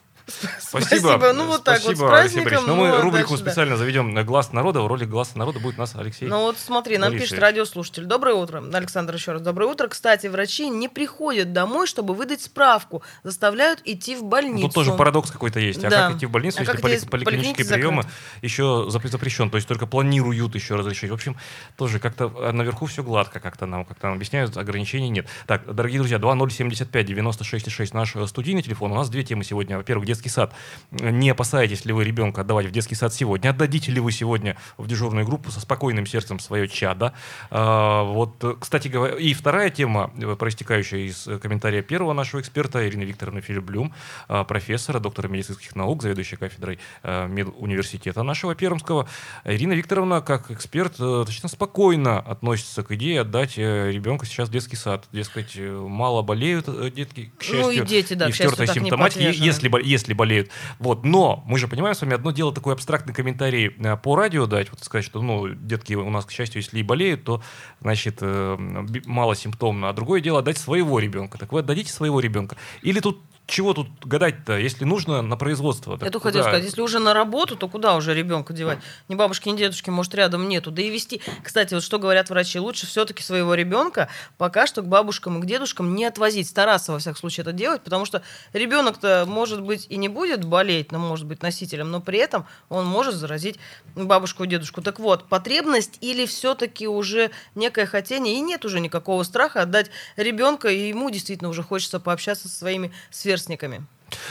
Спасибо. 0.59 1.33
Ну 1.33 1.47
вот 1.47 1.63
так 1.63 1.81
вот, 1.83 1.95
с 1.95 1.97
Спасибо, 1.97 2.19
Алексей 2.19 2.41
праздником. 2.41 2.43
Борисович. 2.43 2.67
Но 2.67 2.75
мы 2.75 2.87
ну, 2.89 3.01
рубрику 3.01 3.29
дальше, 3.29 3.43
да. 3.43 3.49
специально 3.51 3.77
заведем 3.77 4.13
на 4.13 4.23
«Глаз 4.23 4.51
народа». 4.51 4.81
В 4.81 4.87
роли 4.87 5.05
«Глаз 5.05 5.35
народа» 5.35 5.59
будет 5.59 5.77
у 5.77 5.79
нас 5.81 5.95
Алексей. 5.95 6.27
Ну 6.27 6.41
вот 6.41 6.57
смотри, 6.57 6.97
нам 6.97 7.09
Борисович. 7.11 7.29
пишет 7.29 7.41
радиослушатель. 7.41 8.05
Доброе 8.05 8.35
утро. 8.35 8.63
Александр, 8.73 9.15
еще 9.15 9.33
раз 9.33 9.41
доброе 9.41 9.67
утро. 9.67 9.87
Кстати, 9.87 10.27
врачи 10.27 10.69
не 10.69 10.89
приходят 10.89 11.53
домой, 11.53 11.87
чтобы 11.87 12.13
выдать 12.13 12.41
справку. 12.41 13.03
Заставляют 13.23 13.81
идти 13.85 14.15
в 14.15 14.23
больницу. 14.23 14.67
Тут 14.67 14.75
тоже 14.75 14.93
парадокс 14.93 15.31
какой-то 15.31 15.59
есть. 15.59 15.83
А 15.83 15.89
Да. 15.89 16.07
как 16.07 16.17
идти 16.17 16.25
в 16.25 16.31
больницу, 16.31 16.57
А 16.57 16.61
если 16.61 16.73
как 16.73 16.81
поли- 16.81 16.99
поликлинические 17.09 17.65
приемы 17.65 18.03
еще 18.41 18.87
запре- 18.89 19.09
запрещен, 19.09 19.49
то 19.49 19.55
есть 19.57 19.67
только 19.67 19.85
планируют 19.87 20.55
еще 20.55 20.75
разрешить. 20.75 21.09
В 21.09 21.13
общем, 21.13 21.37
тоже 21.77 21.99
как-то 21.99 22.31
а, 22.37 22.51
наверху 22.51 22.85
все 22.85 23.03
гладко, 23.03 23.39
как-то 23.39 23.65
нам, 23.65 23.85
как-то 23.85 24.07
нам 24.07 24.15
объясняют, 24.15 24.57
ограничений 24.57 25.09
нет. 25.09 25.27
Так, 25.45 25.73
дорогие 25.73 25.99
друзья, 25.99 26.19
2075 26.19 27.09
96,6 27.09 27.89
наш 27.93 28.15
э, 28.15 28.27
студийный 28.27 28.61
телефон. 28.61 28.91
У 28.91 28.95
нас 28.95 29.09
две 29.09 29.23
темы 29.23 29.43
сегодня. 29.43 29.77
Во-первых, 29.77 30.05
детский 30.17 30.30
сад. 30.30 30.53
Не 30.91 31.30
опасаетесь 31.30 31.86
ли 31.86 31.93
вы 31.93 32.03
ребенка 32.03 32.41
отдавать 32.41 32.65
в 32.65 32.71
детский 32.71 32.95
сад 32.95 33.13
сегодня? 33.13 33.49
Отдадите 33.49 33.91
ли 33.91 33.99
вы 33.99 34.12
сегодня 34.12 34.58
в 34.77 34.88
дежурную 34.88 35.25
группу 35.25 35.51
со 35.51 35.60
спокойным 35.62 36.06
сердцем 36.08 36.39
свое 36.39 36.67
чадо? 36.67 37.13
А, 37.51 38.03
вот, 38.03 38.43
кстати 38.60 38.88
говоря, 38.88 39.15
и 39.15 39.34
вторая 39.34 39.69
тема, 39.69 40.12
э, 40.17 40.36
проистекающая 40.36 40.99
из 40.99 41.27
комментария 41.41 41.82
первого 41.84 42.13
нашего 42.13 42.41
эксперта 42.41 42.88
Ирины 42.88 43.03
Викторовны 43.03 43.41
Филиблюм, 43.41 43.93
а, 44.27 44.43
профессора, 44.43 44.99
доктора 44.99 45.27
медицинских 45.27 45.75
наук, 45.75 46.01
заведующая 46.01 46.38
кафедрой 46.38 46.80
э, 47.03 47.27
медуниверситета 47.27 48.23
нашего 48.23 48.56
Пермского. 48.56 49.08
Ирина 49.45 49.73
Викторовна, 49.73 50.21
как 50.21 50.49
эксперт, 50.51 50.95
э, 50.99 51.03
достаточно 51.03 51.49
спокойно 51.49 52.19
относится 52.19 52.84
к 52.84 52.91
идее 52.91 53.21
отдать 53.21 53.58
ребенка 53.58 54.25
сейчас 54.25 54.49
в 54.49 54.51
детский 54.51 54.75
сад. 54.75 55.06
Dескать, 55.12 55.53
э, 55.56 55.71
мало 55.71 56.21
болеют 56.23 56.65
детки, 56.93 57.32
к 57.38 57.43
счастью. 57.43 57.62
Ну 57.62 57.71
и 57.71 57.82
дети, 57.82 58.13
да, 58.13 58.30
и 58.30 58.32
к 58.32 58.36
счастью, 58.36 58.65
так 58.65 58.75
не 58.77 58.89
подвержены. 58.89 59.45
если, 59.45 59.67
бо- 59.67 59.80
если 60.07 60.13
болеют. 60.13 60.49
Вот. 60.79 61.03
Но 61.03 61.43
мы 61.45 61.59
же 61.59 61.67
понимаем 61.67 61.95
с 61.95 62.01
вами, 62.01 62.13
одно 62.13 62.31
дело 62.31 62.53
такой 62.53 62.73
абстрактный 62.73 63.13
комментарий 63.13 63.75
э, 63.77 63.97
по 63.97 64.15
радио 64.15 64.45
дать, 64.45 64.69
вот 64.71 64.83
сказать, 64.83 65.05
что 65.05 65.21
ну, 65.21 65.49
детки 65.49 65.93
у 65.93 66.09
нас, 66.09 66.25
к 66.25 66.31
счастью, 66.31 66.61
если 66.61 66.79
и 66.79 66.83
болеют, 66.83 67.23
то, 67.25 67.41
значит, 67.81 68.19
э, 68.21 68.57
мало 69.05 69.35
симптомно. 69.35 69.89
А 69.89 69.93
другое 69.93 70.21
дело 70.21 70.39
отдать 70.39 70.57
своего 70.57 70.99
ребенка. 70.99 71.37
Так 71.37 71.51
вы 71.51 71.59
отдадите 71.59 71.91
своего 71.91 72.19
ребенка? 72.19 72.55
Или 72.81 72.99
тут 72.99 73.21
чего 73.47 73.73
тут 73.73 73.88
гадать-то, 74.03 74.57
если 74.57 74.83
нужно 74.83 75.21
на 75.21 75.38
производство? 75.38 75.97
Я 76.01 76.12
только 76.12 76.27
хотела 76.27 76.43
сказать, 76.43 76.65
если 76.65 76.81
уже 76.81 76.99
на 76.99 77.13
работу, 77.13 77.55
то 77.55 77.69
куда 77.69 77.95
уже 77.95 78.13
ребенка 78.13 78.51
девать? 78.51 78.79
Ни 79.07 79.15
бабушки, 79.15 79.47
ни 79.47 79.55
дедушки, 79.55 79.89
может, 79.89 80.13
рядом 80.15 80.49
нету. 80.49 80.69
Да 80.69 80.81
и 80.81 80.89
вести. 80.89 81.21
Кстати, 81.43 81.73
вот 81.73 81.81
что 81.81 81.97
говорят 81.97 82.29
врачи, 82.29 82.60
лучше 82.60 82.86
все-таки 82.86 83.23
своего 83.23 83.53
ребенка 83.53 84.10
пока 84.38 84.67
что 84.67 84.81
к 84.81 84.88
бабушкам 84.88 85.39
и 85.39 85.41
к 85.41 85.45
дедушкам 85.45 85.95
не 85.95 86.03
отвозить, 86.03 86.49
стараться, 86.49 86.91
во 86.91 86.99
всяком 86.99 87.17
случае, 87.17 87.43
это 87.43 87.53
делать, 87.53 87.81
потому 87.83 88.05
что 88.05 88.21
ребенок-то, 88.51 89.23
может 89.25 89.62
быть, 89.62 89.88
и 89.89 89.95
не 89.95 90.10
будет 90.10 90.43
болеть, 90.43 90.91
но 90.91 90.99
может 90.99 91.25
быть 91.25 91.41
носителем, 91.41 91.89
но 91.89 92.01
при 92.01 92.19
этом 92.19 92.45
он 92.67 92.86
может 92.86 93.15
заразить 93.15 93.57
бабушку 93.95 94.43
и 94.43 94.47
дедушку. 94.47 94.81
Так 94.81 94.99
вот, 94.99 95.23
потребность 95.29 95.97
или 96.01 96.25
все-таки 96.25 96.86
уже 96.86 97.31
некое 97.55 97.86
хотение, 97.86 98.36
и 98.36 98.41
нет 98.41 98.65
уже 98.65 98.81
никакого 98.81 99.23
страха 99.23 99.62
отдать 99.62 99.89
ребенка, 100.17 100.67
и 100.67 100.89
ему 100.89 101.10
действительно 101.10 101.49
уже 101.49 101.63
хочется 101.63 102.01
пообщаться 102.01 102.49
со 102.49 102.55
своими 102.55 102.91
сверстниками 103.10 103.37
сверстниками? 103.38 103.86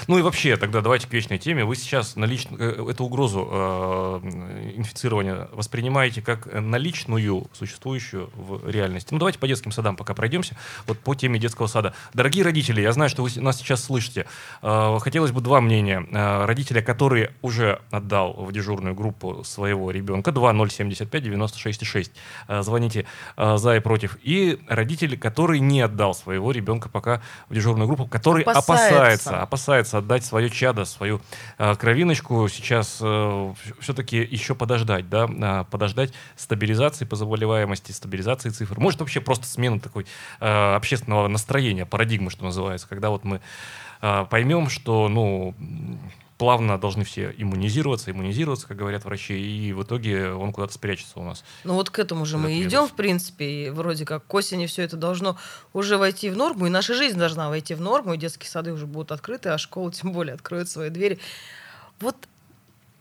Ну 0.06 0.18
и 0.18 0.22
вообще, 0.22 0.56
тогда 0.56 0.80
давайте 0.80 1.06
к 1.06 1.12
вечной 1.12 1.38
теме. 1.38 1.64
Вы 1.64 1.76
сейчас 1.76 2.16
налич... 2.16 2.46
э, 2.50 2.86
эту 2.90 3.04
угрозу 3.04 3.48
э, 3.50 4.20
инфицирования 4.76 5.48
воспринимаете 5.52 6.22
как 6.22 6.52
наличную, 6.52 7.46
существующую 7.52 8.30
в 8.34 8.68
реальности. 8.68 9.08
Ну 9.12 9.18
давайте 9.18 9.38
по 9.38 9.46
детским 9.46 9.72
садам 9.72 9.96
пока 9.96 10.14
пройдемся. 10.14 10.56
Вот 10.86 10.98
по 10.98 11.14
теме 11.14 11.38
детского 11.38 11.66
сада. 11.66 11.94
Дорогие 12.14 12.44
родители, 12.44 12.80
я 12.80 12.92
знаю, 12.92 13.10
что 13.10 13.22
вы 13.22 13.30
нас 13.36 13.58
сейчас 13.58 13.84
слышите. 13.84 14.26
Э, 14.62 14.98
хотелось 15.00 15.32
бы 15.32 15.40
два 15.40 15.60
мнения. 15.60 16.06
Э, 16.10 16.44
родителя, 16.44 16.82
который 16.82 17.30
уже 17.42 17.80
отдал 17.90 18.32
в 18.32 18.52
дежурную 18.52 18.94
группу 18.94 19.44
своего 19.44 19.90
ребенка, 19.90 20.32
2075 20.32 21.22
96 21.22 21.84
6. 21.84 22.12
Э, 22.48 22.62
звоните 22.62 23.06
э, 23.36 23.56
за 23.56 23.76
и 23.76 23.80
против. 23.80 24.18
И 24.22 24.58
родитель, 24.68 25.18
который 25.18 25.60
не 25.60 25.80
отдал 25.80 26.14
своего 26.14 26.50
ребенка 26.52 26.88
пока 26.88 27.22
в 27.48 27.54
дежурную 27.54 27.86
группу, 27.86 28.06
который 28.06 28.42
Опасается. 28.42 29.40
опасается, 29.42 29.42
опасается 29.66 29.98
отдать 29.98 30.24
свое 30.24 30.48
чадо, 30.48 30.84
свою 30.84 31.20
э, 31.58 31.74
кровиночку. 31.74 32.48
Сейчас 32.48 32.96
все-таки 33.80 34.18
еще 34.18 34.54
подождать, 34.54 35.08
да, 35.08 35.26
э, 35.28 35.64
подождать 35.68 36.12
стабилизации 36.36 37.04
по 37.04 37.16
заболеваемости, 37.16 37.90
стабилизации 37.90 38.50
цифр. 38.50 38.78
Может 38.78 39.00
вообще 39.00 39.20
просто 39.20 39.46
смену 39.46 39.80
такой 39.80 40.06
э, 40.40 40.74
общественного 40.76 41.26
настроения, 41.26 41.84
парадигмы, 41.84 42.30
что 42.30 42.44
называется, 42.44 42.88
когда 42.88 43.10
вот 43.10 43.24
мы 43.24 43.40
э, 44.02 44.26
поймем, 44.30 44.68
что, 44.68 45.08
ну, 45.08 45.54
плавно 46.38 46.78
должны 46.78 47.04
все 47.04 47.34
иммунизироваться, 47.36 48.10
иммунизироваться, 48.10 48.66
как 48.66 48.76
говорят 48.76 49.04
врачи, 49.04 49.38
и 49.38 49.72
в 49.72 49.82
итоге 49.82 50.30
он 50.30 50.52
куда-то 50.52 50.74
спрячется 50.74 51.18
у 51.18 51.22
нас. 51.22 51.44
Ну 51.64 51.74
вот 51.74 51.90
к 51.90 51.98
этому 51.98 52.26
же 52.26 52.36
мы 52.38 52.52
и 52.52 52.62
идем, 52.62 52.86
в 52.86 52.92
принципе, 52.92 53.66
и 53.66 53.70
вроде 53.70 54.04
как 54.04 54.26
к 54.26 54.34
осени 54.34 54.66
все 54.66 54.82
это 54.82 54.96
должно 54.96 55.38
уже 55.72 55.96
войти 55.96 56.28
в 56.30 56.36
норму, 56.36 56.66
и 56.66 56.70
наша 56.70 56.94
жизнь 56.94 57.18
должна 57.18 57.48
войти 57.48 57.74
в 57.74 57.80
норму, 57.80 58.14
и 58.14 58.18
детские 58.18 58.50
сады 58.50 58.72
уже 58.72 58.86
будут 58.86 59.12
открыты, 59.12 59.48
а 59.48 59.58
школы 59.58 59.92
тем 59.92 60.12
более 60.12 60.34
откроют 60.34 60.68
свои 60.68 60.90
двери. 60.90 61.18
Вот 62.00 62.16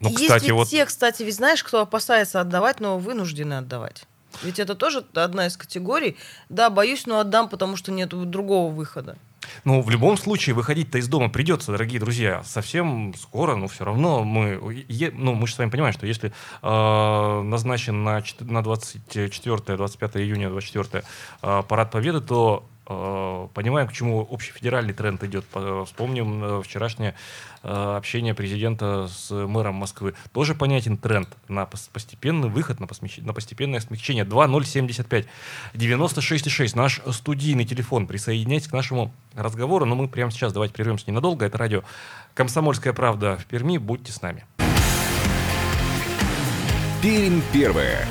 Ну, 0.00 0.10
есть 0.10 0.22
кстати, 0.22 0.44
ведь 0.44 0.52
вот 0.52 0.68
те, 0.68 0.86
кстати, 0.86 1.22
ведь 1.22 1.36
знаешь, 1.36 1.62
кто 1.62 1.80
опасается 1.80 2.40
отдавать, 2.40 2.80
но 2.80 2.98
вынуждены 2.98 3.54
отдавать. 3.54 4.04
Ведь 4.42 4.58
это 4.58 4.74
тоже 4.74 5.04
одна 5.14 5.46
из 5.46 5.56
категорий. 5.56 6.16
Да, 6.48 6.68
боюсь, 6.70 7.06
но 7.06 7.20
отдам, 7.20 7.48
потому 7.48 7.76
что 7.76 7.92
нет 7.92 8.10
другого 8.10 8.70
выхода. 8.72 9.16
Ну, 9.64 9.82
в 9.82 9.90
любом 9.90 10.16
случае, 10.16 10.54
выходить-то 10.54 10.98
из 10.98 11.08
дома 11.08 11.28
придется, 11.28 11.72
дорогие 11.72 12.00
друзья. 12.00 12.42
Совсем 12.44 13.14
скоро, 13.14 13.56
но 13.56 13.68
все 13.68 13.84
равно 13.84 14.24
мы... 14.24 14.84
е- 14.88 15.12
ну, 15.12 15.34
мы 15.34 15.46
же 15.46 15.54
с 15.54 15.58
вами 15.58 15.70
понимаем, 15.70 15.94
что 15.94 16.06
если 16.06 16.32
э, 16.62 17.42
назначен 17.42 18.04
на, 18.04 18.22
на 18.40 18.58
24-25 18.58 20.20
июня, 20.20 20.50
24 20.50 21.04
э, 21.42 21.62
парад 21.68 21.90
Победы, 21.90 22.20
то 22.20 22.64
понимаем, 22.86 23.88
к 23.88 23.92
чему 23.92 24.26
общефедеральный 24.30 24.92
тренд 24.94 25.22
идет. 25.24 25.44
По- 25.46 25.84
Вспомним 25.84 26.44
э, 26.44 26.62
вчерашнее 26.62 27.14
э, 27.62 27.68
общение 27.96 28.34
президента 28.34 29.08
с 29.08 29.30
мэром 29.30 29.74
Москвы. 29.74 30.14
Тоже 30.32 30.54
понятен 30.54 30.96
тренд 30.96 31.28
на 31.48 31.62
пос- 31.64 31.90
постепенный 31.92 32.48
выход, 32.48 32.78
на, 32.80 32.84
посмещ- 32.86 33.22
на 33.24 33.32
постепенное 33.32 33.80
смягчение. 33.80 34.24
2075 34.24 35.26
96,6 35.74 36.76
наш 36.76 37.00
студийный 37.12 37.64
телефон. 37.64 38.06
Присоединяйтесь 38.06 38.68
к 38.68 38.72
нашему 38.72 39.12
разговору, 39.34 39.84
но 39.84 39.94
мы 39.94 40.08
прямо 40.08 40.30
сейчас 40.30 40.52
давайте 40.52 40.74
прервемся 40.74 41.04
ненадолго. 41.08 41.44
Это 41.46 41.58
радио 41.58 41.82
«Комсомольская 42.34 42.92
правда» 42.92 43.36
в 43.36 43.46
Перми. 43.46 43.78
Будьте 43.78 44.12
с 44.12 44.22
нами. 44.22 44.44
Пермь 47.02 47.40
первая. 47.52 48.06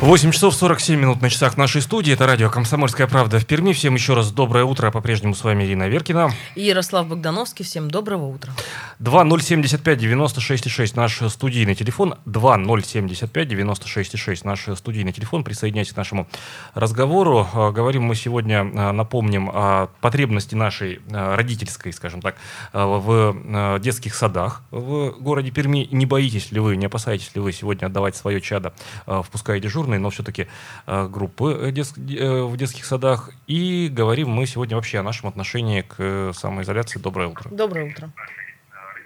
Восемь 0.00 0.30
часов 0.30 0.54
47 0.54 0.98
минут 0.98 1.20
на 1.20 1.28
часах 1.28 1.58
нашей 1.58 1.82
студии. 1.82 2.14
Это 2.14 2.26
радио 2.26 2.48
«Комсомольская 2.48 3.06
правда» 3.06 3.38
в 3.38 3.44
Перми. 3.44 3.74
Всем 3.74 3.96
еще 3.96 4.14
раз 4.14 4.32
доброе 4.32 4.64
утро. 4.64 4.90
По-прежнему 4.90 5.34
с 5.34 5.44
вами 5.44 5.64
Ирина 5.64 5.88
Веркина. 5.88 6.30
И 6.54 6.62
Ярослав 6.62 7.06
Богдановский. 7.06 7.66
Всем 7.66 7.90
доброго 7.90 8.24
утра. 8.24 8.50
2075-96-6 8.98 10.92
наш 10.96 11.20
студийный 11.30 11.74
телефон. 11.74 12.14
2075-96-6 12.24 14.40
наш 14.44 14.68
студийный 14.74 15.12
телефон. 15.12 15.44
Присоединяйтесь 15.44 15.92
к 15.92 15.98
нашему 15.98 16.26
разговору. 16.72 17.46
Э, 17.52 17.70
Говорим 17.70 18.04
мы 18.04 18.14
сегодня, 18.14 18.64
э, 18.64 18.92
напомним, 18.92 19.50
о 19.52 19.90
потребности 20.00 20.54
нашей 20.54 21.00
э, 21.10 21.34
родительской, 21.34 21.92
скажем 21.92 22.22
так, 22.22 22.36
в 22.72 23.78
детских 23.80 24.14
садах 24.14 24.62
в 24.70 25.10
городе 25.20 25.50
Перми. 25.50 25.86
Не 25.90 26.06
боитесь 26.06 26.52
ли 26.52 26.60
вы, 26.60 26.76
не 26.76 26.86
опасаетесь 26.86 27.34
ли 27.34 27.42
вы 27.42 27.52
сегодня 27.52 27.84
отдавать 27.84 28.16
свое 28.16 28.40
чадо 28.40 28.72
в 29.04 29.26
пускай 29.30 29.60
дежурные, 29.90 29.98
но 29.98 30.10
все-таки 30.10 30.46
группы 30.86 31.68
э, 31.68 31.70
дет- 31.70 31.98
э, 31.98 32.42
в 32.42 32.56
детских 32.56 32.84
садах. 32.84 33.30
И 33.46 33.88
говорим 33.90 34.30
мы 34.30 34.46
сегодня 34.46 34.76
вообще 34.76 34.98
о 34.98 35.02
нашем 35.02 35.28
отношении 35.28 35.82
к 35.82 35.96
э, 35.98 36.32
самоизоляции. 36.34 37.00
Доброе 37.00 37.28
утро. 37.28 37.48
Доброе 37.50 37.86
утро. 37.86 38.10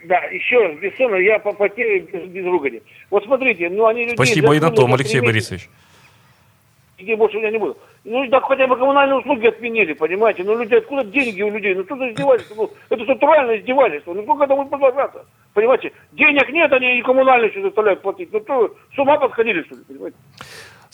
Да, 0.05 0.19
еще 0.31 0.59
раз, 0.59 0.79
бесценно, 0.79 1.17
я 1.17 1.39
по 1.39 1.53
потере 1.53 2.01
без, 2.01 2.29
без 2.29 2.45
ругани. 2.45 2.83
Вот 3.11 3.25
смотрите, 3.25 3.71
ну 3.71 3.87
они 3.87 4.03
людей... 4.03 4.17
Спасибо 4.17 4.55
и 4.55 4.61
на 4.61 4.71
том, 4.71 4.93
Алексей. 4.93 5.21
Борисович. 5.21 5.69
Где 6.99 7.17
больше 7.17 7.39
у 7.39 7.41
меня 7.41 7.51
не 7.51 7.59
буду. 7.59 7.77
Ну, 8.05 8.29
так 8.29 8.45
хотя 8.45 8.67
бы 8.67 8.77
коммунальные 8.77 9.19
услуги 9.19 9.47
отменили, 9.47 9.95
понимаете? 9.95 10.45
Ну, 10.45 10.57
люди, 10.57 10.75
откуда 10.75 11.05
деньги 11.05 11.43
у 11.43 11.51
людей? 11.51 11.75
Ну, 11.75 11.85
что 11.85 11.97
за 11.97 12.11
издевательство? 12.11 12.55
Ну, 12.55 12.71
это 12.91 13.05
натуральное 13.05 13.59
издевательство. 13.59 14.15
Ну, 14.15 14.23
сколько 14.23 14.45
это 14.45 14.55
будет 14.55 14.71
продолжаться? 14.71 15.25
Понимаете? 15.55 15.93
Денег 16.13 16.49
нет, 16.51 16.73
они 16.73 16.99
и 16.99 17.03
коммунальные 17.03 17.51
еще 17.51 17.63
заставляют 17.63 18.03
платить. 18.03 18.33
Ну, 18.33 18.41
что, 18.43 18.77
с 18.95 18.99
ума 18.99 19.17
подходили, 19.17 19.63
что 19.63 19.75
ли, 19.75 19.83
понимаете? 19.89 20.17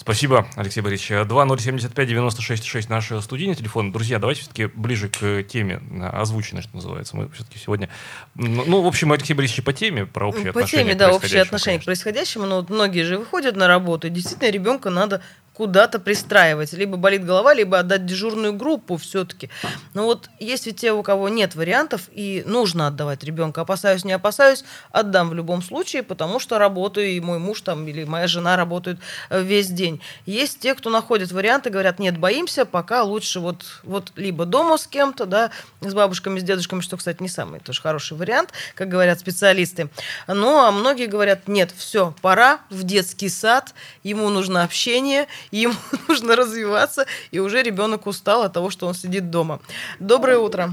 Спасибо, 0.00 0.46
Алексей 0.56 0.80
Борисович. 0.80 1.10
2075-96-6 1.28 2.86
наш 2.88 3.12
студийный 3.22 3.54
телефон. 3.54 3.92
Друзья, 3.92 4.18
давайте 4.18 4.40
все-таки 4.40 4.64
ближе 4.64 5.10
к 5.10 5.42
теме 5.42 5.82
э, 5.90 6.06
озвученной, 6.06 6.62
что 6.62 6.74
называется. 6.74 7.14
Мы 7.18 7.28
все-таки 7.28 7.58
сегодня... 7.58 7.90
Ну, 8.34 8.64
ну, 8.66 8.80
в 8.80 8.86
общем, 8.86 9.12
Алексей 9.12 9.34
Борисович 9.34 9.62
по 9.62 9.74
теме, 9.74 10.06
про 10.06 10.26
общие 10.26 10.54
По 10.54 10.60
отношения 10.60 10.84
теме, 10.84 10.94
да, 10.94 11.08
общее 11.08 11.20
происходящему, 11.20 11.42
отношение 11.42 11.80
к 11.80 11.84
конечно. 11.84 12.04
происходящему, 12.04 12.46
но 12.46 12.56
вот 12.56 12.70
многие 12.70 13.02
же 13.02 13.18
выходят 13.18 13.56
на 13.56 13.68
работу, 13.68 14.06
и 14.06 14.10
действительно 14.10 14.48
ребенка 14.48 14.88
надо 14.88 15.20
куда-то 15.60 15.98
пристраивать. 15.98 16.72
Либо 16.72 16.96
болит 16.96 17.22
голова, 17.22 17.52
либо 17.52 17.78
отдать 17.78 18.06
дежурную 18.06 18.54
группу 18.54 18.96
все-таки. 18.96 19.50
Но 19.92 20.04
вот 20.04 20.30
есть 20.38 20.64
ведь 20.64 20.80
те, 20.80 20.90
у 20.90 21.02
кого 21.02 21.28
нет 21.28 21.54
вариантов, 21.54 22.08
и 22.12 22.42
нужно 22.46 22.86
отдавать 22.86 23.22
ребенка. 23.24 23.60
Опасаюсь, 23.60 24.02
не 24.02 24.14
опасаюсь, 24.14 24.64
отдам 24.90 25.28
в 25.28 25.34
любом 25.34 25.60
случае, 25.60 26.02
потому 26.02 26.40
что 26.40 26.56
работаю, 26.56 27.08
и 27.08 27.20
мой 27.20 27.38
муж 27.38 27.60
там, 27.60 27.86
или 27.86 28.04
моя 28.04 28.26
жена 28.26 28.56
работают 28.56 29.00
э, 29.28 29.42
весь 29.42 29.68
день. 29.68 30.00
Есть 30.24 30.60
те, 30.60 30.74
кто 30.74 30.88
находит 30.88 31.30
варианты, 31.30 31.68
говорят, 31.68 31.98
нет, 31.98 32.16
боимся, 32.16 32.64
пока 32.64 33.02
лучше 33.02 33.38
вот, 33.38 33.82
вот 33.82 34.12
либо 34.16 34.46
дома 34.46 34.78
с 34.78 34.86
кем-то, 34.86 35.26
да, 35.26 35.50
с 35.82 35.92
бабушками, 35.92 36.38
с 36.38 36.42
дедушками, 36.42 36.80
что, 36.80 36.96
кстати, 36.96 37.22
не 37.22 37.28
самый 37.28 37.60
тоже 37.60 37.82
хороший 37.82 38.16
вариант, 38.16 38.54
как 38.74 38.88
говорят 38.88 39.20
специалисты. 39.20 39.90
Ну, 40.26 40.58
а 40.58 40.70
многие 40.70 41.04
говорят, 41.04 41.48
нет, 41.48 41.70
все, 41.76 42.14
пора 42.22 42.60
в 42.70 42.82
детский 42.84 43.28
сад, 43.28 43.74
ему 44.02 44.30
нужно 44.30 44.62
общение, 44.62 45.26
ему 45.62 45.74
нужно 46.08 46.36
развиваться, 46.36 47.06
и 47.30 47.40
уже 47.40 47.62
ребенок 47.62 48.06
устал 48.06 48.42
от 48.42 48.52
того, 48.52 48.70
что 48.70 48.86
он 48.86 48.94
сидит 48.94 49.30
дома. 49.30 49.60
Доброе 49.98 50.38
утро. 50.38 50.70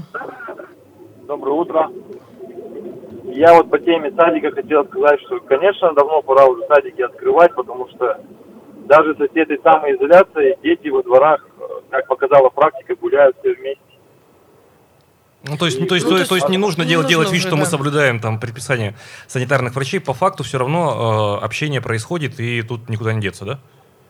Доброе 1.26 1.52
утро. 1.52 1.90
Я 3.24 3.54
вот 3.54 3.70
по 3.70 3.78
теме 3.78 4.12
садика 4.16 4.50
хотел 4.52 4.86
сказать, 4.86 5.20
что, 5.26 5.40
конечно, 5.40 5.92
давно 5.92 6.22
пора 6.22 6.46
уже 6.46 6.66
садики 6.66 7.02
открывать, 7.02 7.54
потому 7.54 7.88
что 7.88 8.18
даже 8.86 9.14
с 9.14 9.20
этой 9.20 9.60
самоизоляцией 9.62 10.56
дети 10.62 10.88
во 10.88 11.02
дворах, 11.02 11.46
э, 11.60 11.62
как 11.90 12.06
показала 12.06 12.48
практика, 12.48 12.96
гуляют 12.96 13.36
все 13.40 13.54
вместе. 13.54 13.82
Ну, 15.46 15.56
то 15.56 15.66
есть, 15.66 15.78
ну, 15.78 15.86
то 15.86 15.94
есть, 15.94 16.06
Ну, 16.06 16.10
то, 16.10 16.16
то 16.16 16.18
есть, 16.20 16.28
то 16.30 16.34
есть 16.36 16.48
не 16.48 16.58
нужно 16.58 16.82
не 16.82 16.88
делать, 16.88 17.04
нужно 17.04 17.16
делать 17.16 17.32
вид, 17.32 17.40
уже, 17.40 17.48
что 17.48 17.56
мы 17.56 17.64
да. 17.64 17.70
соблюдаем 17.70 18.18
там 18.18 18.40
предписание 18.40 18.96
санитарных 19.26 19.74
врачей. 19.74 20.00
По 20.00 20.14
факту 20.14 20.42
все 20.42 20.58
равно 20.58 21.38
э, 21.40 21.44
общение 21.44 21.80
происходит, 21.80 22.40
и 22.40 22.62
тут 22.62 22.88
никуда 22.88 23.12
не 23.12 23.20
деться, 23.20 23.44
да? 23.44 23.60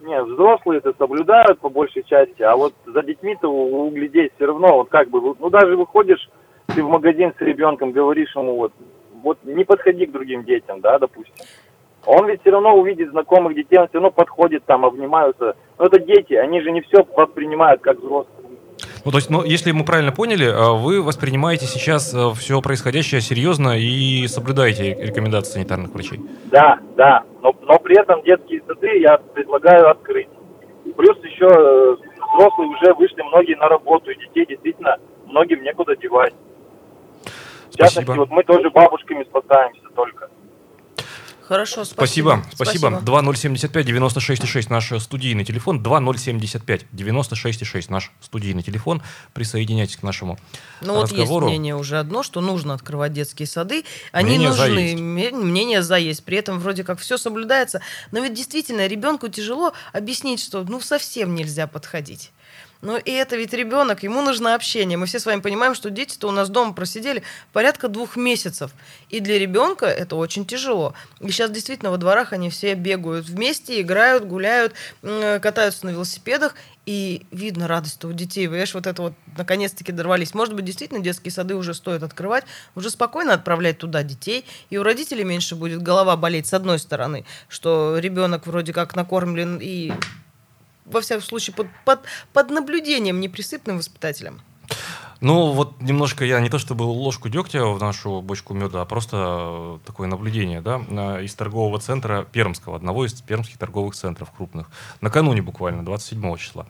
Нет, 0.08 0.24
взрослые 0.24 0.78
это 0.78 0.94
соблюдают 0.96 1.60
по 1.60 1.68
большей 1.68 2.02
части, 2.02 2.40
а 2.40 2.56
вот 2.56 2.72
за 2.86 3.02
детьми-то 3.02 3.46
углядеть 3.46 4.32
все 4.36 4.46
равно, 4.46 4.78
вот 4.78 4.88
как 4.88 5.10
бы, 5.10 5.20
ну 5.38 5.50
даже 5.50 5.76
выходишь, 5.76 6.30
ты 6.68 6.82
в 6.82 6.88
магазин 6.88 7.34
с 7.38 7.40
ребенком, 7.42 7.92
говоришь 7.92 8.34
ему, 8.34 8.56
вот, 8.56 8.72
вот 9.22 9.36
не 9.44 9.64
подходи 9.64 10.06
к 10.06 10.12
другим 10.12 10.44
детям, 10.44 10.80
да, 10.80 10.98
допустим. 10.98 11.44
Он 12.06 12.26
ведь 12.26 12.40
все 12.40 12.52
равно 12.52 12.74
увидит 12.74 13.10
знакомых 13.10 13.54
детей, 13.54 13.78
он 13.78 13.88
все 13.88 13.98
равно 13.98 14.10
подходит 14.10 14.64
там, 14.64 14.86
обнимаются. 14.86 15.56
Но 15.78 15.84
это 15.84 16.00
дети, 16.00 16.32
они 16.32 16.62
же 16.62 16.70
не 16.70 16.80
все 16.80 17.06
воспринимают 17.14 17.82
как 17.82 17.98
взрослые. 17.98 18.47
Ну, 19.04 19.10
то 19.10 19.18
есть, 19.18 19.30
ну, 19.30 19.44
если 19.44 19.72
мы 19.72 19.84
правильно 19.84 20.12
поняли, 20.12 20.46
э, 20.46 20.72
вы 20.76 21.02
воспринимаете 21.02 21.66
сейчас 21.66 22.14
все 22.36 22.60
происходящее 22.60 23.20
серьезно 23.20 23.78
и 23.78 24.26
соблюдаете 24.28 24.94
рекомендации 24.94 25.52
санитарных 25.52 25.92
врачей. 25.92 26.20
Да, 26.46 26.78
да, 26.96 27.22
но, 27.42 27.54
но 27.62 27.78
при 27.78 28.00
этом 28.00 28.22
детские 28.22 28.62
сады 28.66 28.98
я 28.98 29.18
предлагаю 29.34 29.90
открыть. 29.90 30.28
Плюс 30.96 31.16
еще 31.22 31.46
э, 31.46 31.96
взрослые 32.34 32.70
уже 32.70 32.94
вышли 32.94 33.22
многие 33.22 33.54
на 33.56 33.68
работу, 33.68 34.10
и 34.10 34.18
детей 34.18 34.46
действительно 34.46 34.96
многим 35.26 35.62
некуда 35.62 35.96
девать. 35.96 36.34
В 37.70 37.76
частности, 37.76 38.04
Спасибо. 38.04 38.22
вот 38.22 38.30
мы 38.30 38.42
тоже 38.44 38.70
бабушками 38.70 39.24
спасаемся 39.24 39.82
только. 39.94 40.28
Хорошо, 41.48 41.84
Спасибо, 41.86 42.44
спасибо. 42.54 43.00
спасибо. 43.00 43.22
2075-96-6 43.22 44.66
наш 44.68 44.92
студийный 45.02 45.44
телефон. 45.46 45.82
2075-96-6 45.82 47.86
наш 47.88 48.12
студийный 48.20 48.62
телефон. 48.62 49.00
Присоединяйтесь 49.32 49.96
к 49.96 50.02
нашему 50.02 50.38
Ну 50.82 50.92
вот 50.94 51.08
есть 51.10 51.14
разговору. 51.14 51.46
мнение 51.48 51.74
уже 51.74 51.98
одно, 51.98 52.22
что 52.22 52.42
нужно 52.42 52.74
открывать 52.74 53.14
детские 53.14 53.46
сады. 53.46 53.84
Они 54.12 54.28
Мнение 54.30 54.52
за 54.52 54.66
нужны. 54.66 54.78
есть. 54.80 55.00
Ме- 55.00 55.30
Мнение 55.30 55.82
за 55.82 55.96
есть. 55.96 56.22
При 56.24 56.36
этом 56.36 56.58
вроде 56.60 56.84
как 56.84 56.98
все 56.98 57.16
соблюдается. 57.16 57.80
Но 58.12 58.20
ведь 58.20 58.34
действительно 58.34 58.86
ребенку 58.86 59.28
тяжело 59.28 59.72
объяснить, 59.94 60.40
что 60.42 60.62
ну 60.64 60.80
совсем 60.80 61.34
нельзя 61.34 61.66
подходить. 61.66 62.30
Ну 62.80 62.96
и 62.96 63.10
это 63.10 63.36
ведь 63.36 63.52
ребенок, 63.52 64.02
ему 64.04 64.22
нужно 64.22 64.54
общение. 64.54 64.96
Мы 64.96 65.06
все 65.06 65.18
с 65.18 65.26
вами 65.26 65.40
понимаем, 65.40 65.74
что 65.74 65.90
дети-то 65.90 66.28
у 66.28 66.30
нас 66.30 66.48
дома 66.48 66.74
просидели 66.74 67.22
порядка 67.52 67.88
двух 67.88 68.16
месяцев. 68.16 68.70
И 69.10 69.20
для 69.20 69.38
ребенка 69.38 69.86
это 69.86 70.14
очень 70.14 70.46
тяжело. 70.46 70.94
И 71.20 71.28
сейчас 71.30 71.50
действительно 71.50 71.90
во 71.90 71.96
дворах 71.96 72.32
они 72.32 72.50
все 72.50 72.74
бегают 72.74 73.26
вместе, 73.26 73.80
играют, 73.80 74.24
гуляют, 74.24 74.74
катаются 75.02 75.86
на 75.86 75.90
велосипедах. 75.90 76.54
И 76.86 77.26
видно 77.32 77.68
радость 77.68 78.02
у 78.06 78.12
детей. 78.12 78.46
Знаешь, 78.46 78.72
вот 78.72 78.86
это 78.86 79.02
вот 79.02 79.12
наконец-таки 79.36 79.92
дорвались. 79.92 80.32
Может 80.32 80.54
быть, 80.54 80.64
действительно 80.64 81.00
детские 81.00 81.32
сады 81.32 81.54
уже 81.54 81.74
стоит 81.74 82.02
открывать, 82.02 82.44
уже 82.74 82.88
спокойно 82.88 83.34
отправлять 83.34 83.76
туда 83.76 84.02
детей. 84.02 84.46
И 84.70 84.78
у 84.78 84.82
родителей 84.82 85.24
меньше 85.24 85.54
будет 85.54 85.82
голова 85.82 86.16
болеть 86.16 86.46
с 86.46 86.54
одной 86.54 86.78
стороны, 86.78 87.26
что 87.48 87.98
ребенок 87.98 88.46
вроде 88.46 88.72
как 88.72 88.96
накормлен 88.96 89.58
и 89.60 89.92
во 90.90 91.00
всяком 91.00 91.22
случае, 91.22 91.54
под, 91.54 91.66
под, 91.84 92.00
под 92.32 92.50
наблюдением 92.50 93.20
неприсыпным 93.20 93.78
воспитателем. 93.78 94.40
Ну, 95.20 95.50
вот 95.50 95.80
немножко 95.80 96.24
я 96.24 96.38
не 96.38 96.48
то 96.48 96.58
чтобы 96.58 96.84
ложку 96.84 97.28
дегтя 97.28 97.64
в 97.64 97.80
нашу 97.80 98.22
бочку 98.22 98.54
меда, 98.54 98.82
а 98.82 98.84
просто 98.84 99.16
э, 99.16 99.78
такое 99.84 100.06
наблюдение, 100.06 100.60
да, 100.60 101.20
из 101.20 101.34
торгового 101.34 101.80
центра 101.80 102.22
Пермского, 102.30 102.76
одного 102.76 103.04
из 103.04 103.14
пермских 103.14 103.58
торговых 103.58 103.96
центров 103.96 104.30
крупных. 104.30 104.70
Накануне 105.00 105.42
буквально, 105.42 105.84
27 105.84 106.36
числа. 106.36 106.66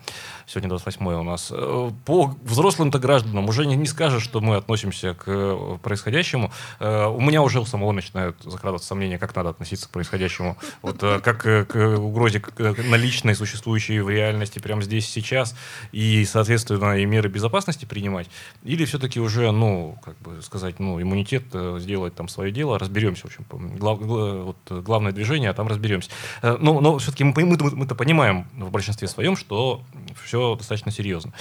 Сегодня 0.47 0.71
28 0.71 1.07
у 1.07 1.23
нас. 1.23 1.49
Э, 1.53 1.91
По 2.07 2.35
взрослым-то 2.43 2.99
гражданам 2.99 3.47
уже 3.51 3.67
не, 3.67 3.77
не 3.77 3.87
скажешь, 3.87 4.23
что 4.23 4.41
мы 4.41 4.57
относимся 4.57 5.13
к 5.13 5.25
э, 5.27 5.79
происходящему. 5.83 6.51
У 6.81 7.21
меня 7.21 7.43
уже 7.43 7.61
у 7.61 7.67
самого 7.67 7.93
начинают 7.93 8.37
закрадываться 8.43 8.89
сомнения, 8.89 9.19
как 9.19 9.35
надо 9.37 9.51
относиться 9.51 9.89
к 9.89 9.91
происходящему. 9.91 10.57
Вот 10.81 11.01
как 11.01 11.43
к 11.43 11.99
угрозе 11.99 12.43
наличной, 12.59 13.35
существующей 13.35 14.01
в 14.01 14.09
реальности 14.09 14.59
прямо 14.59 14.83
здесь, 14.83 15.09
сейчас. 15.09 15.55
И, 15.93 16.25
соответственно, 16.25 16.99
и 16.99 17.05
меры 17.05 17.29
безопасности 17.29 17.85
принимать. 17.85 18.29
Или 18.65 18.85
все-таки 18.85 19.21
уже, 19.21 19.51
ну, 19.53 19.99
как 20.05 20.19
бы 20.19 20.43
сказать, 20.43 20.79
ну, 20.81 21.01
иммунитет 21.01 21.45
э, 21.53 21.79
сделать 21.81 22.15
там 22.15 22.29
свое 22.29 22.51
дело, 22.53 22.79
разберемся, 22.79 23.23
в 23.23 23.27
общем, 23.27 23.45
глав, 23.77 24.01
гла- 24.01 24.43
вот, 24.43 24.57
главное 24.83 25.13
движение, 25.13 25.51
а 25.51 25.55
там 25.55 25.69
разберемся. 25.69 26.11
Э, 26.43 26.57
Но, 26.61 26.81
но 26.81 26.99
все-таки 26.99 27.25
мы, 27.25 27.33
мы, 27.45 27.57
мы-то 27.57 27.95
понимаем 27.95 28.47
в 28.57 28.71
большинстве 28.71 29.09
своем, 29.09 29.37
что 29.37 29.83
все 30.25 30.55
достаточно 30.57 30.91
серьезно. 30.93 31.33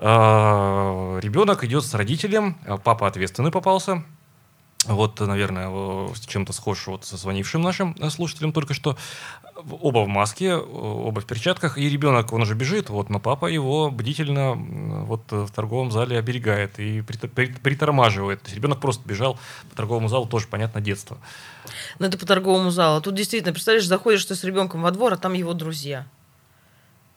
А, 0.00 1.18
Ребенок 1.20 1.64
идет 1.64 1.84
с 1.84 1.94
родителем, 1.94 2.56
а 2.66 2.76
папа 2.76 3.06
ответственный 3.08 3.50
попался, 3.50 4.04
вот, 4.86 5.20
наверное, 5.20 5.68
э, 5.70 6.08
с 6.14 6.20
чем-то 6.20 6.52
схож 6.52 6.86
вот 6.86 7.04
со 7.04 7.16
звонившим 7.16 7.60
нашим 7.60 7.96
э, 7.98 8.10
слушателем 8.10 8.52
только 8.52 8.74
что. 8.74 8.96
Оба 9.56 10.04
в 10.04 10.08
маске, 10.08 10.50
э, 10.50 10.56
оба 10.56 11.20
в 11.20 11.26
перчатках, 11.26 11.78
и 11.78 11.88
ребенок, 11.88 12.32
он 12.32 12.42
уже 12.42 12.54
бежит, 12.54 12.88
вот, 12.88 13.10
но 13.10 13.18
папа 13.18 13.46
его 13.46 13.90
бдительно 13.90 14.54
вот 14.54 15.32
э, 15.32 15.42
в 15.42 15.50
торговом 15.50 15.90
зале 15.90 16.16
оберегает 16.16 16.78
и 16.78 17.00
прит- 17.00 17.32
при- 17.32 17.52
притормаживает. 17.52 18.40
То 18.40 18.46
есть 18.46 18.56
ребенок 18.56 18.80
просто 18.80 19.06
бежал 19.08 19.38
по 19.68 19.76
торговому 19.76 20.08
залу, 20.08 20.26
тоже, 20.26 20.46
понятно, 20.46 20.80
детство. 20.80 21.18
Ну, 21.98 22.06
это 22.06 22.16
по 22.16 22.24
торговому 22.24 22.70
залу. 22.70 23.00
Тут 23.00 23.16
действительно, 23.16 23.52
представляешь, 23.52 23.86
заходишь 23.86 24.24
ты 24.24 24.36
с 24.36 24.44
ребенком 24.44 24.82
во 24.82 24.92
двор, 24.92 25.14
а 25.14 25.16
там 25.16 25.32
его 25.32 25.54
друзья. 25.54 26.06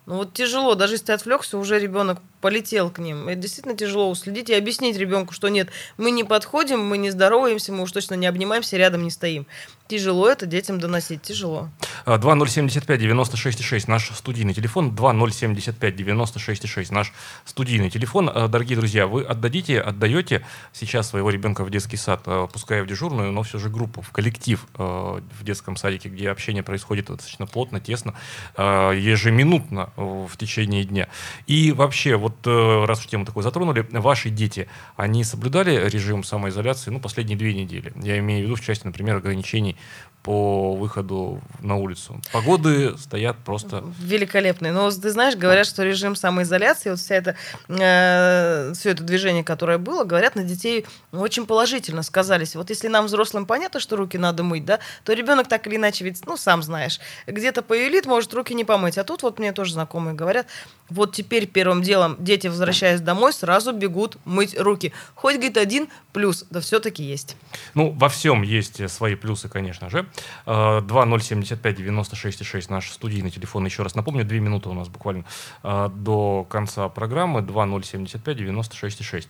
Ну 0.08 0.18
вот 0.18 0.34
тяжело, 0.34 0.74
даже 0.74 0.96
если 0.96 1.06
ты 1.06 1.14
отвлекся, 1.14 1.60
уже 1.60 1.80
ребенок 1.80 2.20
полетел 2.42 2.90
к 2.90 3.00
ним. 3.00 3.28
Это 3.28 3.42
действительно 3.42 3.76
тяжело 3.76 4.10
уследить 4.10 4.50
и 4.50 4.54
объяснить 4.54 4.98
ребенку, 4.98 5.34
что 5.34 5.48
нет, 5.50 5.70
мы 5.98 6.12
не 6.12 6.24
подходим, 6.24 6.84
мы 6.84 6.98
не 6.98 7.12
здороваемся, 7.12 7.72
мы 7.72 7.84
уж 7.84 7.92
точно 7.92 8.16
не 8.16 8.26
обнимаемся, 8.28 8.78
рядом 8.78 9.04
не 9.04 9.12
стоим. 9.12 9.46
Тяжело 9.88 10.30
это 10.30 10.46
детям 10.46 10.80
доносить, 10.80 11.22
тяжело. 11.22 11.70
А, 12.06 12.18
2075-96-6 12.18 13.84
наш 13.88 14.10
студийный 14.12 14.54
телефон. 14.54 14.92
2075-96-6 14.96 16.94
наш 16.94 17.14
студийный 17.46 17.90
телефон. 17.90 18.32
А, 18.34 18.48
Дорогие 18.48 18.78
друзья, 18.78 19.06
вы 19.06 19.24
отдадите, 19.24 19.82
отдаете 19.82 20.46
сейчас 20.72 21.10
своего 21.10 21.30
ребенка 21.30 21.64
в 21.66 21.70
детский 21.70 21.98
сад, 21.98 22.22
а, 22.26 22.48
пускай 22.48 22.82
в 22.82 22.88
дежурную, 22.88 23.32
но 23.34 23.44
все 23.44 23.60
же 23.60 23.70
группу, 23.70 24.02
в 24.02 24.12
коллектив 24.12 24.66
а, 24.76 25.22
в 25.40 25.44
детском 25.44 25.76
садике, 25.76 26.08
где 26.10 26.30
общение 26.30 26.64
происходит 26.64 27.08
достаточно 27.08 27.46
плотно, 27.46 27.82
тесно, 27.82 28.16
а, 28.56 28.92
ежеминутно 28.92 29.92
а, 29.98 30.26
в 30.26 30.38
течение 30.38 30.86
дня. 30.86 31.10
И 31.48 31.74
вообще, 31.74 32.16
вот 32.16 32.31
э, 32.46 32.86
раз 32.86 33.00
уж 33.00 33.08
тему 33.08 33.26
такую 33.26 33.44
затронули, 33.44 33.86
ваши 33.92 34.30
дети, 34.30 34.68
они 34.96 35.24
соблюдали 35.24 35.90
режим 35.90 36.24
самоизоляции, 36.24 36.92
ну, 36.92 37.00
последние 37.00 37.38
две 37.38 37.54
недели? 37.54 37.94
Я 37.96 38.18
имею 38.20 38.42
в 38.42 38.44
виду 38.46 38.56
в 38.56 38.62
части, 38.62 38.86
например, 38.86 39.18
ограничений 39.18 39.78
по 40.24 40.76
выходу 40.76 41.42
на 41.62 41.78
улицу. 41.78 42.22
Погоды 42.32 42.96
стоят 42.98 43.38
просто... 43.38 43.84
Великолепный. 44.00 44.72
Но 44.72 44.92
ты 44.92 45.10
знаешь, 45.10 45.36
говорят, 45.36 45.66
что 45.66 45.84
режим 45.84 46.16
самоизоляции, 46.16 46.92
вот 46.92 47.00
вся 47.00 47.16
это, 47.16 47.36
э, 47.68 48.74
все 48.74 48.92
это 48.92 49.04
движение, 49.04 49.44
которое 49.44 49.80
было, 49.80 50.04
говорят, 50.04 50.36
на 50.36 50.44
детей 50.44 50.86
очень 51.12 51.48
положительно 51.48 52.04
сказались. 52.04 52.56
Вот 52.56 52.70
если 52.70 52.88
нам, 52.88 53.08
взрослым, 53.08 53.48
понятно, 53.48 53.80
что 53.80 53.96
руки 53.96 54.18
надо 54.18 54.44
мыть, 54.44 54.66
да, 54.66 54.80
то 55.04 55.14
ребенок 55.14 55.48
так 55.48 55.66
или 55.66 55.78
иначе, 55.78 56.06
ведь, 56.06 56.24
ну, 56.28 56.38
сам 56.38 56.62
знаешь, 56.62 57.00
где-то 57.26 57.64
поюлит, 57.64 58.06
может 58.06 58.34
руки 58.34 58.54
не 58.54 58.64
помыть. 58.64 59.00
А 59.00 59.04
тут 59.04 59.24
вот 59.24 59.40
мне 59.40 59.54
тоже 59.54 59.74
знакомые 59.74 60.14
говорят, 60.14 60.46
вот 60.90 61.14
теперь 61.14 61.48
первым 61.48 61.82
делом 61.82 62.18
дети, 62.20 62.48
возвращаясь 62.48 63.02
домой, 63.02 63.34
сразу 63.34 63.72
бегут 63.72 64.18
мыть 64.26 64.60
руки. 64.60 64.94
Хоть, 65.16 65.36
говорит, 65.36 65.58
один 65.58 65.88
плюс, 66.14 66.46
да 66.50 66.60
все-таки 66.60 67.02
есть. 67.02 67.36
Ну, 67.74 67.92
во 67.92 68.10
всем 68.10 68.44
есть 68.44 68.90
свои 68.92 69.16
плюсы, 69.16 69.50
конечно 69.50 69.90
же. 69.90 70.06
Э, 70.46 70.80
2075-96-6 70.82 72.66
наш 72.70 72.92
студийный 72.92 73.32
телефон. 73.32 73.66
Еще 73.66 73.84
раз 73.84 73.96
напомню, 73.96 74.26
две 74.26 74.40
минуты 74.40 74.70
у 74.70 74.74
нас 74.74 74.88
буквально 74.88 75.26
э, 75.64 75.90
до 75.94 76.46
конца 76.50 76.90
программы. 76.90 77.42
2075-96-6. 77.42 79.28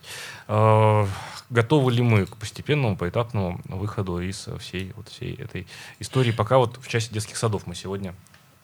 Э, 0.47 1.05
Готовы 1.49 1.91
ли 1.91 2.01
мы 2.01 2.25
к 2.27 2.37
постепенному, 2.37 2.95
поэтапному 2.95 3.59
выходу 3.65 4.21
из 4.21 4.47
всей, 4.59 4.93
вот 4.95 5.09
всей 5.09 5.35
этой 5.35 5.67
истории? 5.99 6.31
Пока 6.31 6.57
вот 6.57 6.77
в 6.81 6.87
части 6.87 7.13
детских 7.13 7.35
садов 7.35 7.67
мы 7.67 7.75
сегодня 7.75 8.15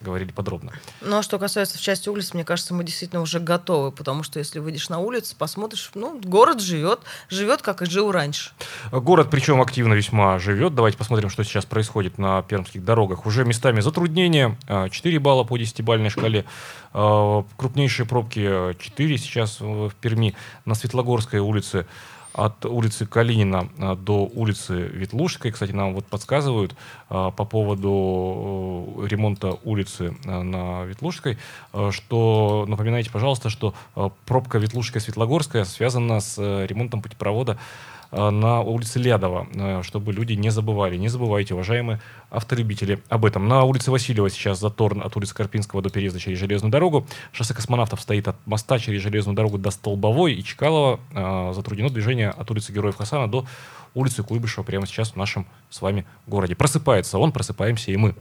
говорили 0.01 0.31
подробно. 0.31 0.71
Ну, 1.01 1.17
а 1.17 1.23
что 1.23 1.39
касается 1.39 1.77
в 1.77 1.81
части 1.81 2.09
улиц, 2.09 2.33
мне 2.33 2.43
кажется, 2.43 2.73
мы 2.73 2.83
действительно 2.83 3.21
уже 3.21 3.39
готовы, 3.39 3.91
потому 3.91 4.23
что 4.23 4.39
если 4.39 4.59
выйдешь 4.59 4.89
на 4.89 4.99
улицу, 4.99 5.35
посмотришь, 5.37 5.89
ну, 5.95 6.19
город 6.23 6.61
живет, 6.61 6.99
живет, 7.29 7.61
как 7.61 7.81
и 7.81 7.85
жил 7.85 8.11
раньше. 8.11 8.51
Город, 8.91 9.29
причем 9.31 9.61
активно 9.61 9.93
весьма 9.93 10.37
живет. 10.39 10.75
Давайте 10.75 10.97
посмотрим, 10.97 11.29
что 11.29 11.43
сейчас 11.43 11.65
происходит 11.65 12.17
на 12.17 12.41
пермских 12.43 12.83
дорогах. 12.85 13.25
Уже 13.25 13.43
местами 13.45 13.79
затруднения. 13.81 14.57
а, 14.67 14.89
4 14.89 15.19
балла 15.19 15.43
по 15.43 15.57
10-бальной 15.57 16.09
шкале. 16.09 16.45
А, 16.93 17.43
Крупнейшие 17.57 18.05
пробки 18.05 18.75
4 18.79 19.17
сейчас 19.17 19.59
в 19.59 19.91
Перми. 20.01 20.35
На 20.65 20.75
Светлогорской 20.75 21.39
улице 21.39 21.87
от 22.33 22.65
улицы 22.65 23.05
Калинина 23.05 23.69
а, 23.79 23.95
до 23.95 24.25
улицы 24.33 24.73
Ветлужской. 24.73 25.51
Кстати, 25.51 25.71
нам 25.71 25.93
вот 25.93 26.05
подсказывают 26.05 26.75
а, 27.09 27.31
по 27.31 27.45
поводу 27.45 28.95
э, 28.99 29.07
ремонта 29.07 29.57
улицы 29.63 30.15
а, 30.25 30.43
на 30.43 30.83
Ветлужской, 30.85 31.37
что, 31.91 32.65
напоминайте, 32.67 33.11
пожалуйста, 33.11 33.49
что 33.49 33.73
пробка 34.25 34.57
Ветлужская-Светлогорская 34.57 35.65
связана 35.65 36.19
с 36.19 36.35
э, 36.37 36.65
ремонтом 36.65 37.01
путепровода 37.01 37.57
на 38.11 38.61
улице 38.61 38.99
Лядова, 38.99 39.47
э, 39.53 39.81
чтобы 39.83 40.13
люди 40.13 40.33
не 40.33 40.49
забывали. 40.49 40.97
Не 40.97 41.09
забывайте, 41.09 41.53
уважаемые 41.53 41.99
автолюбители, 42.29 42.99
об 43.09 43.25
этом. 43.25 43.47
На 43.47 43.63
улице 43.63 43.91
Васильева 43.91 44.29
сейчас 44.29 44.59
затор 44.59 44.97
от 45.03 45.15
улицы 45.15 45.35
Карпинского 45.35 45.81
до 45.81 45.89
переезда 45.89 46.19
через 46.19 46.39
железную 46.39 46.71
дорогу. 46.71 47.05
Шоссе 47.31 47.53
космонавтов 47.53 48.01
стоит 48.01 48.27
от 48.27 48.35
моста 48.45 48.79
через 48.79 49.01
железную 49.01 49.35
дорогу 49.35 49.57
до 49.57 49.71
Столбовой 49.71 50.33
и 50.33 50.43
Чкалова. 50.43 50.99
э, 51.13 51.53
Затруднено 51.53 51.89
движение 51.89 52.29
от 52.29 52.49
улицы 52.51 52.71
Героев 52.71 52.95
Хасана 52.95 53.27
до 53.27 53.45
улицы 53.93 54.23
Куйбышева 54.23 54.63
прямо 54.63 54.85
сейчас 54.85 55.11
в 55.11 55.15
нашем 55.15 55.47
с 55.69 55.81
вами 55.81 56.05
городе. 56.27 56.55
Просыпается 56.55 57.17
он, 57.17 57.31
просыпаемся 57.31 57.91
и 57.91 57.97
мы. 57.97 58.15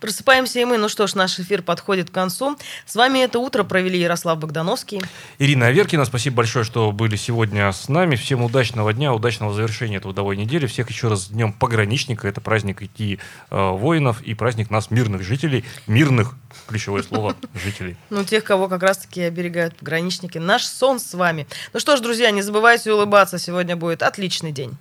Просыпаемся 0.00 0.60
и 0.60 0.64
мы. 0.64 0.78
Ну 0.78 0.88
что 0.88 1.06
ж, 1.06 1.14
наш 1.14 1.38
эфир 1.38 1.62
подходит 1.62 2.10
к 2.10 2.12
концу. 2.12 2.56
С 2.86 2.96
вами 2.96 3.20
это 3.20 3.38
утро 3.38 3.62
провели 3.64 3.98
Ярослав 3.98 4.38
Богдановский. 4.38 5.00
Ирина 5.38 5.66
Аверкина, 5.66 6.04
спасибо 6.04 6.36
большое, 6.36 6.64
что 6.64 6.92
были 6.92 7.16
сегодня 7.16 7.70
с 7.70 7.88
нами. 7.88 8.16
Всем 8.16 8.42
удачного 8.42 8.92
дня, 8.92 9.12
удачного 9.12 9.52
завершения 9.54 10.00
трудовой 10.00 10.36
недели. 10.36 10.66
Всех 10.66 10.90
еще 10.90 11.08
раз 11.08 11.24
с 11.24 11.28
Днем 11.28 11.52
Пограничника. 11.52 12.28
Это 12.28 12.40
праздник 12.40 12.82
идти 12.82 13.18
э, 13.50 13.70
воинов 13.70 14.22
и 14.22 14.34
праздник 14.34 14.70
нас, 14.70 14.90
мирных 14.90 15.22
жителей. 15.22 15.64
Мирных, 15.86 16.34
ключевое 16.66 17.02
слово, 17.02 17.36
жителей. 17.54 17.96
Ну, 18.10 18.24
тех, 18.24 18.44
кого 18.44 18.68
как 18.68 18.82
раз-таки 18.82 19.22
оберегают 19.22 19.76
пограничники. 19.76 20.38
Наш 20.38 20.64
сон 20.64 20.98
с 20.98 21.14
вами. 21.14 21.46
Ну 21.72 21.80
что 21.80 21.96
ж, 21.96 22.00
друзья, 22.00 22.30
не 22.30 22.42
забывайте 22.42 22.92
улыбаться. 22.92 23.38
Сегодня 23.38 23.76
будет 23.76 24.02
отличный 24.02 24.52
день. 24.52 24.76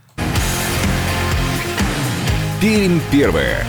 Пермь 2.61 2.99
первая. 3.11 3.65